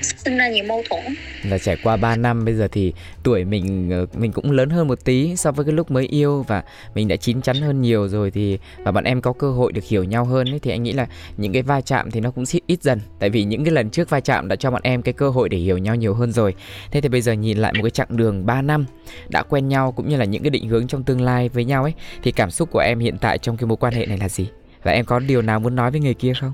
sinh 0.01 0.38
ra 0.38 0.49
nhiều 0.49 0.65
mâu 0.67 0.83
thuẫn. 0.89 1.03
Là 1.43 1.57
trải 1.57 1.77
qua 1.83 1.97
3 1.97 2.15
năm 2.15 2.45
bây 2.45 2.53
giờ 2.53 2.67
thì 2.71 2.93
tuổi 3.23 3.45
mình 3.45 3.89
ờ, 3.91 4.05
mình 4.13 4.31
cũng 4.31 4.51
lớn 4.51 4.69
hơn 4.69 4.88
một 4.88 5.05
tí 5.05 5.35
so 5.35 5.51
với 5.51 5.65
cái 5.65 5.73
lúc 5.73 5.91
mới 5.91 6.05
yêu 6.05 6.45
và 6.47 6.63
mình 6.95 7.07
đã 7.07 7.15
chín 7.15 7.41
chắn 7.41 7.62
hơn 7.62 7.81
nhiều 7.81 8.07
rồi 8.07 8.31
thì 8.31 8.59
và 8.77 8.91
bọn 8.91 9.03
em 9.03 9.21
có 9.21 9.33
cơ 9.33 9.51
hội 9.51 9.71
được 9.71 9.83
hiểu 9.83 10.03
nhau 10.03 10.25
hơn 10.25 10.49
ấy, 10.49 10.59
thì 10.59 10.71
anh 10.71 10.83
nghĩ 10.83 10.91
là 10.91 11.07
những 11.38 11.53
cái 11.53 11.62
va 11.62 11.81
chạm 11.81 12.12
thì 12.12 12.19
nó 12.19 12.31
cũng 12.31 12.43
ít, 12.51 12.63
ít 12.67 12.83
dần. 12.83 12.99
Tại 13.19 13.29
vì 13.29 13.43
những 13.43 13.63
cái 13.63 13.73
lần 13.73 13.89
trước 13.89 14.09
va 14.09 14.19
chạm 14.19 14.47
đã 14.47 14.55
cho 14.55 14.71
bọn 14.71 14.81
em 14.83 15.01
cái 15.01 15.13
cơ 15.13 15.29
hội 15.29 15.49
để 15.49 15.57
hiểu 15.57 15.77
nhau 15.77 15.95
nhiều 15.95 16.13
hơn 16.13 16.31
rồi. 16.31 16.55
Thế 16.91 17.01
thì 17.01 17.09
bây 17.09 17.21
giờ 17.21 17.33
nhìn 17.33 17.57
lại 17.57 17.73
một 17.73 17.83
cái 17.83 17.91
chặng 17.91 18.17
đường 18.17 18.45
3 18.45 18.62
năm 18.62 18.85
đã 19.29 19.43
quen 19.43 19.67
nhau 19.67 19.91
cũng 19.91 20.09
như 20.09 20.17
là 20.17 20.25
những 20.25 20.43
cái 20.43 20.49
định 20.49 20.69
hướng 20.69 20.88
trong 20.88 21.03
tương 21.03 21.21
lai 21.21 21.49
với 21.49 21.65
nhau 21.65 21.83
ấy 21.83 21.93
thì 22.23 22.31
cảm 22.31 22.51
xúc 22.51 22.69
của 22.71 22.79
em 22.79 22.99
hiện 22.99 23.17
tại 23.17 23.38
trong 23.38 23.57
cái 23.57 23.67
mối 23.67 23.77
quan 23.77 23.93
hệ 23.93 24.05
này 24.05 24.17
là 24.17 24.29
gì? 24.29 24.47
Và 24.83 24.91
em 24.91 25.05
có 25.05 25.19
điều 25.19 25.41
nào 25.41 25.59
muốn 25.59 25.75
nói 25.75 25.91
với 25.91 25.99
người 25.99 26.13
kia 26.13 26.33
không? 26.41 26.53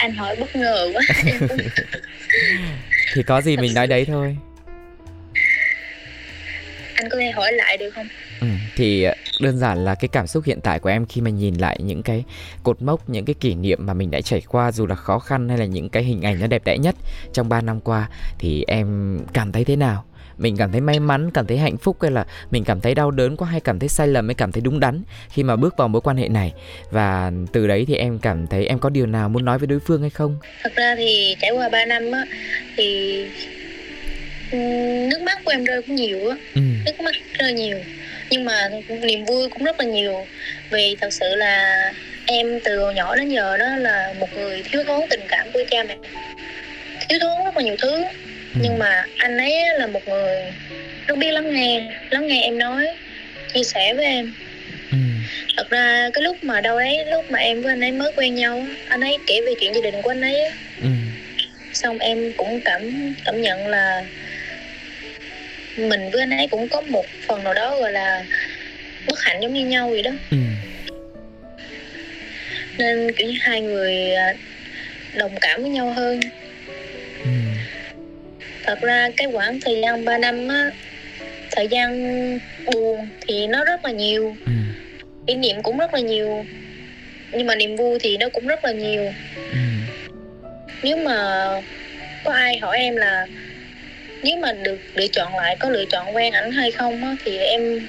Anh 0.00 0.14
hỏi 0.14 0.36
bất 0.40 0.56
ngờ 0.56 0.92
quá. 0.94 1.02
Thì 3.14 3.22
có 3.22 3.40
gì 3.40 3.56
mình 3.56 3.74
nói 3.74 3.86
đấy 3.86 4.04
thôi. 4.04 4.36
Anh 6.94 7.08
có 7.10 7.16
thể 7.18 7.30
hỏi 7.30 7.52
lại 7.52 7.76
được 7.76 7.90
không? 7.94 8.08
Ừ, 8.40 8.46
thì 8.76 9.02
ờ, 9.02 9.14
đơn 9.40 9.58
giản 9.58 9.84
là 9.84 9.94
cái 9.94 10.08
cảm 10.08 10.26
xúc 10.26 10.44
hiện 10.44 10.60
tại 10.60 10.78
của 10.78 10.88
em 10.88 11.06
khi 11.06 11.20
mà 11.20 11.30
nhìn 11.30 11.54
lại 11.54 11.78
những 11.82 12.02
cái 12.02 12.24
cột 12.62 12.82
mốc, 12.82 13.08
những 13.08 13.24
cái 13.24 13.34
kỷ 13.34 13.54
niệm 13.54 13.86
mà 13.86 13.94
mình 13.94 14.10
đã 14.10 14.20
trải 14.20 14.42
qua 14.48 14.72
dù 14.72 14.86
là 14.86 14.94
khó 14.94 15.18
khăn 15.18 15.48
hay 15.48 15.58
là 15.58 15.64
những 15.64 15.88
cái 15.88 16.02
hình 16.02 16.22
ảnh 16.22 16.40
nó 16.40 16.46
đẹp 16.46 16.64
đẽ 16.64 16.78
nhất 16.78 16.94
trong 17.32 17.48
3 17.48 17.60
năm 17.60 17.80
qua 17.80 18.08
thì 18.38 18.64
em 18.66 19.18
cảm 19.32 19.52
thấy 19.52 19.64
thế 19.64 19.76
nào? 19.76 20.04
Mình 20.40 20.56
cảm 20.56 20.72
thấy 20.72 20.80
may 20.80 21.00
mắn, 21.00 21.30
cảm 21.30 21.46
thấy 21.46 21.58
hạnh 21.58 21.76
phúc 21.76 21.96
hay 22.02 22.10
là 22.10 22.24
mình 22.50 22.64
cảm 22.64 22.80
thấy 22.80 22.94
đau 22.94 23.10
đớn 23.10 23.36
quá 23.36 23.48
hay 23.48 23.60
cảm 23.60 23.78
thấy 23.78 23.88
sai 23.88 24.08
lầm 24.08 24.28
hay 24.28 24.34
cảm 24.34 24.52
thấy 24.52 24.60
đúng 24.60 24.80
đắn 24.80 25.02
khi 25.30 25.42
mà 25.42 25.56
bước 25.56 25.76
vào 25.76 25.88
mối 25.88 26.00
quan 26.00 26.16
hệ 26.16 26.28
này. 26.28 26.52
Và 26.90 27.32
từ 27.52 27.66
đấy 27.66 27.84
thì 27.88 27.94
em 27.94 28.18
cảm 28.18 28.46
thấy 28.46 28.66
em 28.66 28.78
có 28.78 28.90
điều 28.90 29.06
nào 29.06 29.28
muốn 29.28 29.44
nói 29.44 29.58
với 29.58 29.66
đối 29.66 29.80
phương 29.80 30.00
hay 30.00 30.10
không? 30.10 30.38
thật 30.62 30.72
ra 30.76 30.94
thì 30.96 31.36
trải 31.40 31.50
qua 31.50 31.68
3 31.68 31.84
năm 31.84 32.10
á 32.12 32.24
thì 32.76 33.24
ừm, 34.50 35.08
nước 35.08 35.22
mắt 35.22 35.38
của 35.44 35.50
em 35.50 35.64
rơi 35.64 35.82
cũng 35.82 35.96
nhiều 35.96 36.28
á. 36.28 36.36
Ừ, 36.54 36.60
nước 36.86 37.00
mắt 37.04 37.14
rơi 37.38 37.52
nhiều. 37.52 37.78
Nhưng 38.30 38.44
mà 38.44 38.68
niềm 39.02 39.24
vui 39.24 39.48
cũng 39.48 39.64
rất 39.64 39.80
là 39.80 39.86
nhiều. 39.86 40.26
Vì 40.70 40.96
thật 41.00 41.12
sự 41.12 41.34
là 41.36 41.92
em 42.26 42.60
từ 42.64 42.90
nhỏ 42.90 43.16
đến 43.16 43.28
giờ 43.28 43.56
đó 43.56 43.66
là 43.76 44.14
một 44.20 44.28
người 44.36 44.62
thiếu 44.64 44.82
thốn 44.86 45.00
tình 45.10 45.20
cảm 45.28 45.46
của 45.52 45.60
cha 45.70 45.84
mẹ. 45.88 45.96
Thiếu 47.08 47.18
thốn 47.22 47.44
rất 47.44 47.56
là 47.56 47.62
nhiều 47.62 47.76
thứ 47.82 48.04
ừ, 48.54 48.60
nhưng 48.62 48.78
mà 48.78 49.06
anh 49.16 49.38
ấy 49.38 49.54
là 49.78 49.86
một 49.86 50.08
người 50.08 50.36
rất 51.06 51.18
biết 51.18 51.32
lắng 51.32 51.52
nghe 51.52 51.80
lắng 52.10 52.26
nghe 52.26 52.42
em 52.42 52.58
nói 52.58 52.86
chia 53.54 53.62
sẻ 53.62 53.94
với 53.94 54.04
em. 54.04 54.32
Ừ, 54.90 54.98
thật 55.56 55.70
ra 55.70 56.10
cái 56.14 56.22
lúc 56.22 56.44
mà 56.44 56.60
đâu 56.60 56.78
đấy 56.78 57.04
lúc 57.06 57.30
mà 57.30 57.38
em 57.38 57.62
với 57.62 57.72
anh 57.72 57.80
ấy 57.80 57.92
mới 57.92 58.12
quen 58.16 58.34
nhau 58.34 58.66
anh 58.88 59.00
ấy 59.00 59.18
kể 59.26 59.40
về 59.46 59.54
chuyện 59.60 59.72
gia 59.74 59.80
đình 59.80 60.02
của 60.02 60.10
anh 60.10 60.20
ấy 60.20 60.50
ừ, 60.80 60.88
xong 61.72 61.98
em 61.98 62.32
cũng 62.32 62.60
cảm 62.64 63.14
cảm 63.24 63.40
nhận 63.42 63.66
là 63.68 64.04
mình 65.76 66.10
với 66.10 66.22
anh 66.22 66.30
ấy 66.30 66.46
cũng 66.50 66.68
có 66.68 66.80
một 66.80 67.06
phần 67.28 67.44
nào 67.44 67.54
đó 67.54 67.76
gọi 67.80 67.92
là 67.92 68.24
bất 69.06 69.20
hạnh 69.20 69.40
giống 69.42 69.52
như 69.52 69.66
nhau 69.66 69.90
vậy 69.90 70.02
đó. 70.02 70.10
Ừ, 70.30 70.36
nên 72.78 73.12
kiểu 73.12 73.28
như 73.28 73.38
hai 73.40 73.60
người 73.60 74.14
à, 74.14 74.34
đồng 75.14 75.36
cảm 75.40 75.60
với 75.60 75.70
nhau 75.70 75.90
hơn 75.92 76.20
thật 78.62 78.80
ra 78.82 79.08
cái 79.16 79.28
khoảng 79.32 79.60
thời 79.60 79.80
gian 79.82 80.04
3 80.04 80.18
năm 80.18 80.48
á 80.48 80.70
thời 81.56 81.68
gian 81.68 81.90
buồn 82.64 83.08
thì 83.20 83.46
nó 83.46 83.64
rất 83.64 83.84
là 83.84 83.90
nhiều. 83.90 84.36
Ừ, 84.46 84.52
kỷ 85.26 85.36
niệm 85.36 85.62
cũng 85.62 85.78
rất 85.78 85.94
là 85.94 86.00
nhiều. 86.00 86.46
Nhưng 87.32 87.46
mà 87.46 87.54
niềm 87.54 87.76
vui 87.76 87.98
thì 88.00 88.16
nó 88.16 88.28
cũng 88.28 88.46
rất 88.46 88.64
là 88.64 88.72
nhiều. 88.72 89.14
Ừ, 89.34 89.58
nếu 90.82 90.96
mà 90.96 91.46
có 92.24 92.32
ai 92.32 92.58
hỏi 92.58 92.76
em 92.78 92.96
là 92.96 93.26
nếu 94.22 94.38
mà 94.38 94.52
được 94.52 94.78
lựa 94.94 95.06
chọn 95.12 95.36
lại 95.36 95.56
có 95.60 95.70
lựa 95.70 95.84
chọn 95.88 96.14
quen 96.14 96.32
ảnh 96.32 96.50
hay 96.50 96.70
không 96.70 97.04
á, 97.04 97.10
thì 97.24 97.38
em 97.38 97.88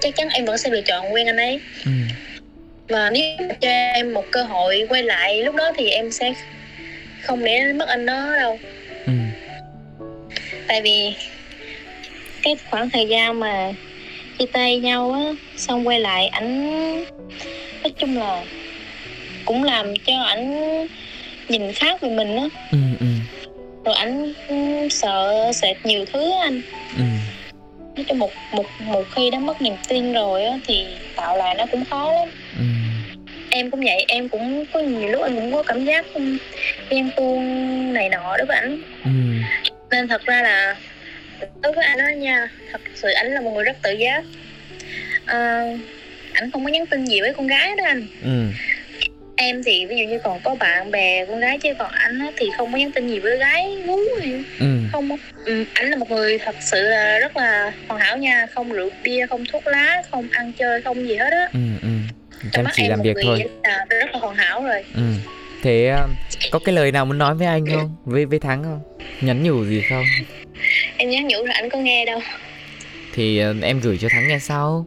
chắc 0.00 0.14
chắn 0.16 0.28
em 0.28 0.44
vẫn 0.44 0.58
sẽ 0.58 0.70
lựa 0.70 0.82
chọn 0.84 1.12
quen 1.12 1.26
anh 1.26 1.36
ấy. 1.36 1.60
Ừ, 1.84 1.92
và 2.88 3.10
nếu 3.10 3.48
cho 3.60 3.68
em 3.68 4.14
một 4.14 4.24
cơ 4.32 4.42
hội 4.42 4.86
quay 4.88 5.02
lại 5.02 5.42
lúc 5.42 5.54
đó 5.54 5.72
thì 5.78 5.88
em 5.88 6.10
sẽ 6.10 6.32
không 7.22 7.44
để 7.44 7.72
mất 7.72 7.88
anh 7.88 8.06
đó 8.06 8.32
đâu 8.40 8.60
tại 10.72 10.82
vì 10.82 11.14
cái 12.42 12.56
khoảng 12.64 12.90
thời 12.90 13.06
gian 13.06 13.40
mà 13.40 13.72
chia 14.38 14.46
tay 14.52 14.78
nhau 14.80 15.12
á 15.12 15.20
xong 15.56 15.86
quay 15.86 16.00
lại 16.00 16.26
ảnh 16.28 16.62
nói 17.82 17.92
chung 17.98 18.18
là 18.18 18.44
cũng 19.44 19.64
làm 19.64 19.94
cho 20.06 20.22
ảnh 20.22 20.52
nhìn 21.48 21.72
khác 21.72 22.02
về 22.02 22.08
mình 22.08 22.36
á. 22.36 22.44
Ừ, 22.70 22.78
ừ, 23.00 23.06
rồi 23.84 23.94
ảnh 23.94 24.32
sợ 24.90 25.50
sệt 25.54 25.76
nhiều 25.86 26.04
thứ 26.12 26.32
anh. 26.42 26.62
Ừ. 26.98 27.04
nói 27.96 28.04
chung 28.08 28.18
một 28.18 28.32
một 28.52 28.66
một 28.80 29.04
khi 29.10 29.30
đã 29.30 29.38
mất 29.38 29.62
niềm 29.62 29.74
tin 29.88 30.12
rồi 30.12 30.44
á 30.44 30.58
thì 30.68 30.86
tạo 31.16 31.36
lại 31.36 31.54
nó 31.54 31.66
cũng 31.66 31.84
khó 31.84 32.12
lắm. 32.12 32.28
Ừ. 32.58 32.64
em 33.50 33.70
cũng 33.70 33.80
vậy 33.80 34.04
em 34.08 34.28
cũng 34.28 34.64
có 34.72 34.80
nhiều 34.80 35.08
lúc 35.08 35.22
em 35.22 35.34
cũng 35.36 35.52
có 35.52 35.62
cảm 35.62 35.84
giác 35.84 36.06
ghen 36.90 37.10
tuông 37.16 37.92
này 37.92 38.08
nọ 38.08 38.36
đối 38.36 38.46
với 38.46 38.56
ảnh. 38.56 38.80
Ừ, 39.04 39.10
nên 39.92 40.08
thật 40.08 40.24
ra 40.26 40.42
là 40.42 40.76
đối 41.62 41.72
với 41.72 41.84
anh 41.84 41.98
đó 41.98 42.08
nha 42.16 42.48
thật 42.72 42.80
sự 42.94 43.08
ảnh 43.08 43.32
là 43.34 43.40
một 43.40 43.50
người 43.50 43.64
rất 43.64 43.76
tự 43.82 43.92
giác. 43.92 44.24
À, 45.26 45.62
ảnh 46.32 46.50
không 46.50 46.64
có 46.64 46.70
nhắn 46.70 46.86
tin 46.86 47.06
gì 47.06 47.20
với 47.20 47.32
con 47.32 47.46
gái 47.46 47.76
đó 47.76 47.84
anh. 47.86 48.06
Ừ, 48.22 48.46
em 49.36 49.62
thì 49.64 49.86
ví 49.86 49.96
dụ 49.96 50.04
như 50.04 50.18
còn 50.18 50.40
có 50.44 50.54
bạn 50.54 50.90
bè 50.90 51.26
con 51.26 51.40
gái 51.40 51.58
chứ 51.58 51.74
còn 51.78 51.90
anh 51.92 52.18
á, 52.18 52.26
thì 52.36 52.46
không 52.58 52.72
có 52.72 52.78
nhắn 52.78 52.92
tin 52.92 53.08
gì 53.08 53.18
với 53.18 53.38
gái 53.38 53.82
vú 53.86 53.98
ừ, 54.60 54.66
không 54.92 55.08
ừ, 55.44 55.64
ảnh 55.74 55.90
là 55.90 55.96
một 55.96 56.10
người 56.10 56.38
thật 56.38 56.56
sự 56.60 56.82
là 56.82 57.18
rất 57.18 57.36
là 57.36 57.72
hoàn 57.88 58.00
hảo 58.00 58.16
nha 58.16 58.46
không 58.54 58.72
rượu 58.72 58.90
bia 59.02 59.26
không 59.26 59.44
thuốc 59.52 59.66
lá 59.66 60.02
không 60.10 60.28
ăn 60.30 60.52
chơi 60.52 60.82
không 60.82 61.08
gì 61.08 61.16
hết 61.16 61.32
á. 61.32 61.48
Ừ, 61.52 61.60
ừ. 61.82 61.88
Trong 62.52 62.64
mắt 62.64 62.70
chỉ 62.74 62.82
em 62.82 62.90
làm 62.90 63.02
việc 63.02 63.16
thôi. 63.22 63.44
là 63.64 63.86
rất 63.88 64.10
là 64.12 64.18
hoàn 64.18 64.36
hảo 64.36 64.62
rồi. 64.62 64.84
Ừ. 64.94 65.02
thế 65.62 65.88
ờ, 65.88 66.08
có 66.50 66.58
cái 66.58 66.74
lời 66.74 66.92
nào 66.92 67.04
muốn 67.04 67.18
nói 67.18 67.34
với 67.34 67.46
anh 67.46 67.66
không? 67.66 67.96
Với 68.04 68.26
với 68.26 68.38
thắng 68.38 68.62
không 68.62 68.91
nhắn 69.22 69.42
nhủ 69.42 69.64
gì 69.64 69.82
không 69.88 70.04
em 70.96 71.10
nhắn 71.10 71.28
nhủ 71.28 71.44
là 71.44 71.54
ảnh 71.54 71.68
có 71.70 71.78
nghe 71.78 72.04
đâu 72.04 72.20
thì 73.12 73.38
ờ, 73.38 73.54
em 73.62 73.80
gửi 73.80 73.98
cho 73.98 74.08
thắng 74.10 74.28
nghe 74.28 74.38
sau 74.38 74.86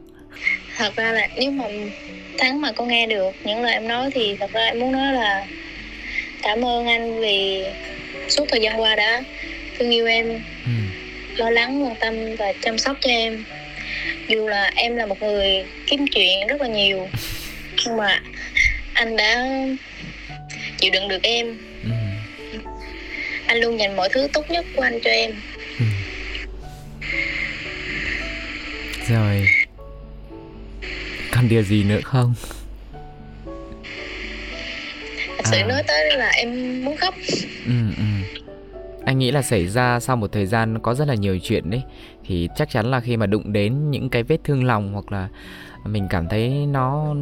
thật 0.78 0.96
ra 0.96 1.12
là 1.12 1.28
nếu 1.36 1.52
mà 1.52 1.66
tháng 2.38 2.62
mà 2.62 2.72
có 2.72 2.86
nghe 2.86 3.08
được 3.08 3.36
những 3.44 3.62
lời 3.62 3.74
em 3.74 3.88
nói 3.88 4.10
thì 4.14 4.36
thật 4.40 4.52
ra 4.54 4.66
em 4.66 4.80
muốn 4.80 4.92
nói 4.92 5.14
là 5.14 5.46
cảm 6.42 6.66
ơn 6.66 6.86
anh 6.86 7.20
vì 7.20 7.64
suốt 8.30 8.46
thời 8.50 8.62
gian 8.62 8.82
qua 8.82 8.96
đã 8.96 9.24
thương 9.80 9.92
yêu 9.92 10.08
em 10.08 10.30
ừ. 10.66 10.72
lo 11.38 11.50
lắng 11.50 11.84
quan 11.84 11.96
tâm 12.00 12.36
và 12.36 12.54
chăm 12.62 12.78
sóc 12.78 12.98
cho 13.02 13.10
em 13.10 13.44
dù 14.28 14.48
là 14.48 14.72
em 14.76 14.96
là 14.96 15.06
một 15.06 15.22
người 15.22 15.66
kiếm 15.88 16.08
chuyện 16.08 16.48
rất 16.48 16.62
là 16.62 16.68
nhiều 16.68 17.08
nhưng 17.86 17.98
mà 17.98 18.22
anh 18.94 19.18
đã 19.18 19.46
chịu 20.78 20.92
đựng 20.92 21.08
được 21.08 21.24
em. 21.24 21.58
Anh 23.48 23.58
luôn 23.58 23.80
dành 23.80 23.96
mọi 23.96 24.10
thứ 24.12 24.28
tốt 24.34 24.50
nhất 24.50 24.66
của 24.76 24.82
anh 24.82 25.00
cho 25.04 25.10
em 25.10 25.32
ừ. 25.80 25.86
rồi 29.10 29.48
còn 31.36 31.50
điều 31.50 31.64
gì 31.64 31.84
nữa 31.84 32.00
không 32.04 32.34
thật 35.38 35.44
sự 35.46 35.58
à. 35.58 35.66
nói 35.68 35.84
tới 35.88 36.18
là 36.18 36.30
em 36.30 36.82
muốn 36.86 36.98
khóc 36.98 37.16
ừ, 37.66 37.74
ừ. 37.98 38.04
anh 39.06 39.20
nghĩ 39.20 39.32
là 39.32 39.42
xảy 39.42 39.68
ra 39.68 40.00
sau 40.00 40.16
một 40.16 40.32
thời 40.32 40.46
gian 40.46 40.80
có 40.80 40.94
rất 40.94 41.08
là 41.08 41.14
nhiều 41.14 41.40
chuyện 41.44 41.70
đấy 41.70 41.84
thì 42.26 42.50
chắc 42.56 42.70
chắn 42.70 42.92
là 42.92 43.00
khi 43.00 43.18
mà 43.18 43.26
đụng 43.26 43.54
đến 43.54 43.92
những 43.92 44.10
cái 44.10 44.24
vết 44.24 44.38
thương 44.44 44.64
lòng 44.64 44.94
hoặc 44.94 45.12
là 45.12 45.30
mình 45.86 46.08
cảm 46.10 46.28
thấy 46.28 46.50
nó 46.50 47.16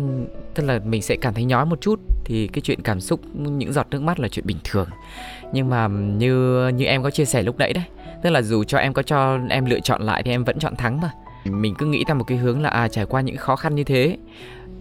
tức 0.54 0.64
là 0.64 0.80
mình 0.86 1.02
sẽ 1.02 1.16
cảm 1.22 1.34
thấy 1.34 1.44
nhói 1.44 1.66
một 1.66 1.82
chút 1.82 2.00
thì 2.26 2.48
cái 2.54 2.62
chuyện 2.62 2.82
cảm 2.82 3.02
xúc 3.02 3.20
những 3.34 3.74
giọt 3.74 3.88
nước 3.92 4.02
mắt 4.02 4.20
là 4.20 4.28
chuyện 4.28 4.46
bình 4.46 4.58
thường 4.64 4.90
nhưng 5.54 5.70
mà 5.70 5.88
như 5.88 6.68
như 6.68 6.86
em 6.86 7.04
có 7.04 7.10
chia 7.10 7.26
sẻ 7.26 7.44
lúc 7.44 7.58
nãy 7.58 7.74
đấy, 7.74 7.84
tức 8.24 8.30
là 8.30 8.42
dù 8.42 8.64
cho 8.64 8.78
em 8.78 8.94
có 8.94 9.02
cho 9.02 9.40
em 9.50 9.66
lựa 9.66 9.80
chọn 9.80 10.02
lại 10.02 10.24
thì 10.24 10.32
em 10.32 10.44
vẫn 10.44 10.60
chọn 10.60 10.76
thắng 10.76 11.02
mà. 11.02 11.12
Mình 11.46 11.76
cứ 11.78 11.86
nghĩ 11.86 12.04
theo 12.08 12.16
một 12.16 12.24
cái 12.24 12.38
hướng 12.38 12.62
là 12.62 12.70
à 12.70 12.88
trải 12.88 13.06
qua 13.06 13.22
những 13.22 13.38
khó 13.38 13.56
khăn 13.56 13.76
như 13.76 13.84
thế, 13.84 14.18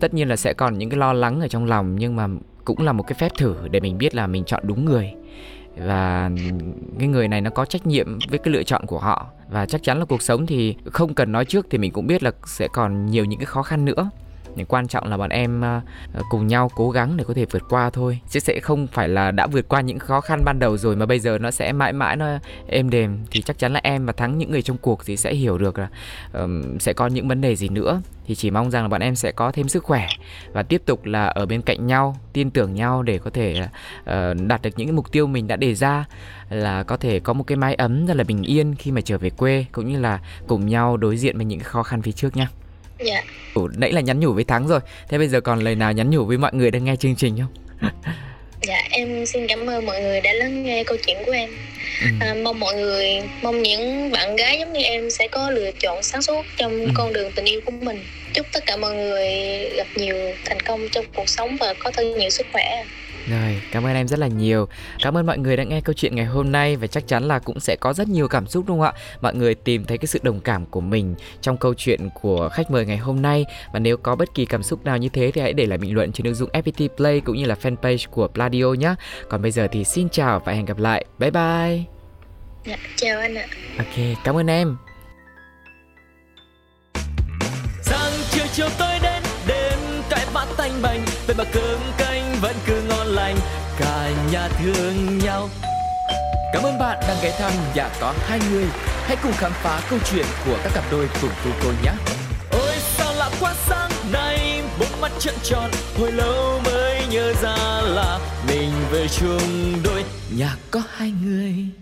tất 0.00 0.14
nhiên 0.14 0.28
là 0.28 0.37
sẽ 0.37 0.52
còn 0.52 0.78
những 0.78 0.90
cái 0.90 0.98
lo 0.98 1.12
lắng 1.12 1.40
ở 1.40 1.48
trong 1.48 1.64
lòng, 1.64 1.96
nhưng 1.96 2.16
mà 2.16 2.28
cũng 2.64 2.80
là 2.80 2.92
một 2.92 3.02
cái 3.02 3.14
phép 3.14 3.32
thử 3.38 3.56
để 3.70 3.80
mình 3.80 3.98
biết 3.98 4.14
là 4.14 4.26
mình 4.26 4.44
chọn 4.44 4.62
đúng 4.66 4.85
người. 4.85 5.12
Và 5.76 6.30
cái 6.98 7.08
người 7.08 7.28
này 7.28 7.40
nó 7.40 7.50
có 7.50 7.64
trách 7.64 7.87
nhiệm 7.87 8.18
với 8.30 8.38
cái 8.38 8.52
lựa 8.52 8.62
chọn 8.62 8.87
của 8.87 8.98
họ. 8.98 9.26
Và 9.50 9.66
chắc 9.66 9.82
chắn 9.82 9.98
là 9.98 10.04
cuộc 10.04 10.22
sống 10.22 10.46
thì 10.46 10.76
không 10.92 11.14
cần 11.14 11.32
nói 11.32 11.44
trước 11.44 11.66
thì 11.70 11.78
mình 11.78 11.92
cũng 11.92 12.06
biết 12.06 12.22
là 12.22 12.30
sẽ 12.46 12.68
còn 12.72 13.06
nhiều 13.06 13.24
những 13.24 13.38
cái 13.38 13.46
khó 13.46 13.62
khăn 13.62 13.85
nữa 13.85 14.11
nhưng 14.56 14.66
quan 14.66 14.88
trọng 14.88 15.06
là 15.06 15.16
bọn 15.16 15.30
em 15.30 15.64
à, 15.64 15.80
cùng 16.30 16.46
nhau 16.46 16.70
cố 16.74 16.90
gắng 16.90 17.16
để 17.16 17.24
có 17.24 17.34
thể 17.34 17.44
vượt 17.44 17.62
qua 17.68 17.90
thôi. 17.90 18.18
Chứ 18.30 18.40
sẽ 18.40 18.60
không 18.60 18.86
phải 18.86 19.08
là 19.08 19.30
đã 19.30 19.46
vượt 19.46 19.68
qua 19.68 19.80
những 19.80 19.98
khó 19.98 20.20
khăn 20.20 20.42
ban 20.44 20.58
đầu 20.58 20.76
rồi 20.76 20.96
mà 20.96 21.06
bây 21.06 21.18
giờ 21.18 21.38
nó 21.38 21.50
sẽ 21.50 21.72
mãi 21.72 21.92
mãi 21.92 22.16
nó 22.16 22.26
êm 22.66 22.90
đềm. 22.90 23.18
Thì 23.30 23.42
chắc 23.42 23.58
chắn 23.58 23.72
là 23.72 23.80
em 23.82 24.06
và 24.06 24.12
thắng 24.12 24.38
những 24.38 24.50
người 24.50 24.62
trong 24.62 24.78
cuộc 24.78 25.06
thì 25.06 25.16
sẽ 25.16 25.34
hiểu 25.34 25.58
được 25.58 25.78
là 25.78 25.88
um, 26.32 26.78
sẽ 26.78 26.92
có 26.92 27.06
những 27.06 27.28
vấn 27.28 27.40
đề 27.40 27.56
gì 27.56 27.68
nữa. 27.68 28.00
Thì 28.26 28.34
chỉ 28.34 28.50
mong 28.50 28.70
rằng 28.70 28.82
là 28.82 28.88
bọn 28.88 29.00
em 29.00 29.14
sẽ 29.14 29.32
có 29.32 29.52
thêm 29.52 29.68
sức 29.68 29.84
khỏe 29.84 30.08
và 30.52 30.62
tiếp 30.62 30.82
tục 30.86 31.04
là 31.04 31.26
ở 31.26 31.46
bên 31.46 31.62
cạnh 31.62 31.86
nhau 31.86 32.16
tin 32.32 32.50
tưởng 32.50 32.74
nhau 32.74 33.02
để 33.02 33.18
có 33.18 33.30
thể 33.30 33.60
uh, 34.00 34.46
đạt 34.46 34.62
được 34.62 34.70
những 34.76 34.88
cái 34.88 34.92
mục 34.92 35.12
tiêu 35.12 35.26
mình 35.26 35.46
đã 35.46 35.56
đề 35.56 35.74
ra. 35.74 36.04
Là 36.50 36.82
có 36.82 36.96
thể 36.96 37.20
có 37.20 37.32
một 37.32 37.44
cái 37.46 37.56
mái 37.56 37.74
ấm 37.74 38.06
rất 38.06 38.16
là 38.16 38.24
bình 38.24 38.42
yên 38.42 38.74
khi 38.74 38.90
mà 38.90 39.00
trở 39.00 39.18
về 39.18 39.30
quê 39.30 39.64
cũng 39.72 39.92
như 39.92 40.00
là 40.00 40.20
cùng 40.46 40.66
nhau 40.66 40.96
đối 40.96 41.16
diện 41.16 41.36
với 41.36 41.44
những 41.44 41.60
khó 41.60 41.82
khăn 41.82 42.02
phía 42.02 42.12
trước 42.12 42.36
nhé 42.36 42.46
Dạ. 43.04 43.22
Ủa, 43.54 43.68
nãy 43.76 43.92
là 43.92 44.00
nhắn 44.00 44.20
nhủ 44.20 44.32
với 44.32 44.44
Thắng 44.44 44.68
rồi. 44.68 44.80
Thế 45.08 45.18
bây 45.18 45.28
giờ 45.28 45.40
còn 45.40 45.60
lời 45.60 45.74
nào 45.74 45.92
nhắn 45.92 46.10
nhủ 46.10 46.24
với 46.24 46.38
mọi 46.38 46.50
người 46.54 46.70
đang 46.70 46.84
nghe 46.84 46.96
chương 46.96 47.16
trình 47.16 47.38
không? 47.38 47.90
dạ 48.62 48.82
em 48.90 49.26
xin 49.26 49.46
cảm 49.46 49.66
ơn 49.66 49.86
mọi 49.86 50.00
người 50.00 50.20
đã 50.20 50.32
lắng 50.32 50.62
nghe 50.62 50.84
câu 50.84 50.96
chuyện 51.06 51.16
của 51.26 51.32
em. 51.32 51.50
Ừ. 52.02 52.08
À, 52.20 52.34
mong 52.42 52.60
mọi 52.60 52.74
người 52.74 53.20
mong 53.42 53.62
những 53.62 54.10
bạn 54.10 54.36
gái 54.36 54.58
giống 54.58 54.72
như 54.72 54.80
em 54.82 55.10
sẽ 55.10 55.28
có 55.28 55.50
lựa 55.50 55.70
chọn 55.78 56.02
sáng 56.02 56.22
suốt 56.22 56.46
trong 56.56 56.80
ừ. 56.80 56.90
con 56.94 57.12
đường 57.12 57.32
tình 57.32 57.44
yêu 57.44 57.60
của 57.64 57.70
mình. 57.70 58.04
Chúc 58.32 58.46
tất 58.52 58.66
cả 58.66 58.76
mọi 58.76 58.94
người 58.94 59.28
gặp 59.76 59.86
nhiều 59.94 60.16
thành 60.44 60.60
công 60.60 60.88
trong 60.88 61.04
cuộc 61.14 61.28
sống 61.28 61.56
và 61.60 61.74
có 61.78 61.90
thật 61.90 62.02
nhiều 62.18 62.30
sức 62.30 62.46
khỏe. 62.52 62.84
Rồi, 63.30 63.62
cảm 63.72 63.87
ơn 63.87 63.94
em 63.94 64.08
rất 64.08 64.18
là 64.18 64.26
nhiều. 64.26 64.68
Cảm 65.02 65.16
ơn 65.16 65.26
mọi 65.26 65.38
người 65.38 65.56
đã 65.56 65.64
nghe 65.64 65.80
câu 65.80 65.92
chuyện 65.92 66.14
ngày 66.14 66.24
hôm 66.24 66.52
nay 66.52 66.76
và 66.76 66.87
chắc 66.87 67.08
chắn 67.08 67.24
là 67.24 67.38
cũng 67.38 67.61
sẽ 67.61 67.76
có 67.80 67.92
rất 67.92 68.08
nhiều 68.08 68.28
cảm 68.28 68.46
xúc 68.46 68.64
đúng 68.68 68.80
không 68.80 68.87
ạ? 68.87 69.00
Mọi 69.20 69.35
người 69.35 69.54
tìm 69.54 69.85
thấy 69.85 69.98
cái 69.98 70.06
sự 70.06 70.20
đồng 70.22 70.40
cảm 70.40 70.66
của 70.66 70.80
mình 70.80 71.14
trong 71.40 71.56
câu 71.56 71.74
chuyện 71.74 72.08
của 72.22 72.48
khách 72.52 72.70
mời 72.70 72.87
ngày 72.87 72.96
hôm 72.96 73.22
nay 73.22 73.44
và 73.72 73.78
nếu 73.78 73.96
có 73.96 74.16
bất 74.16 74.35
kỳ 74.35 74.44
cảm 74.44 74.62
xúc 74.62 74.85
nào 74.85 74.98
như 74.98 75.08
thế 75.08 75.30
thì 75.35 75.40
hãy 75.40 75.52
để 75.52 75.66
lại 75.66 75.78
bình 75.78 75.94
luận 75.94 76.12
trên 76.12 76.26
ứng 76.26 76.35
dụng 76.35 76.50
FPT 76.52 76.88
Play 76.88 77.20
cũng 77.20 77.37
như 77.37 77.44
là 77.44 77.54
fanpage 77.62 78.06
của 78.11 78.28
Pladio 78.28 78.72
nhé. 78.72 78.94
Còn 79.28 79.42
bây 79.42 79.50
giờ 79.50 79.68
thì 79.72 79.85
xin 79.85 80.08
chào 80.08 80.42
và 80.44 80.52
hẹn 80.52 80.64
gặp 80.64 80.78
lại. 80.78 81.04
Bye 81.18 81.30
bye. 81.30 81.82
Dạ, 82.66 82.76
chào 82.96 83.20
anh 83.20 83.35
ạ. 83.35 83.46
Ok, 83.78 84.16
cảm 84.24 84.37
ơn 84.37 84.46
em. 84.46 84.76
Sáng 87.82 88.12
chiều 88.30 88.44
chiều 88.52 88.68
tôi 88.78 88.98
đến 89.02 89.22
đêm 89.46 89.78
cái 90.11 90.26
bát 90.35 90.46
tanh 90.56 90.82
bành 90.82 91.00
về 91.26 91.35
mà 91.38 91.44
cơm 91.52 91.80
canh 91.98 92.35
vẫn 92.40 92.56
cứ 92.66 92.81
anh, 93.32 93.38
cả 93.78 94.10
nhà 94.32 94.48
thương 94.48 95.18
nhau. 95.18 95.48
Cảm 96.52 96.62
ơn 96.62 96.78
bạn 96.78 96.98
đang 97.08 97.16
ghé 97.22 97.36
thăm 97.38 97.52
nhà 97.74 97.88
có 98.00 98.14
hai 98.28 98.40
người. 98.50 98.64
Hãy 99.02 99.16
cùng 99.22 99.32
khám 99.32 99.52
phá 99.52 99.80
câu 99.90 99.98
chuyện 100.10 100.26
của 100.46 100.58
các 100.64 100.72
cặp 100.74 100.84
đôi 100.90 101.08
cùng 101.22 101.30
cô 101.44 101.50
cô 101.62 101.70
nhé. 101.84 101.92
Ôi 102.50 102.74
sao 102.96 103.14
lạ 103.14 103.30
quá 103.40 103.54
sáng 103.68 103.90
nay 104.12 104.62
Bốn 104.80 105.00
mắt 105.00 105.12
trợn 105.18 105.34
tròn, 105.42 105.70
Hồi 105.98 106.12
lâu 106.12 106.60
mới 106.64 107.06
nhớ 107.10 107.32
ra 107.42 107.56
là 107.82 108.18
Mình 108.48 108.70
về 108.90 109.08
chung 109.08 109.82
đôi. 109.84 110.04
Nhà 110.36 110.56
có 110.70 110.82
hai 110.96 111.12
người. 111.24 111.81